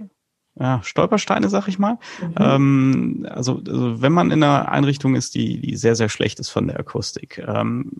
ja, 0.60 0.82
Stolpersteine, 0.84 1.48
sag 1.50 1.68
ich 1.68 1.80
mal. 1.80 1.98
Mhm. 2.22 2.36
Ähm, 2.38 3.28
also, 3.30 3.62
also 3.66 4.02
wenn 4.02 4.12
man 4.12 4.30
in 4.30 4.44
einer 4.44 4.70
Einrichtung 4.70 5.16
ist, 5.16 5.34
die, 5.34 5.62
die 5.62 5.78
sehr, 5.78 5.96
sehr 5.96 6.10
schlecht 6.10 6.40
ist 6.40 6.50
von 6.50 6.68
der 6.68 6.78
Akustik, 6.78 7.42
ähm, 7.48 7.92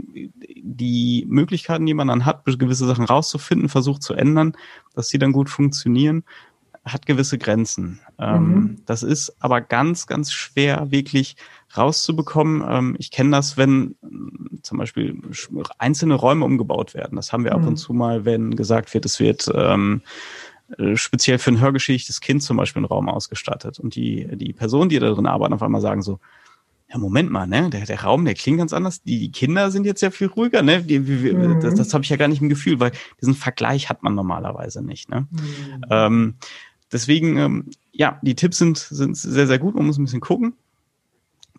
die 0.62 1.26
Möglichkeiten, 1.30 1.86
die 1.86 1.94
man 1.94 2.10
dann 2.10 2.26
hat, 2.26 2.44
gewisse 2.46 2.86
Sachen 2.86 3.06
rauszufinden, 3.06 3.70
versucht 3.70 4.04
zu 4.04 4.14
ändern, 4.14 4.58
dass 4.94 5.08
sie 5.08 5.20
dann 5.20 5.32
gut 5.32 5.50
funktionieren 5.50 6.24
hat 6.94 7.06
gewisse 7.06 7.38
Grenzen. 7.38 8.00
Ähm, 8.18 8.48
mhm. 8.48 8.82
Das 8.86 9.04
ist 9.04 9.36
aber 9.40 9.62
ganz, 9.62 10.08
ganz 10.08 10.32
schwer 10.32 10.92
wirklich 10.92 11.36
rauszubekommen. 11.76 12.64
Ähm, 12.68 12.96
ich 13.00 13.12
kenne 13.12 13.32
das, 13.32 13.58
wenn 13.58 13.96
äh, 14.04 14.62
zum 14.62 14.78
Beispiel 14.78 15.22
einzelne 15.78 16.16
Räume 16.16 16.46
umgebaut 16.46 16.94
werden. 16.94 17.16
Das 17.16 17.32
haben 17.32 17.44
wir 17.44 17.52
mhm. 17.52 17.58
ab 17.58 17.68
und 17.68 17.74
mhm. 17.74 17.78
zu 17.78 17.94
mal, 17.94 18.26
wenn 18.26 18.56
gesagt 18.56 18.94
wird, 18.94 19.06
es 19.06 19.20
wird 19.20 19.50
ähm, 19.54 20.02
äh, 20.78 20.96
speziell 20.96 21.40
für 21.40 21.52
ein 21.52 21.60
hörgeschädigtes 21.60 22.22
Kind 22.22 22.44
zum 22.44 22.58
Beispiel 22.58 22.82
ein 22.82 22.86
Raum 22.86 23.10
ausgestattet. 23.10 23.80
Und 23.80 23.96
die, 23.96 24.28
die 24.36 24.54
Personen, 24.54 24.90
die 24.90 25.00
da 25.00 25.10
drin 25.10 25.26
arbeiten, 25.26 25.54
auf 25.54 25.64
einmal 25.64 25.82
sagen 25.82 26.02
so, 26.02 26.20
ja, 26.92 26.98
Moment 26.98 27.30
mal, 27.30 27.46
ne? 27.46 27.70
Der, 27.70 27.86
der 27.86 28.02
Raum, 28.02 28.26
der 28.26 28.34
klingt 28.34 28.58
ganz 28.58 28.74
anders. 28.74 29.04
Die, 29.04 29.20
die 29.20 29.32
Kinder 29.32 29.70
sind 29.70 29.86
jetzt 29.86 30.02
ja 30.02 30.10
viel 30.10 30.28
ruhiger, 30.28 30.64
ne? 30.64 30.82
Die, 30.82 31.00
die, 31.00 31.34
mhm. 31.34 31.60
Das, 31.60 31.76
das 31.76 31.94
habe 31.94 32.04
ich 32.04 32.10
ja 32.10 32.18
gar 32.18 32.28
nicht 32.28 32.42
im 32.42 32.50
Gefühl, 32.50 32.80
weil 32.80 32.92
diesen 33.22 33.36
Vergleich 33.36 33.90
hat 33.90 34.02
man 34.02 34.16
normalerweise 34.16 34.84
nicht. 34.84 35.08
Ne? 35.08 35.28
Mhm. 35.30 35.86
Ähm, 35.92 36.36
Deswegen, 36.92 37.38
ähm, 37.38 37.66
ja, 37.92 38.20
die 38.22 38.36
Tipps 38.36 38.58
sind, 38.58 38.78
sind 38.78 39.16
sehr, 39.16 39.48
sehr 39.48 39.60
gut. 39.60 39.76
Man 39.76 39.86
muss 39.86 39.98
ein 39.98 40.06
bisschen 40.06 40.22
gucken, 40.22 40.54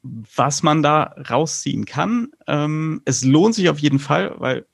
was 0.02 0.62
man 0.62 0.82
da 0.82 1.14
rausziehen 1.30 1.84
kann. 1.84 2.28
Ähm, 2.46 3.02
es 3.04 3.24
lohnt 3.24 3.54
sich 3.54 3.68
auf 3.68 3.78
jeden 3.78 3.98
Fall, 3.98 4.34
weil 4.38 4.66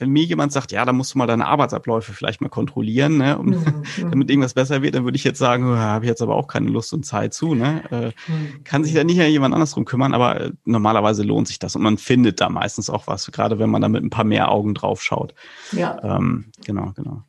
wenn 0.00 0.10
mir 0.10 0.24
jemand 0.24 0.50
sagt, 0.50 0.72
ja, 0.72 0.84
da 0.84 0.92
musst 0.92 1.14
du 1.14 1.18
mal 1.18 1.26
deine 1.26 1.46
Arbeitsabläufe 1.46 2.12
vielleicht 2.12 2.40
mal 2.40 2.48
kontrollieren, 2.48 3.18
ne, 3.18 3.38
um, 3.38 3.50
mhm. 3.50 3.84
damit 4.10 4.30
irgendwas 4.30 4.54
besser 4.54 4.82
wird, 4.82 4.94
dann 4.94 5.04
würde 5.04 5.16
ich 5.16 5.24
jetzt 5.24 5.38
sagen, 5.38 5.64
oh, 5.64 5.76
habe 5.76 6.06
ich 6.06 6.08
jetzt 6.08 6.22
aber 6.22 6.34
auch 6.34 6.48
keine 6.48 6.70
Lust 6.70 6.92
und 6.94 7.04
Zeit 7.04 7.34
zu. 7.34 7.54
Ne? 7.54 7.82
Äh, 7.90 8.30
mhm. 8.30 8.64
Kann 8.64 8.82
sich 8.82 8.94
da 8.94 9.04
nicht 9.04 9.18
jemand 9.18 9.54
anders 9.54 9.72
drum 9.72 9.84
kümmern, 9.84 10.14
aber 10.14 10.40
äh, 10.40 10.52
normalerweise 10.64 11.22
lohnt 11.22 11.48
sich 11.48 11.58
das 11.58 11.76
und 11.76 11.82
man 11.82 11.98
findet 11.98 12.40
da 12.40 12.48
meistens 12.48 12.88
auch 12.88 13.06
was, 13.06 13.30
gerade 13.30 13.58
wenn 13.58 13.70
man 13.70 13.82
da 13.82 13.88
mit 13.88 14.02
ein 14.02 14.10
paar 14.10 14.24
mehr 14.24 14.50
Augen 14.50 14.74
drauf 14.74 15.02
schaut. 15.02 15.34
Ja. 15.72 15.98
Ähm, 16.02 16.46
genau, 16.64 16.92
genau. 16.96 17.22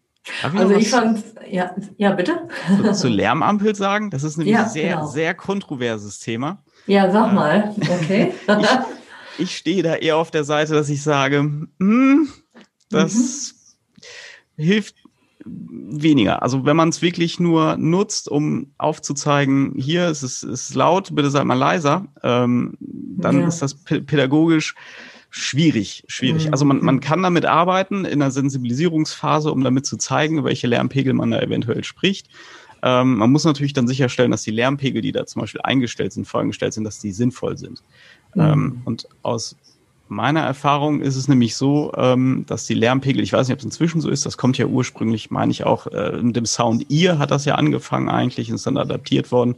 Also 0.44 0.76
ich 0.76 0.90
fand, 0.90 1.24
ja, 1.50 1.76
ja, 1.98 2.12
bitte. 2.12 2.48
Zu, 2.84 2.94
zu 2.94 3.08
Lärmampel 3.08 3.76
sagen? 3.76 4.12
Das 4.12 4.24
ist 4.24 4.38
nämlich 4.38 4.54
ja, 4.54 4.64
ein 4.64 4.70
sehr, 4.70 4.96
genau. 4.96 5.08
sehr 5.08 5.34
kontroverses 5.34 6.20
Thema. 6.20 6.64
Ja, 6.86 7.10
sag 7.12 7.32
äh, 7.32 7.36
mal, 7.36 7.76
okay. 7.80 8.34
ich, 8.48 8.68
ich 9.40 9.58
stehe 9.58 9.84
da 9.84 9.96
eher 9.96 10.18
auf 10.18 10.32
der 10.32 10.44
Seite, 10.44 10.74
dass 10.74 10.90
ich 10.90 11.02
sage, 11.02 11.40
hm, 11.80 12.30
das 12.90 13.56
mhm. 14.58 14.64
hilft 14.64 14.96
weniger. 15.44 16.44
Also 16.44 16.66
wenn 16.66 16.76
man 16.76 16.90
es 16.90 17.02
wirklich 17.02 17.40
nur 17.40 17.78
nutzt, 17.78 18.30
um 18.30 18.74
aufzuzeigen, 18.78 19.74
hier 19.76 20.08
ist 20.08 20.22
es 20.22 20.44
ist 20.44 20.76
laut, 20.76 21.16
bitte 21.16 21.32
seid 21.32 21.46
mal 21.46 21.56
leiser, 21.56 22.06
ähm, 22.22 22.78
dann 22.80 23.42
ja. 23.42 23.48
ist 23.48 23.62
das 23.62 23.74
pädagogisch 23.84 24.76
schwierig, 25.32 26.04
schwierig. 26.08 26.48
Mhm. 26.48 26.52
Also 26.52 26.66
man, 26.66 26.84
man 26.84 27.00
kann 27.00 27.24
damit 27.24 27.46
arbeiten 27.46 28.06
in 28.06 28.22
einer 28.22 28.32
Sensibilisierungsphase, 28.32 29.52
um 29.52 29.64
damit 29.64 29.86
zu 29.86 29.98
zeigen, 29.98 30.44
welche 30.44 30.68
Lärmpegel 30.68 31.14
man 31.14 31.32
da 31.32 31.40
eventuell 31.42 31.84
spricht. 31.84 32.28
Ähm, 32.84 33.18
man 33.18 33.32
muss 33.32 33.46
natürlich 33.46 33.74
dann 33.74 33.88
sicherstellen, 33.88 34.32
dass 34.32 34.44
die 34.44 34.52
Lärmpegel, 34.52 35.02
die 35.02 35.12
da 35.12 35.26
zum 35.26 35.42
Beispiel 35.42 35.62
eingestellt 35.62 36.14
sind, 36.14 36.28
vorangestellt 36.28 36.74
sind, 36.74 36.84
dass 36.84 37.00
die 37.00 37.12
sinnvoll 37.12 37.58
sind. 37.58 37.82
Mhm. 38.36 38.42
Ähm, 38.42 38.82
und 38.86 39.08
aus 39.24 39.56
meiner 40.10 40.42
Erfahrung 40.42 41.02
ist 41.02 41.16
es 41.16 41.30
nämlich 41.30 41.56
so, 41.56 41.94
ähm, 41.96 42.44
dass 42.48 42.66
die 42.66 42.74
Lärmpegel, 42.74 43.24
ich 43.24 43.32
weiß 43.32 43.48
nicht, 43.48 43.54
ob 43.54 43.60
es 43.60 43.66
inzwischen 43.66 44.02
so 44.02 44.10
ist, 44.10 44.26
das 44.26 44.38
kommt 44.38 44.58
ja 44.58 44.66
ursprünglich, 44.66 45.32
meine 45.32 45.52
ich 45.52 45.64
auch, 45.64 45.88
äh, 45.88 46.22
mit 46.22 46.36
dem 46.36 46.46
Sound 46.46 46.92
Ear 46.92 47.18
hat 47.18 47.32
das 47.32 47.46
ja 47.46 47.56
angefangen 47.56 48.10
eigentlich 48.10 48.50
und 48.50 48.56
ist 48.56 48.68
dann 48.68 48.78
adaptiert 48.78 49.32
worden 49.32 49.56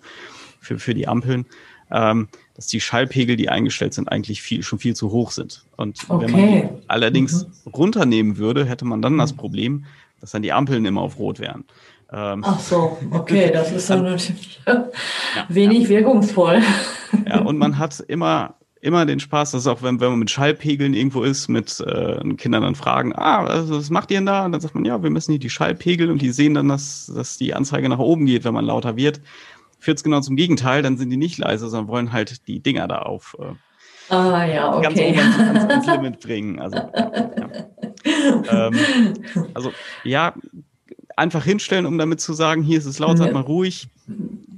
für, 0.59 0.77
für 0.77 0.93
die 0.93 1.07
Ampeln. 1.07 1.47
Ähm, 1.91 2.27
dass 2.55 2.67
die 2.67 2.79
Schallpegel, 2.79 3.35
die 3.35 3.49
eingestellt 3.49 3.93
sind, 3.93 4.11
eigentlich 4.11 4.41
viel, 4.41 4.63
schon 4.63 4.79
viel 4.79 4.95
zu 4.95 5.11
hoch 5.11 5.31
sind. 5.31 5.65
Und 5.77 6.09
okay. 6.09 6.25
wenn 6.25 6.31
man 6.31 6.51
die 6.51 6.69
allerdings 6.87 7.45
mhm. 7.45 7.71
runternehmen 7.71 8.37
würde, 8.37 8.65
hätte 8.65 8.85
man 8.85 9.01
dann 9.01 9.17
das 9.17 9.33
mhm. 9.33 9.37
Problem, 9.37 9.85
dass 10.19 10.31
dann 10.31 10.41
die 10.41 10.53
Ampeln 10.53 10.85
immer 10.85 11.01
auf 11.01 11.17
Rot 11.17 11.39
wären. 11.39 11.65
Ähm, 12.11 12.43
Ach 12.45 12.59
so, 12.59 12.97
okay, 13.11 13.51
das 13.51 13.71
ist 13.71 13.89
dann 13.89 14.03
natürlich 14.03 14.61
ja, 14.67 14.85
wenig 15.49 15.83
ja. 15.83 15.89
wirkungsvoll. 15.89 16.61
Ja, 17.27 17.41
und 17.41 17.57
man 17.57 17.77
hat 17.77 17.99
immer 18.01 18.55
immer 18.83 19.05
den 19.05 19.21
Spaß, 19.21 19.51
dass 19.51 19.65
auch 19.65 19.81
wenn, 19.81 20.01
wenn 20.01 20.09
man 20.09 20.19
mit 20.19 20.29
Schallpegeln 20.29 20.93
irgendwo 20.93 21.23
ist, 21.23 21.47
mit 21.47 21.79
äh, 21.79 22.19
Kindern 22.35 22.63
dann 22.63 22.75
fragen, 22.75 23.13
ah, 23.15 23.45
also, 23.45 23.77
was 23.77 23.89
macht 23.89 24.11
ihr 24.11 24.17
denn 24.17 24.25
da? 24.25 24.45
Und 24.45 24.51
dann 24.51 24.59
sagt 24.59 24.75
man, 24.75 24.83
ja, 24.83 25.01
wir 25.01 25.09
müssen 25.09 25.31
hier 25.31 25.39
die 25.39 25.49
Schallpegel 25.49 26.11
und 26.11 26.21
die 26.21 26.31
sehen 26.31 26.53
dann, 26.53 26.67
dass, 26.67 27.09
dass 27.15 27.37
die 27.37 27.53
Anzeige 27.53 27.87
nach 27.87 27.99
oben 27.99 28.25
geht, 28.25 28.43
wenn 28.43 28.53
man 28.53 28.65
lauter 28.65 28.97
wird. 28.97 29.21
Führt 29.83 29.97
es 29.97 30.03
genau 30.03 30.21
zum 30.21 30.37
Gegenteil, 30.37 30.81
dann 30.81 30.95
sind 30.95 31.09
die 31.09 31.17
nicht 31.17 31.37
leise, 31.37 31.67
sondern 31.67 31.89
wollen 31.89 32.13
halt 32.13 32.47
die 32.47 32.61
Dinger 32.61 32.87
da 32.87 32.99
auf 32.99 33.35
äh, 33.37 34.15
ah, 34.15 34.45
ja, 34.45 34.77
okay. 34.77 34.81
ganz 34.81 34.99
oben 34.99 35.19
ans, 35.19 35.69
ans 35.69 35.87
Limit 35.87 36.19
bringen. 36.21 36.59
Also, 36.59 36.77
ja. 36.77 38.67
ähm, 38.67 38.79
also 39.53 39.73
ja, 40.05 40.33
einfach 41.17 41.43
hinstellen, 41.43 41.85
um 41.85 41.97
damit 41.97 42.21
zu 42.21 42.31
sagen, 42.31 42.63
hier 42.63 42.77
ist 42.77 42.85
es 42.85 42.97
laut, 42.99 43.17
seid 43.17 43.33
mal 43.33 43.41
ruhig. 43.41 43.89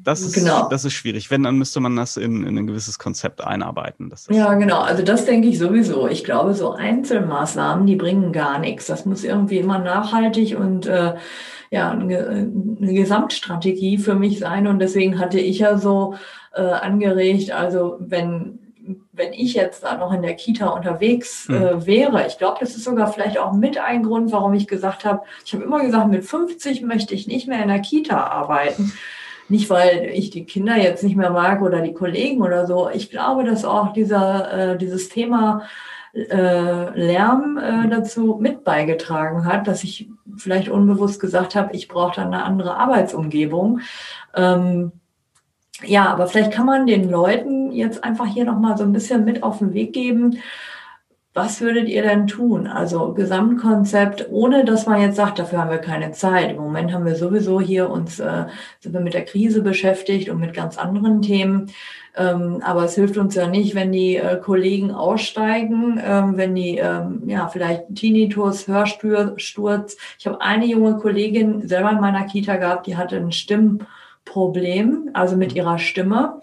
Das 0.03 0.21
ist, 0.21 0.36
genau. 0.36 0.69
das 0.69 0.86
ist 0.86 0.93
schwierig. 0.93 1.32
Wenn, 1.32 1.41
dann 1.41 1.57
müsste 1.57 1.80
man 1.80 1.95
das 1.95 2.17
in, 2.17 2.45
in 2.45 2.55
ein 2.55 2.67
gewisses 2.67 2.99
Konzept 2.99 3.43
einarbeiten. 3.43 4.13
ja, 4.30 4.53
genau. 4.53 4.82
Also 4.82 5.01
das 5.01 5.26
denke 5.26 5.47
ich 5.47 5.57
sowieso. 5.57 6.07
Ich 6.07 6.23
glaube, 6.23 6.53
so 6.53 6.73
Einzelmaßnahmen, 6.73 7.88
die 7.88 7.95
bringen 7.95 8.32
gar 8.32 8.59
nichts. 8.59 8.86
Das 8.86 9.07
muss 9.07 9.23
irgendwie 9.23 9.57
immer 9.57 9.80
nachhaltig 9.80 10.55
und 10.55 10.86
äh, 10.86 11.15
ja, 11.72 11.91
eine, 11.91 12.51
Gesamtstrategie 12.80 13.97
für 13.97 14.16
mich 14.16 14.39
sein. 14.39 14.68
Und 14.68 14.80
deswegen 14.80 15.20
hatte 15.20 15.39
ich 15.39 15.59
ja 15.59 15.78
so 15.78 16.16
äh, 16.53 16.61
angeregt, 16.61 17.51
also 17.51 17.97
wenn 17.99 18.59
wenn 19.13 19.34
ich 19.34 19.53
jetzt 19.53 19.84
da 19.84 19.97
noch 19.97 20.13
in 20.13 20.22
der 20.22 20.36
Kita 20.36 20.68
unterwegs 20.68 21.47
mhm. 21.47 21.55
äh, 21.55 21.86
wäre, 21.86 22.28
ich 22.28 22.38
glaube, 22.38 22.57
das 22.59 22.76
ist 22.76 22.84
sogar 22.84 23.11
vielleicht 23.11 23.38
auch 23.38 23.53
mit 23.53 23.78
ein 23.78 24.03
Grund, 24.03 24.32
warum 24.32 24.53
ich 24.53 24.68
gesagt 24.68 25.05
habe, 25.05 25.24
ich 25.43 25.53
habe 25.53 25.63
immer 25.63 25.82
gesagt, 25.82 26.09
mit 26.09 26.24
50 26.24 26.82
möchte 26.84 27.16
ich 27.16 27.28
nicht 27.28 27.47
mehr 27.47 27.61
in 27.61 27.70
der 27.70 27.80
Kita 27.80 28.28
arbeiten. 28.28 28.93
Nicht, 29.47 29.70
weil 29.70 30.09
ich 30.13 30.32
die 30.32 30.45
Kinder 30.45 30.76
jetzt 30.76 31.03
nicht 31.03 31.16
mehr 31.16 31.30
mag 31.30 31.61
oder 31.61 31.82
die 31.82 31.93
Kollegen 31.93 32.41
oder 32.41 32.66
so. 32.66 32.89
Ich 32.91 33.11
glaube, 33.11 33.43
dass 33.43 33.63
auch 33.63 33.93
dieser, 33.93 34.74
äh, 34.74 34.78
dieses 34.78 35.09
Thema 35.09 35.63
äh, 36.16 36.97
Lärm 36.97 37.57
äh, 37.57 37.89
dazu 37.89 38.38
mit 38.39 38.63
beigetragen 38.63 39.45
hat, 39.45 39.68
dass 39.68 39.84
ich 39.84 40.09
vielleicht 40.38 40.70
unbewusst 40.70 41.20
gesagt 41.20 41.55
habe, 41.55 41.76
ich 41.76 41.88
brauche 41.88 42.16
dann 42.16 42.34
eine 42.34 42.43
andere 42.43 42.78
Arbeitsumgebung. 42.78 43.82
Ähm, 44.34 44.93
ja, 45.84 46.05
aber 46.07 46.28
vielleicht 46.28 46.51
kann 46.51 46.66
man 46.66 46.88
den 46.88 47.09
Leuten 47.09 47.72
jetzt 47.72 48.03
einfach 48.03 48.28
hier 48.28 48.45
nochmal 48.45 48.78
so 48.78 48.84
ein 48.84 48.93
bisschen 48.93 49.26
mit 49.26 49.43
auf 49.43 49.59
den 49.59 49.74
Weg 49.74 49.91
geben. 49.91 50.39
Was 51.38 51.59
würdet 51.59 51.89
ihr 51.89 52.01
denn 52.01 52.27
tun? 52.27 52.65
Also 52.65 53.11
Gesamtkonzept, 53.11 54.27
ohne 54.31 54.63
dass 54.63 54.86
man 54.86 55.01
jetzt 55.01 55.17
sagt, 55.17 55.38
dafür 55.38 55.59
haben 55.59 55.69
wir 55.69 55.79
keine 55.79 56.13
Zeit. 56.13 56.51
Im 56.51 56.55
Moment 56.55 56.93
haben 56.93 57.03
wir 57.03 57.15
sowieso 57.15 57.59
hier 57.59 57.89
uns, 57.89 58.21
äh, 58.21 58.45
sind 58.79 58.93
wir 58.93 59.01
mit 59.01 59.13
der 59.13 59.25
Krise 59.25 59.61
beschäftigt 59.61 60.29
und 60.29 60.39
mit 60.39 60.53
ganz 60.53 60.77
anderen 60.77 61.21
Themen. 61.21 61.69
Ähm, 62.15 62.61
aber 62.63 62.86
es 62.86 62.95
hilft 62.95 63.17
uns 63.17 63.36
ja 63.36 63.47
nicht, 63.47 63.75
wenn 63.75 63.91
die 63.91 64.15
äh, 64.15 64.39
Kollegen 64.39 64.91
aussteigen, 64.91 66.01
ähm, 66.01 66.38
wenn 66.38 66.55
die 66.55 66.77
ähm, 66.77 67.23
ja 67.27 67.49
vielleicht 67.49 67.93
Tinnitus, 67.95 68.69
Hörsturz. 68.69 69.97
Ich 70.17 70.25
habe 70.27 70.39
eine 70.39 70.65
junge 70.65 70.95
Kollegin 70.95 71.67
selber 71.67 71.91
in 71.91 71.99
meiner 71.99 72.23
Kita 72.27 72.55
gehabt, 72.55 72.88
die 72.88 72.95
hatte 72.95 73.17
einen 73.17 73.33
Stimm 73.33 73.79
Problem, 74.23 75.09
also 75.11 75.36
mit 75.36 75.53
ihrer 75.53 75.79
Stimme, 75.79 76.41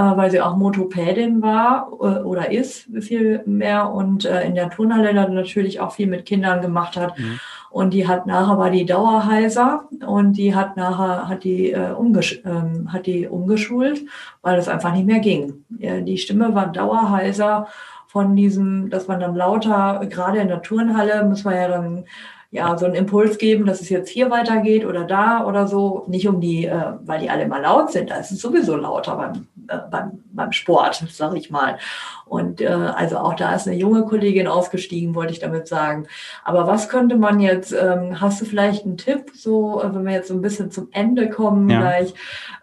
weil 0.00 0.30
sie 0.30 0.40
auch 0.40 0.56
Motopädin 0.56 1.42
war 1.42 1.88
äh, 2.00 2.22
oder 2.22 2.50
ist 2.50 2.88
viel 3.00 3.42
mehr 3.46 3.90
und 3.90 4.24
äh, 4.24 4.44
in 4.44 4.54
der 4.54 4.70
Turnhalle 4.70 5.12
dann 5.14 5.34
natürlich 5.34 5.80
auch 5.80 5.92
viel 5.92 6.06
mit 6.06 6.26
Kindern 6.26 6.62
gemacht 6.62 6.96
hat. 6.96 7.18
Mhm. 7.18 7.40
Und 7.70 7.94
die 7.94 8.06
hat 8.06 8.26
nachher 8.26 8.58
war 8.58 8.70
die 8.70 8.84
Dauerheiser 8.84 9.84
und 10.06 10.34
die 10.34 10.54
hat 10.54 10.76
nachher 10.76 11.28
hat 11.28 11.44
die, 11.44 11.72
äh, 11.72 11.92
umgesch 11.92 12.42
ähm, 12.44 12.92
hat 12.92 13.06
die 13.06 13.26
umgeschult, 13.26 14.02
weil 14.42 14.58
es 14.58 14.68
einfach 14.68 14.92
nicht 14.94 15.06
mehr 15.06 15.20
ging. 15.20 15.64
Die 15.70 16.18
Stimme 16.18 16.54
war 16.54 16.66
Dauerheiser 16.66 17.68
von 18.06 18.36
diesem, 18.36 18.90
dass 18.90 19.08
man 19.08 19.20
dann 19.20 19.34
lauter, 19.34 20.04
gerade 20.06 20.38
in 20.38 20.48
der 20.48 20.60
Turnhalle 20.60 21.24
muss 21.24 21.44
man 21.44 21.54
ja 21.54 21.68
dann 21.68 22.04
ja, 22.52 22.76
so 22.76 22.84
einen 22.84 22.94
Impuls 22.94 23.38
geben, 23.38 23.64
dass 23.64 23.80
es 23.80 23.88
jetzt 23.88 24.10
hier 24.10 24.30
weitergeht 24.30 24.84
oder 24.84 25.04
da 25.04 25.46
oder 25.46 25.66
so. 25.66 26.04
Nicht 26.06 26.28
um 26.28 26.38
die, 26.38 26.66
äh, 26.66 26.92
weil 27.00 27.20
die 27.20 27.30
alle 27.30 27.48
mal 27.48 27.62
laut 27.62 27.90
sind, 27.90 28.10
da 28.10 28.16
ist 28.16 28.30
es 28.30 28.42
sowieso 28.42 28.76
lauter 28.76 29.16
beim, 29.16 29.46
äh, 29.68 29.78
beim, 29.90 30.22
beim 30.32 30.52
Sport, 30.52 31.02
sag 31.10 31.34
ich 31.34 31.50
mal. 31.50 31.78
Und 32.26 32.60
äh, 32.60 32.66
also 32.66 33.16
auch 33.16 33.32
da 33.34 33.54
ist 33.54 33.66
eine 33.66 33.78
junge 33.78 34.04
Kollegin 34.04 34.48
ausgestiegen, 34.48 35.14
wollte 35.14 35.32
ich 35.32 35.38
damit 35.38 35.66
sagen. 35.66 36.06
Aber 36.44 36.66
was 36.66 36.90
könnte 36.90 37.16
man 37.16 37.40
jetzt, 37.40 37.72
ähm, 37.72 38.20
hast 38.20 38.42
du 38.42 38.44
vielleicht 38.44 38.84
einen 38.84 38.98
Tipp, 38.98 39.30
so 39.34 39.82
äh, 39.82 39.94
wenn 39.94 40.04
wir 40.04 40.12
jetzt 40.12 40.28
so 40.28 40.34
ein 40.34 40.42
bisschen 40.42 40.70
zum 40.70 40.88
Ende 40.92 41.30
kommen 41.30 41.70
ja. 41.70 41.80
gleich, 41.80 42.12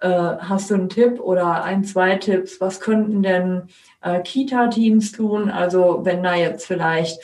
äh, 0.01 0.07
hast 0.07 0.69
du 0.69 0.75
einen 0.75 0.89
Tipp 0.89 1.19
oder 1.19 1.63
ein, 1.63 1.83
zwei 1.83 2.15
Tipps, 2.17 2.61
was 2.61 2.79
könnten 2.79 3.23
denn 3.23 3.63
äh, 4.03 4.21
Kita-Teams 4.21 5.13
tun? 5.13 5.49
Also 5.49 6.01
wenn 6.03 6.21
da 6.21 6.35
jetzt 6.35 6.67
vielleicht 6.67 7.23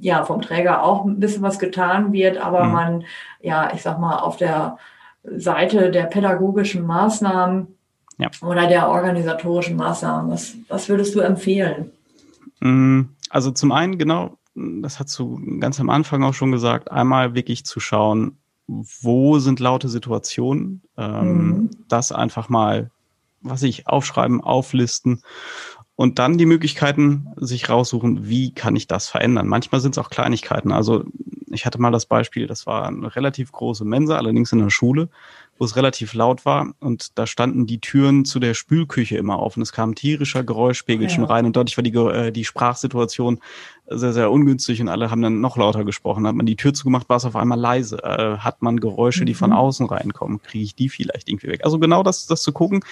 ja, 0.00 0.24
vom 0.24 0.40
Träger 0.40 0.82
auch 0.84 1.04
ein 1.04 1.18
bisschen 1.18 1.42
was 1.42 1.58
getan 1.58 2.12
wird, 2.12 2.38
aber 2.38 2.64
mhm. 2.64 2.72
man, 2.72 3.04
ja, 3.40 3.72
ich 3.74 3.82
sag 3.82 3.98
mal, 3.98 4.18
auf 4.18 4.36
der 4.36 4.78
Seite 5.24 5.90
der 5.90 6.04
pädagogischen 6.04 6.86
Maßnahmen 6.86 7.66
ja. 8.18 8.30
oder 8.42 8.66
der 8.66 8.88
organisatorischen 8.88 9.76
Maßnahmen, 9.76 10.30
was, 10.30 10.54
was 10.68 10.88
würdest 10.88 11.14
du 11.14 11.20
empfehlen? 11.20 11.90
Hm, 12.60 13.10
also 13.30 13.50
zum 13.50 13.72
einen, 13.72 13.98
genau, 13.98 14.38
das 14.54 14.98
hast 14.98 15.18
du 15.18 15.40
ganz 15.60 15.80
am 15.80 15.90
Anfang 15.90 16.22
auch 16.22 16.34
schon 16.34 16.52
gesagt, 16.52 16.90
einmal 16.90 17.34
wirklich 17.34 17.64
zu 17.64 17.80
schauen, 17.80 18.38
wo 18.66 19.38
sind 19.38 19.60
laute 19.60 19.88
Situationen, 19.88 20.82
ähm, 20.96 21.46
mhm. 21.46 21.70
das 21.88 22.12
einfach 22.12 22.48
mal, 22.48 22.90
was 23.40 23.62
ich 23.62 23.86
aufschreiben, 23.88 24.40
auflisten 24.40 25.22
und 25.98 26.20
dann 26.20 26.38
die 26.38 26.46
Möglichkeiten 26.46 27.26
sich 27.34 27.68
raussuchen, 27.68 28.28
wie 28.28 28.52
kann 28.52 28.76
ich 28.76 28.86
das 28.86 29.08
verändern. 29.08 29.48
Manchmal 29.48 29.80
sind 29.80 29.96
es 29.96 29.98
auch 29.98 30.10
Kleinigkeiten. 30.10 30.70
Also 30.70 31.02
ich 31.50 31.66
hatte 31.66 31.80
mal 31.80 31.90
das 31.90 32.06
Beispiel, 32.06 32.46
das 32.46 32.68
war 32.68 32.86
eine 32.86 33.16
relativ 33.16 33.50
große 33.50 33.84
Mensa, 33.84 34.16
allerdings 34.16 34.52
in 34.52 34.60
der 34.60 34.70
Schule, 34.70 35.08
wo 35.58 35.64
es 35.64 35.74
relativ 35.74 36.14
laut 36.14 36.44
war 36.44 36.72
und 36.78 37.18
da 37.18 37.26
standen 37.26 37.66
die 37.66 37.80
Türen 37.80 38.24
zu 38.24 38.38
der 38.38 38.54
Spülküche 38.54 39.16
immer 39.16 39.40
und 39.56 39.62
es 39.62 39.72
kam 39.72 39.96
tierischer 39.96 40.44
Geräuschpegel 40.44 41.08
ja. 41.08 41.12
schon 41.12 41.24
rein 41.24 41.46
und 41.46 41.56
dadurch 41.56 41.76
war 41.76 41.82
die, 41.82 41.92
äh, 41.92 42.30
die 42.30 42.44
Sprachsituation 42.44 43.40
sehr, 43.88 44.12
sehr 44.12 44.30
ungünstig 44.30 44.80
und 44.80 44.88
alle 44.88 45.10
haben 45.10 45.20
dann 45.22 45.40
noch 45.40 45.56
lauter 45.56 45.84
gesprochen. 45.84 46.28
Hat 46.28 46.36
man 46.36 46.46
die 46.46 46.54
Tür 46.54 46.74
zugemacht, 46.74 47.08
war 47.08 47.16
es 47.16 47.24
auf 47.24 47.34
einmal 47.34 47.58
leise. 47.58 48.04
Äh, 48.04 48.36
hat 48.38 48.62
man 48.62 48.78
Geräusche, 48.78 49.24
die 49.24 49.34
von 49.34 49.50
mhm. 49.50 49.56
außen 49.56 49.86
reinkommen, 49.86 50.40
kriege 50.42 50.62
ich 50.62 50.76
die 50.76 50.90
vielleicht 50.90 51.28
irgendwie 51.28 51.48
weg. 51.48 51.64
Also 51.64 51.80
genau 51.80 52.04
das, 52.04 52.28
das 52.28 52.42
zu 52.42 52.52
gucken, 52.52 52.84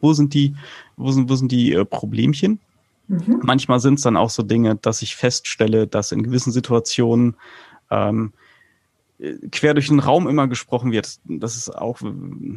wo 0.00 0.12
sind 0.12 0.34
die, 0.34 0.54
wo 0.96 1.10
sind, 1.10 1.28
wo 1.28 1.34
sind 1.34 1.52
die 1.52 1.72
äh, 1.72 1.84
Problemchen? 1.84 2.60
Mhm. 3.08 3.40
Manchmal 3.42 3.80
sind 3.80 3.94
es 3.94 4.02
dann 4.02 4.16
auch 4.16 4.30
so 4.30 4.42
Dinge, 4.42 4.76
dass 4.76 5.02
ich 5.02 5.16
feststelle, 5.16 5.86
dass 5.86 6.12
in 6.12 6.22
gewissen 6.22 6.52
Situationen 6.52 7.36
ähm, 7.90 8.32
äh, 9.18 9.34
quer 9.50 9.74
durch 9.74 9.88
den 9.88 9.98
Raum 9.98 10.28
immer 10.28 10.46
gesprochen 10.46 10.92
wird. 10.92 11.18
Das 11.24 11.56
ist 11.56 11.70
auch, 11.74 12.00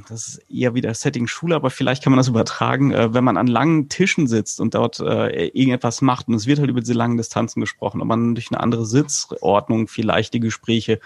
das 0.09 0.27
ist 0.27 0.51
eher 0.51 0.75
wieder 0.75 0.93
Setting 0.93 1.27
Schule, 1.27 1.55
aber 1.55 1.69
vielleicht 1.69 2.03
kann 2.03 2.11
man 2.11 2.17
das 2.17 2.27
übertragen, 2.27 2.91
äh, 2.91 3.13
wenn 3.13 3.23
man 3.23 3.37
an 3.37 3.47
langen 3.47 3.89
Tischen 3.89 4.27
sitzt 4.27 4.59
und 4.59 4.75
dort 4.75 4.99
äh, 4.99 5.47
irgendetwas 5.47 6.01
macht 6.01 6.27
und 6.27 6.35
es 6.35 6.47
wird 6.47 6.59
halt 6.59 6.69
über 6.69 6.81
diese 6.81 6.93
langen 6.93 7.17
Distanzen 7.17 7.61
gesprochen, 7.61 8.01
ob 8.01 8.07
man 8.07 8.35
durch 8.35 8.51
eine 8.51 8.59
andere 8.59 8.85
Sitzordnung 8.85 9.87
vielleicht 9.87 10.33
die 10.33 10.39
Gespräche 10.39 10.99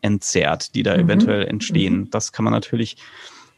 entzerrt, 0.00 0.74
die 0.74 0.82
da 0.82 0.96
mhm. 0.96 1.04
eventuell 1.04 1.46
entstehen. 1.46 1.98
Mhm. 1.98 2.10
Das 2.10 2.32
kann 2.32 2.44
man 2.44 2.52
natürlich 2.52 2.96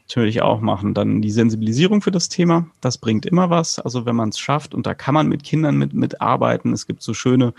natürlich 0.09 0.41
auch 0.41 0.59
machen. 0.59 0.93
Dann 0.93 1.21
die 1.21 1.31
Sensibilisierung 1.31 2.01
für 2.01 2.11
das 2.11 2.29
Thema, 2.29 2.67
das 2.81 2.97
bringt 2.97 3.25
immer 3.27 3.49
was. 3.49 3.79
Also 3.79 4.05
wenn 4.05 4.15
man 4.15 4.29
es 4.29 4.39
schafft 4.39 4.73
und 4.73 4.87
da 4.87 4.95
kann 4.95 5.13
man 5.13 5.27
mit 5.27 5.43
Kindern 5.43 5.77
mit, 5.77 5.93
mit 5.93 6.19
arbeiten. 6.19 6.73
Es 6.73 6.87
gibt 6.87 7.03
so 7.03 7.13
schöne 7.13 7.53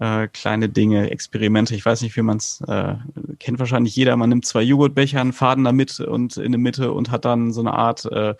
äh, 0.00 0.26
kleine 0.26 0.68
Dinge, 0.68 1.10
Experimente. 1.10 1.76
Ich 1.76 1.86
weiß 1.86 2.02
nicht, 2.02 2.16
wie 2.16 2.22
man 2.22 2.38
es 2.38 2.60
äh, 2.66 2.94
kennt 3.38 3.60
wahrscheinlich 3.60 3.94
jeder. 3.94 4.16
Man 4.16 4.28
nimmt 4.28 4.44
zwei 4.44 4.62
Joghurtbecher, 4.62 5.20
einen 5.20 5.32
Faden 5.32 5.62
damit 5.62 6.00
und 6.00 6.36
in 6.36 6.50
der 6.50 6.58
Mitte 6.58 6.92
und 6.92 7.12
hat 7.12 7.24
dann 7.24 7.52
so 7.52 7.60
eine 7.60 7.74
Art 7.74 8.04
äh, 8.06 8.34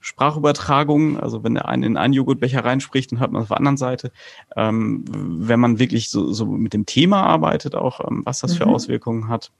Sprachübertragung, 0.00 1.18
also 1.18 1.44
wenn 1.44 1.54
der 1.54 1.68
einen 1.68 1.84
in 1.84 1.96
einen 1.96 2.12
Joghurtbecher 2.12 2.64
reinspricht, 2.64 3.12
dann 3.12 3.20
hört 3.20 3.32
man 3.32 3.42
auf 3.42 3.48
der 3.48 3.56
anderen 3.56 3.76
Seite. 3.76 4.10
Ähm, 4.56 5.04
wenn 5.08 5.60
man 5.60 5.78
wirklich 5.78 6.10
so, 6.10 6.32
so 6.32 6.44
mit 6.44 6.74
dem 6.74 6.86
Thema 6.86 7.22
arbeitet, 7.22 7.74
auch 7.74 8.00
ähm, 8.06 8.22
was 8.26 8.40
das 8.40 8.56
für 8.56 8.66
mhm. 8.66 8.74
Auswirkungen 8.74 9.28
hat, 9.28 9.50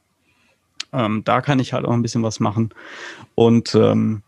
ähm, 0.93 1.23
da 1.25 1.41
kann 1.41 1.59
ich 1.59 1.73
halt 1.73 1.85
auch 1.85 1.93
ein 1.93 2.03
bisschen 2.03 2.23
was 2.23 2.41
machen. 2.41 2.71
Und 3.35 3.75
ähm, 3.75 4.23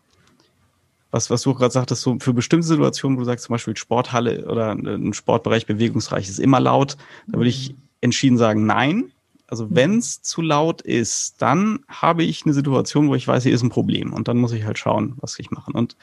was, 1.11 1.31
was 1.31 1.43
du 1.43 1.55
gerade 1.55 1.73
sagtest, 1.73 2.03
so 2.03 2.17
für 2.19 2.35
bestimmte 2.35 2.67
Situationen, 2.67 3.17
wo 3.17 3.21
du 3.21 3.27
sagst, 3.27 3.45
zum 3.45 3.55
Beispiel 3.55 3.77
Sporthalle 3.77 4.47
oder 4.47 4.73
ein 4.73 5.13
Sportbereich 5.15 5.67
bewegungsreich 5.67 6.29
ist 6.29 6.41
immer 6.41 6.59
laut, 6.59 6.97
da 7.29 7.39
würde 7.39 7.51
ich 7.51 7.75
entschieden 8.01 8.37
sagen, 8.37 8.67
nein. 8.67 9.13
Also 9.47 9.67
mhm. 9.67 9.69
wenn 9.71 9.99
es 9.99 10.23
zu 10.23 10.43
laut 10.43 10.81
ist, 10.81 11.41
dann 11.41 11.81
habe 11.87 12.25
ich 12.25 12.45
eine 12.45 12.55
Situation, 12.55 13.09
wo 13.09 13.15
ich 13.15 13.29
weiß, 13.29 13.45
hier 13.45 13.55
ist 13.55 13.63
ein 13.63 13.71
Problem 13.71 14.13
und 14.13 14.27
dann 14.27 14.39
muss 14.39 14.53
ich 14.53 14.65
halt 14.65 14.79
schauen, 14.79 15.15
was 15.19 15.39
ich 15.39 15.51
machen. 15.51 15.75
Und 15.75 15.97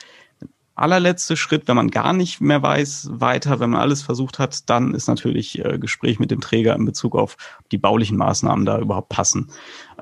allerletzte 0.76 1.38
Schritt, 1.38 1.68
wenn 1.68 1.76
man 1.76 1.92
gar 1.92 2.14
nicht 2.14 2.42
mehr 2.42 2.62
weiß, 2.62 3.10
weiter, 3.14 3.60
wenn 3.60 3.72
man 3.72 3.82
alles 3.82 4.02
versucht 4.02 4.40
hat, 4.40 4.70
dann 4.70 4.94
ist 4.94 5.08
natürlich 5.08 5.64
äh, 5.64 5.78
Gespräch 5.78 6.20
mit 6.20 6.32
dem 6.32 6.42
Träger 6.42 6.76
in 6.76 6.86
Bezug 6.86 7.16
auf 7.16 7.38
die 7.72 7.78
baulichen 7.78 8.18
Maßnahmen 8.18 8.66
da 8.66 8.80
überhaupt 8.80 9.10
passen. 9.10 9.52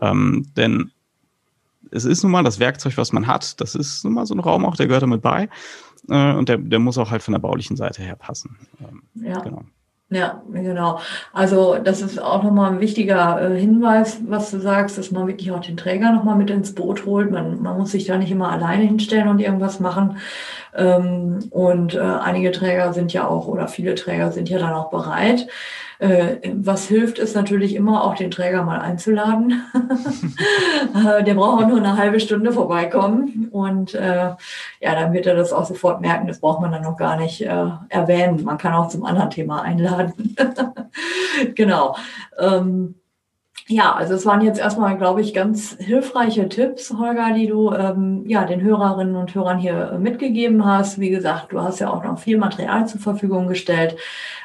Ähm, 0.02 0.48
denn 0.56 0.92
es 1.92 2.06
ist 2.06 2.24
nun 2.24 2.32
mal 2.32 2.44
das 2.44 2.60
Werkzeug, 2.60 2.98
was 2.98 3.14
man 3.14 3.28
hat. 3.28 3.60
Das 3.62 3.76
ist 3.76 4.04
nun 4.04 4.14
mal 4.14 4.26
so 4.26 4.36
ein 4.36 4.40
Raum 4.40 4.66
auch, 4.66 4.76
der 4.76 4.88
gehört 4.88 5.04
damit 5.04 5.22
bei. 5.22 5.50
Äh, 6.08 6.34
und 6.34 6.50
der, 6.50 6.58
der 6.58 6.80
muss 6.80 6.98
auch 6.98 7.12
halt 7.12 7.24
von 7.24 7.34
der 7.34 7.40
baulichen 7.40 7.76
Seite 7.76 8.04
her 8.04 8.16
passen. 8.16 8.58
Ähm, 8.80 9.04
ja. 9.16 9.40
Genau. 9.40 9.64
Ja, 10.12 10.42
genau. 10.52 11.00
Also 11.34 11.76
das 11.78 12.02
ist 12.02 12.20
auch 12.20 12.42
nochmal 12.42 12.72
ein 12.72 12.80
wichtiger 12.80 13.52
äh, 13.52 13.60
Hinweis, 13.60 14.20
was 14.28 14.50
du 14.50 14.60
sagst, 14.60 14.98
dass 14.98 15.12
man 15.12 15.28
wirklich 15.28 15.52
auch 15.52 15.60
den 15.60 15.78
Träger 15.78 16.12
nochmal 16.12 16.36
mit 16.36 16.50
ins 16.50 16.74
Boot 16.74 17.06
holt. 17.06 17.30
Man, 17.30 17.62
man 17.62 17.78
muss 17.78 17.92
sich 17.92 18.06
da 18.06 18.18
nicht 18.18 18.32
immer 18.32 18.52
alleine 18.52 18.84
hinstellen 18.86 19.28
und 19.28 19.40
irgendwas 19.40 19.80
machen. 19.80 20.18
Ähm, 20.76 21.40
und 21.52 21.94
äh, 21.94 22.00
einige 22.00 22.52
Träger 22.52 22.92
sind 22.94 23.14
ja 23.14 23.28
auch, 23.28 23.48
oder 23.48 23.68
viele 23.68 23.94
Träger 23.94 24.32
sind 24.32 24.50
ja 24.50 24.58
dann 24.58 24.74
auch 24.74 24.90
bereit. 24.90 25.48
Äh, 26.00 26.54
was 26.56 26.88
hilft, 26.88 27.20
ist 27.20 27.36
natürlich 27.36 27.76
immer 27.76 28.06
auch 28.06 28.16
den 28.16 28.32
Träger 28.32 28.64
mal 28.64 28.80
einzuladen. 28.80 29.64
Äh, 30.96 31.24
der 31.24 31.36
braucht 31.36 31.64
auch 31.64 31.68
nur 31.68 31.78
eine 31.78 31.98
halbe 31.98 32.20
Stunde 32.20 32.52
vorbeikommen 32.52 33.50
und 33.52 33.94
äh, 33.94 34.32
ja, 34.80 34.96
dann 34.96 35.14
wird 35.14 35.28
er 35.28 35.36
das 35.36 35.54
auch 35.54 35.66
sofort 35.66 36.02
merken. 36.02 36.28
Das 36.28 36.40
braucht 36.40 36.62
man 36.62 36.72
dann 36.72 36.84
noch 36.84 36.98
gar 36.98 37.18
nicht 37.18 37.42
äh, 37.42 37.68
erwähnen. 37.90 38.44
Man 38.44 38.58
kann 38.58 38.74
auch 38.74 38.88
zum 38.88 39.06
anderen 39.06 39.30
Thema 39.30 39.62
einladen. 39.62 40.36
genau. 41.56 41.96
Ähm, 42.40 42.96
ja, 43.72 43.94
also 43.94 44.16
es 44.16 44.26
waren 44.26 44.42
jetzt 44.42 44.60
erstmal, 44.60 44.98
glaube 44.98 45.22
ich, 45.22 45.32
ganz 45.32 45.78
hilfreiche 45.80 46.50
Tipps, 46.50 46.92
Holger, 46.92 47.34
die 47.36 47.46
du 47.46 47.72
ähm, 47.72 48.24
ja 48.26 48.44
den 48.46 48.62
Hörerinnen 48.62 49.16
und 49.16 49.36
Hörern 49.36 49.60
hier 49.60 49.92
äh, 49.94 50.00
mitgegeben 50.00 50.66
hast. 50.66 51.00
Wie 51.00 51.12
gesagt, 51.12 51.52
du 51.52 51.62
hast 51.62 51.78
ja 51.78 51.92
auch 51.92 52.04
noch 52.04 52.18
viel 52.18 52.40
Material 52.40 52.88
zur 52.88 53.00
Verfügung 53.00 53.48
gestellt 53.48 53.96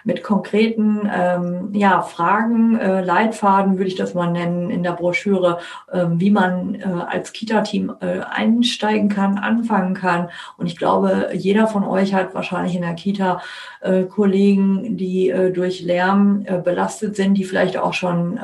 mit 0.05 0.22
konkreten 0.22 1.09
ähm, 1.11 1.70
ja, 1.72 2.03
Fragen, 2.03 2.79
äh, 2.79 3.01
Leitfaden 3.01 3.79
würde 3.79 3.89
ich 3.89 3.95
das 3.95 4.12
mal 4.12 4.31
nennen 4.31 4.68
in 4.68 4.83
der 4.83 4.93
Broschüre, 4.93 5.59
äh, 5.91 6.05
wie 6.11 6.31
man 6.31 6.75
äh, 6.75 6.85
als 6.85 7.33
Kita-Team 7.33 7.95
äh, 8.01 8.20
einsteigen 8.20 9.09
kann, 9.09 9.39
anfangen 9.39 9.95
kann. 9.95 10.29
Und 10.59 10.66
ich 10.66 10.77
glaube, 10.77 11.31
jeder 11.33 11.66
von 11.66 11.85
euch 11.85 12.12
hat 12.12 12.35
wahrscheinlich 12.35 12.77
in 12.77 12.83
der 12.83 12.93
Kita 12.93 13.41
äh, 13.81 14.03
Kollegen, 14.03 14.99
die 14.99 15.33
durch 15.55 15.81
Lärm 15.81 16.45
belastet 16.62 17.16
sind, 17.16 17.35
die 17.35 17.45
vielleicht 17.45 17.77
auch 17.77 17.95
schon 17.95 18.39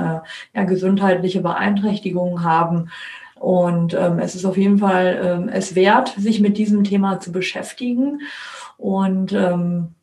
ja, 0.55 0.64
gesundheitliche 0.70 1.42
Beeinträchtigungen 1.42 2.42
haben. 2.42 2.88
Und 3.34 3.94
ähm, 3.94 4.18
es 4.18 4.34
ist 4.34 4.46
auf 4.46 4.56
jeden 4.56 4.78
Fall 4.78 5.20
ähm, 5.22 5.48
es 5.48 5.74
wert, 5.74 6.14
sich 6.16 6.40
mit 6.40 6.56
diesem 6.56 6.84
Thema 6.84 7.20
zu 7.20 7.32
beschäftigen. 7.32 8.20
Und 8.78 9.32
ähm, 9.32 9.94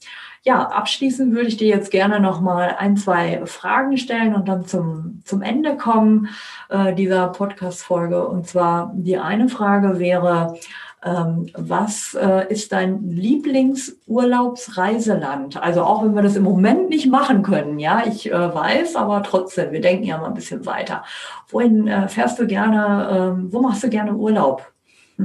ja, 0.48 0.62
abschließend 0.70 1.34
würde 1.34 1.50
ich 1.50 1.58
dir 1.58 1.68
jetzt 1.68 1.92
gerne 1.92 2.20
noch 2.20 2.40
mal 2.40 2.76
ein, 2.80 2.96
zwei 2.96 3.46
Fragen 3.46 3.98
stellen 3.98 4.34
und 4.34 4.48
dann 4.48 4.66
zum, 4.66 5.22
zum 5.26 5.42
Ende 5.42 5.76
kommen 5.76 6.30
äh, 6.70 6.96
dieser 6.96 7.28
Podcast-Folge. 7.28 8.26
Und 8.28 8.48
zwar 8.48 8.94
die 8.96 9.18
eine 9.18 9.50
Frage 9.50 10.00
wäre, 10.00 10.58
was 11.02 12.14
äh, 12.16 12.52
ist 12.52 12.72
dein 12.72 13.08
Lieblingsurlaubsreiseland? 13.10 15.62
Also 15.62 15.84
auch 15.84 16.04
wenn 16.04 16.16
wir 16.16 16.24
das 16.24 16.36
im 16.36 16.44
Moment 16.44 16.90
nicht 16.90 17.10
machen 17.10 17.44
können, 17.44 17.78
ja, 17.80 18.04
ich 18.08 18.32
äh, 18.32 18.56
weiß, 18.56 18.96
aber 18.96 19.22
trotzdem, 19.24 19.72
wir 19.72 19.82
denken 19.82 20.06
ja 20.06 20.18
mal 20.18 20.28
ein 20.28 20.34
bisschen 20.34 20.66
weiter. 20.66 21.04
Wohin 21.50 21.88
äh, 21.88 22.08
fährst 22.08 22.40
du 22.40 22.48
gerne, 22.48 23.36
ähm, 23.38 23.54
wo 23.54 23.62
machst 23.62 23.84
du 23.84 23.90
gerne 23.90 24.16
Urlaub? 24.16 24.72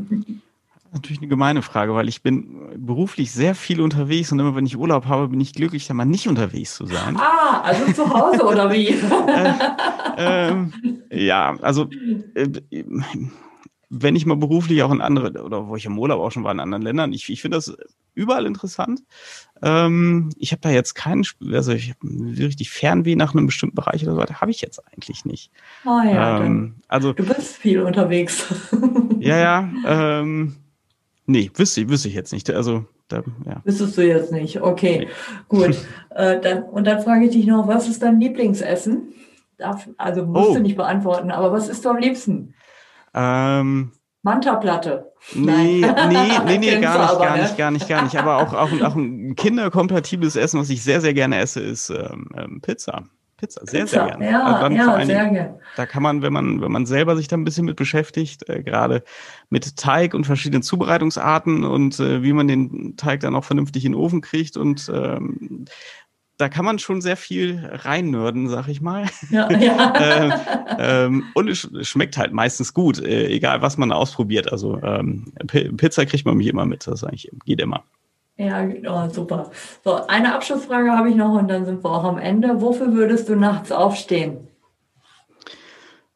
natürlich 0.93 1.19
eine 1.19 1.29
gemeine 1.29 1.63
Frage, 1.63 1.95
weil 1.95 2.09
ich 2.09 2.23
bin 2.23 2.47
beruflich 2.77 3.33
sehr 3.33 3.55
viel 3.55 3.81
unterwegs 3.81 4.31
und 4.31 4.39
immer 4.39 4.55
wenn 4.55 4.67
ich 4.67 4.77
Urlaub 4.77 5.07
habe, 5.07 5.29
bin 5.29 5.41
ich 5.41 5.55
glücklich, 5.55 5.87
da 5.87 5.95
mal 5.95 6.05
nicht 6.05 6.29
unterwegs 6.29 6.75
zu 6.75 6.87
sein. 6.87 7.17
Ah, 7.17 7.63
also 7.63 7.93
zu 7.93 8.13
Hause 8.13 8.45
oder 8.45 8.71
wie? 8.71 8.89
äh, 8.89 9.55
ähm, 10.19 10.73
ja, 11.11 11.57
also 11.63 11.89
äh, 12.35 12.49
wenn 13.95 14.17
ich 14.17 14.27
mal 14.27 14.37
beruflich 14.37 14.83
auch 14.83 14.91
in 14.91 15.01
andere, 15.01 15.43
oder 15.43 15.69
wo 15.69 15.77
ich 15.77 15.85
im 15.85 15.99
Urlaub 15.99 16.21
auch 16.21 16.33
schon 16.33 16.45
war 16.45 16.53
in 16.53 16.61
anderen 16.61 16.83
Ländern, 16.83 17.13
ich, 17.13 17.29
ich 17.29 17.43
finde 17.43 17.59
das 17.59 17.77
überall 18.15 18.47
interessant. 18.47 19.03
Ähm, 19.63 20.31
ich 20.39 20.53
habe 20.53 20.61
da 20.63 20.71
jetzt 20.71 20.95
keinen, 20.95 21.25
also 21.53 21.73
ich 21.73 21.95
richtig 22.39 22.71
Fernweh 22.71 23.17
nach 23.17 23.35
einem 23.35 23.47
bestimmten 23.47 23.77
Bereich 23.77 24.03
oder 24.03 24.13
so 24.13 24.19
weiter, 24.19 24.41
habe 24.41 24.51
ich 24.51 24.61
jetzt 24.61 24.83
eigentlich 24.93 25.25
nicht. 25.25 25.51
Oh 25.85 26.01
ja, 26.05 26.43
ähm, 26.43 26.77
also 26.89 27.13
du 27.13 27.25
bist 27.25 27.57
viel 27.57 27.81
unterwegs. 27.81 28.47
ja, 29.21 29.37
ja. 29.37 29.69
Ähm, 29.85 30.57
Nee, 31.27 31.51
wüsste, 31.55 31.89
wüsste 31.89 32.09
ich 32.09 32.15
jetzt 32.15 32.33
nicht. 32.33 32.51
Also, 32.51 32.85
da, 33.09 33.23
ja. 33.47 33.61
Wüsstest 33.65 33.97
du 33.97 34.07
jetzt 34.07 34.33
nicht. 34.33 34.61
Okay, 34.61 35.01
nee. 35.01 35.09
gut. 35.49 35.77
Äh, 36.15 36.43
dann, 36.43 36.65
und 36.65 36.87
dann 36.87 37.01
frage 37.01 37.25
ich 37.25 37.31
dich 37.31 37.47
noch, 37.47 37.67
was 37.67 37.89
ist 37.89 38.03
dein 38.03 38.21
Lieblingsessen? 38.21 39.15
Darf, 39.57 39.89
also 39.97 40.27
musst 40.27 40.51
oh. 40.51 40.55
du 40.57 40.61
nicht 40.61 40.77
beantworten, 40.77 41.31
aber 41.31 41.53
was 41.53 41.71
isst 41.71 41.87
du 41.87 41.89
am 41.89 41.97
liebsten? 41.97 42.53
Ähm, 43.15 43.93
Manta-Platte. 44.23 45.13
Nee, 45.35 45.81
nee, 45.81 46.33
nee, 46.47 46.59
nee, 46.59 46.81
gar 46.81 46.99
nicht, 46.99 47.11
aber, 47.11 47.25
gar 47.25 47.37
ne? 47.37 47.43
nicht, 47.43 47.59
gar 47.59 47.71
nicht, 47.71 47.89
gar 47.89 48.03
nicht. 48.03 48.17
Aber 48.17 48.37
auch, 48.39 48.53
auch, 48.55 48.81
auch 48.83 48.95
ein 48.95 49.35
kinderkompatibles 49.37 50.37
Essen, 50.37 50.61
was 50.61 50.71
ich 50.71 50.83
sehr, 50.83 51.01
sehr 51.01 51.15
gerne 51.15 51.39
esse, 51.39 51.61
ist 51.61 51.91
ähm, 51.91 52.29
ähm 52.37 52.61
Pizza. 52.61 53.05
Pizza, 53.37 53.67
sehr, 53.67 53.81
Pizza. 53.81 53.97
sehr 53.97 54.07
gerne. 54.07 54.31
Ja, 54.31 54.43
also 54.45 54.77
ja 54.77 55.05
sehr 55.05 55.29
gerne. 55.29 55.59
Da 55.75 55.87
kann 55.87 56.03
man, 56.05 56.23
wenn 56.23 56.33
man, 56.33 56.61
wenn 56.61 56.71
man 56.71 56.87
selber 56.87 57.17
sich 57.17 57.27
da 57.27 57.37
ein 57.37 57.45
bisschen 57.45 57.65
mit 57.65 57.75
beschäftigt, 57.75 58.49
äh, 58.49 58.63
gerade 58.63 59.03
mit 59.51 59.77
Teig 59.77 60.15
und 60.15 60.25
verschiedenen 60.25 60.63
Zubereitungsarten 60.63 61.65
und 61.65 61.99
äh, 61.99 62.23
wie 62.23 62.33
man 62.33 62.47
den 62.47 62.97
Teig 62.97 63.21
dann 63.21 63.35
auch 63.35 63.45
vernünftig 63.45 63.85
in 63.85 63.93
den 63.93 64.01
Ofen 64.01 64.21
kriegt 64.21 64.57
und 64.57 64.89
ähm, 64.95 65.65
da 66.43 66.49
kann 66.49 66.65
man 66.65 66.81
schon 66.81 67.01
sehr 67.01 67.17
viel 67.17 67.65
reinnörden, 67.71 68.49
sag 68.49 68.67
ich 68.67 68.81
mal. 68.81 69.07
Ja, 69.31 69.49
ja. 69.53 69.93
äh, 70.77 71.05
ähm, 71.05 71.23
und 71.35 71.49
es 71.49 71.69
schmeckt 71.83 72.19
halt 72.19 72.33
meistens 72.33 72.75
gut, 72.75 73.01
äh, 73.01 73.29
egal 73.29 73.63
was 73.63 73.79
man 73.79 73.93
ausprobiert. 73.93 74.51
Also 74.51 74.77
ähm, 74.83 75.33
Pizza 75.47 76.05
kriegt 76.05 76.27
man 76.27 76.37
mich 76.37 76.49
immer 76.49 76.67
mit, 76.67 76.85
das 76.89 77.05
eigentlich 77.05 77.31
geht 77.45 77.61
immer. 77.61 77.85
Ja, 78.37 78.67
oh, 78.89 79.09
super. 79.09 79.53
So, 79.85 80.05
eine 80.09 80.35
Abschlussfrage 80.35 80.91
habe 80.91 81.11
ich 81.11 81.15
noch 81.15 81.39
und 81.39 81.47
dann 81.47 81.65
sind 81.65 81.85
wir 81.85 81.91
auch 81.91 82.03
am 82.03 82.19
Ende. 82.19 82.61
Wofür 82.61 82.93
würdest 82.93 83.29
du 83.29 83.37
nachts 83.37 83.71
aufstehen? 83.71 84.49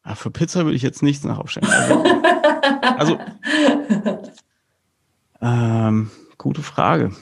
Ja, 0.05 0.11
ah, 0.11 0.15
für 0.15 0.29
Pizza 0.29 0.65
würde 0.65 0.75
ich 0.75 0.81
jetzt 0.81 1.03
nichts 1.03 1.23
nach 1.23 1.37
aufstehen. 1.37 1.69
Also, 1.69 2.03
also 2.97 3.19
ähm, 5.41 6.11
gute 6.37 6.63
Frage 6.63 7.13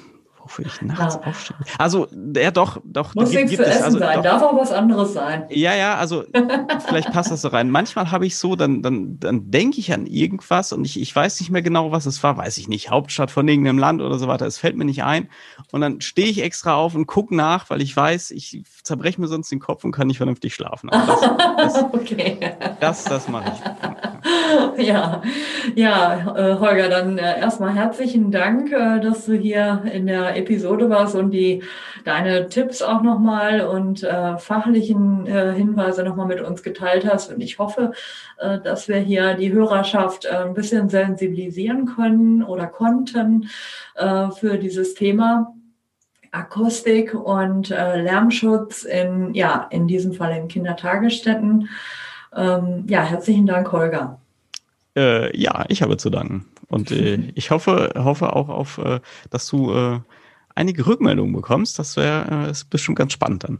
wofür 0.45 0.65
ich 0.67 0.81
nachts 0.81 1.15
ja. 1.15 1.27
aufstehe. 1.27 1.57
Also, 1.79 2.07
ja, 2.35 2.51
doch, 2.51 2.79
doch. 2.83 3.15
Muss 3.15 3.31
nichts 3.31 3.55
zu 3.55 3.65
essen 3.65 3.83
also, 3.83 3.99
sein, 3.99 4.17
doch, 4.17 4.23
darf 4.23 4.43
auch 4.43 4.55
was 4.55 4.71
anderes 4.71 5.13
sein. 5.13 5.45
Ja, 5.49 5.73
ja, 5.73 5.95
also 5.95 6.23
vielleicht 6.87 7.11
passt 7.11 7.31
das 7.31 7.41
so 7.41 7.47
rein. 7.47 7.71
Manchmal 7.71 8.11
habe 8.11 8.27
ich 8.27 8.37
so, 8.37 8.55
dann, 8.55 8.83
dann, 8.83 9.19
dann 9.19 9.49
denke 9.49 9.79
ich 9.79 9.91
an 9.91 10.05
irgendwas 10.05 10.71
und 10.71 10.85
ich, 10.85 11.01
ich 11.01 11.15
weiß 11.15 11.39
nicht 11.39 11.49
mehr 11.49 11.63
genau, 11.63 11.91
was 11.91 12.05
es 12.05 12.21
war, 12.21 12.37
weiß 12.37 12.57
ich 12.59 12.67
nicht, 12.67 12.91
Hauptstadt 12.91 13.31
von 13.31 13.47
irgendeinem 13.47 13.79
Land 13.79 14.01
oder 14.01 14.19
so 14.19 14.27
weiter. 14.27 14.45
Es 14.45 14.59
fällt 14.59 14.77
mir 14.77 14.85
nicht 14.85 15.03
ein. 15.03 15.29
Und 15.71 15.81
dann 15.81 15.99
stehe 16.01 16.27
ich 16.27 16.43
extra 16.43 16.75
auf 16.75 16.93
und 16.93 17.07
gucke 17.07 17.35
nach, 17.35 17.69
weil 17.71 17.81
ich 17.81 17.95
weiß, 17.95 18.31
ich 18.31 18.63
zerbreche 18.83 19.19
mir 19.19 19.27
sonst 19.27 19.51
den 19.51 19.59
Kopf 19.59 19.83
und 19.83 19.93
kann 19.93 20.07
nicht 20.07 20.17
vernünftig 20.17 20.53
schlafen. 20.53 20.89
Das, 20.91 21.21
das, 21.57 21.83
okay. 21.91 22.37
das, 22.79 23.03
das 23.03 23.27
mache 23.27 23.51
ich. 23.51 23.94
ja, 24.77 25.21
ja, 25.75 26.35
äh, 26.35 26.59
Holger, 26.59 26.89
dann 26.89 27.17
äh, 27.17 27.39
erstmal 27.39 27.73
herzlichen 27.73 28.31
Dank, 28.31 28.71
äh, 28.71 28.99
dass 28.99 29.25
du 29.25 29.33
hier 29.33 29.83
in 29.91 30.07
der 30.07 30.35
Episode 30.37 30.89
warst 30.89 31.15
und 31.15 31.31
die 31.31 31.63
deine 32.03 32.49
Tipps 32.49 32.81
auch 32.81 33.01
nochmal 33.01 33.61
und 33.61 34.03
äh, 34.03 34.37
fachlichen 34.37 35.27
äh, 35.27 35.53
Hinweise 35.53 36.03
nochmal 36.03 36.27
mit 36.27 36.41
uns 36.41 36.63
geteilt 36.63 37.05
hast. 37.05 37.31
Und 37.31 37.41
ich 37.41 37.59
hoffe, 37.59 37.93
äh, 38.37 38.59
dass 38.59 38.87
wir 38.87 38.97
hier 38.97 39.35
die 39.35 39.51
Hörerschaft 39.51 40.25
äh, 40.25 40.29
ein 40.29 40.53
bisschen 40.53 40.89
sensibilisieren 40.89 41.85
können 41.85 42.43
oder 42.43 42.67
konnten 42.67 43.49
äh, 43.95 44.29
für 44.31 44.57
dieses 44.57 44.93
Thema. 44.93 45.53
Akustik 46.31 47.13
und 47.13 47.71
äh, 47.71 48.01
Lärmschutz 48.01 48.83
in, 48.83 49.33
ja, 49.33 49.67
in 49.69 49.87
diesem 49.87 50.11
Fall 50.11 50.35
in 50.35 50.49
Kindertagesstätten. 50.49 51.69
Ähm, 52.35 52.83
ja, 52.89 53.03
herzlichen 53.03 53.45
Dank, 53.45 53.71
Holger. 53.71 54.19
Äh, 54.95 55.37
ja, 55.37 55.65
ich 55.67 55.81
habe 55.81 55.97
zu 55.97 56.09
danken. 56.09 56.45
Und 56.67 56.91
äh, 56.91 57.15
ich 57.35 57.51
hoffe, 57.51 57.91
hoffe 57.95 58.35
auch 58.35 58.49
auf, 58.49 58.77
äh, 58.77 58.99
dass 59.29 59.47
du 59.47 59.73
äh, 59.73 59.99
einige 60.55 60.87
Rückmeldungen 60.87 61.33
bekommst. 61.33 61.77
Das 61.79 61.97
wäre 61.97 62.47
äh, 62.47 62.51
ist 62.51 62.69
bestimmt 62.69 62.97
ganz 62.97 63.13
spannend 63.13 63.43
dann. 63.43 63.59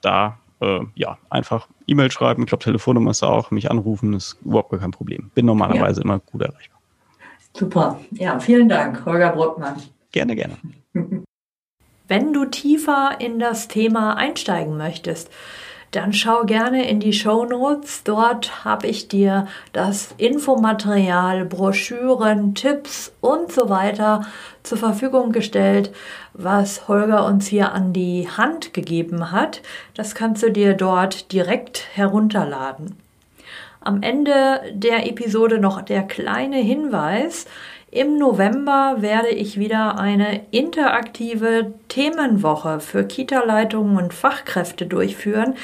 da 0.00 0.38
äh, 0.60 0.80
ja 0.94 1.18
einfach 1.30 1.68
E-Mail 1.86 2.10
schreiben, 2.10 2.42
ich 2.42 2.48
glaube 2.48 2.64
Telefonnummer 2.64 3.10
ist 3.10 3.22
auch, 3.22 3.50
mich 3.50 3.70
anrufen, 3.70 4.14
ist 4.14 4.38
überhaupt 4.44 4.70
gar 4.70 4.80
kein 4.80 4.90
Problem. 4.90 5.30
Bin 5.34 5.46
normalerweise 5.46 6.00
ja. 6.00 6.04
immer 6.04 6.18
gut 6.18 6.42
erreichbar. 6.42 6.78
Super. 7.54 7.98
Ja, 8.12 8.38
vielen 8.38 8.68
Dank, 8.68 9.04
Holger 9.04 9.32
Bruckmann. 9.32 9.76
Gerne, 10.12 10.36
gerne. 10.36 10.56
Wenn 12.08 12.32
du 12.32 12.46
tiefer 12.46 13.16
in 13.18 13.38
das 13.38 13.68
Thema 13.68 14.16
einsteigen 14.16 14.78
möchtest, 14.78 15.30
dann 15.90 16.12
schau 16.12 16.44
gerne 16.44 16.88
in 16.88 17.00
die 17.00 17.12
Show 17.12 17.44
Notes. 17.44 18.02
Dort 18.04 18.64
habe 18.64 18.86
ich 18.86 19.08
dir 19.08 19.46
das 19.72 20.14
Infomaterial, 20.18 21.44
Broschüren, 21.44 22.54
Tipps 22.54 23.12
und 23.20 23.52
so 23.52 23.68
weiter 23.68 24.26
zur 24.62 24.78
Verfügung 24.78 25.32
gestellt, 25.32 25.92
was 26.34 26.88
Holger 26.88 27.24
uns 27.26 27.46
hier 27.46 27.72
an 27.72 27.92
die 27.92 28.28
Hand 28.28 28.74
gegeben 28.74 29.30
hat. 29.32 29.62
Das 29.94 30.14
kannst 30.14 30.42
du 30.42 30.50
dir 30.50 30.74
dort 30.74 31.32
direkt 31.32 31.88
herunterladen. 31.94 32.96
Am 33.80 34.02
Ende 34.02 34.60
der 34.72 35.06
Episode 35.06 35.58
noch 35.58 35.80
der 35.82 36.02
kleine 36.02 36.58
Hinweis. 36.58 37.46
Im 37.90 38.18
November 38.18 38.96
werde 38.98 39.30
ich 39.30 39.58
wieder 39.58 39.98
eine 39.98 40.42
interaktive 40.50 41.72
Themenwoche 41.88 42.80
für 42.80 43.04
Kita-Leitungen 43.04 43.96
und 43.96 44.12
Fachkräfte 44.12 44.84
durchführen. 44.84 45.54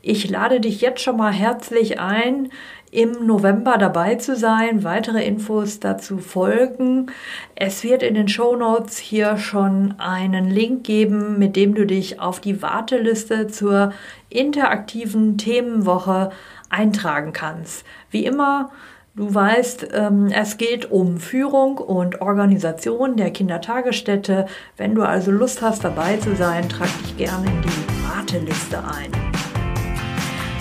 Ich 0.00 0.30
lade 0.30 0.60
dich 0.60 0.80
jetzt 0.80 1.02
schon 1.02 1.18
mal 1.18 1.32
herzlich 1.32 2.00
ein, 2.00 2.50
im 2.90 3.26
November 3.26 3.76
dabei 3.76 4.14
zu 4.14 4.36
sein. 4.36 4.84
Weitere 4.84 5.22
Infos 5.26 5.78
dazu 5.78 6.16
folgen. 6.16 7.10
Es 7.56 7.84
wird 7.84 8.02
in 8.02 8.14
den 8.14 8.28
Show 8.28 8.56
Notes 8.56 8.96
hier 8.96 9.36
schon 9.36 9.96
einen 9.98 10.48
Link 10.48 10.84
geben, 10.84 11.38
mit 11.38 11.56
dem 11.56 11.74
du 11.74 11.84
dich 11.84 12.20
auf 12.20 12.40
die 12.40 12.62
Warteliste 12.62 13.48
zur 13.48 13.92
interaktiven 14.30 15.36
Themenwoche 15.36 16.30
eintragen 16.70 17.34
kannst. 17.34 17.84
Wie 18.10 18.24
immer 18.24 18.70
Du 19.16 19.34
weißt, 19.34 19.88
ähm, 19.94 20.28
es 20.30 20.58
geht 20.58 20.90
um 20.90 21.16
Führung 21.16 21.78
und 21.78 22.20
Organisation 22.20 23.16
der 23.16 23.30
Kindertagesstätte. 23.30 24.44
Wenn 24.76 24.94
du 24.94 25.04
also 25.04 25.30
Lust 25.30 25.62
hast, 25.62 25.84
dabei 25.84 26.18
zu 26.18 26.36
sein, 26.36 26.68
trag 26.68 26.88
dich 27.02 27.16
gerne 27.16 27.46
in 27.46 27.62
die 27.62 28.14
Warteliste 28.14 28.76
ein. 28.76 29.10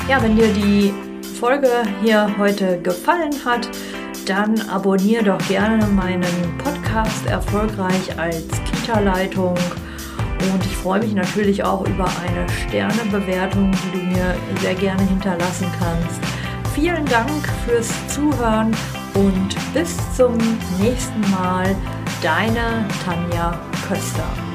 Ja, 0.07 0.23
wenn 0.23 0.37
dir 0.37 0.47
die 0.53 0.93
Folge 1.37 1.67
hier 2.01 2.33
heute 2.37 2.79
gefallen 2.79 3.33
hat, 3.43 3.67
dann 4.25 4.57
abonniere 4.69 5.25
doch 5.25 5.47
gerne 5.49 5.85
meinen 5.87 6.57
Podcast 6.57 7.25
Erfolgreich 7.25 8.17
als 8.17 8.47
Kita-Leitung. 8.71 9.55
Und 10.53 10.65
ich 10.65 10.77
freue 10.77 11.01
mich 11.01 11.13
natürlich 11.13 11.61
auch 11.61 11.85
über 11.85 12.05
eine 12.05 12.47
Sternebewertung, 12.69 13.71
die 13.71 13.99
du 13.99 14.05
mir 14.05 14.33
sehr 14.61 14.75
gerne 14.75 15.03
hinterlassen 15.03 15.67
kannst 15.77 16.44
vielen 16.76 17.05
Dank 17.05 17.47
fürs 17.65 17.89
Zuhören 18.09 18.76
und 19.13 19.55
bis 19.73 19.95
zum 20.15 20.38
nächsten 20.80 21.21
Mal. 21.32 21.73
Deine 22.21 22.86
Tanja 23.05 23.57
Köster. 23.88 24.54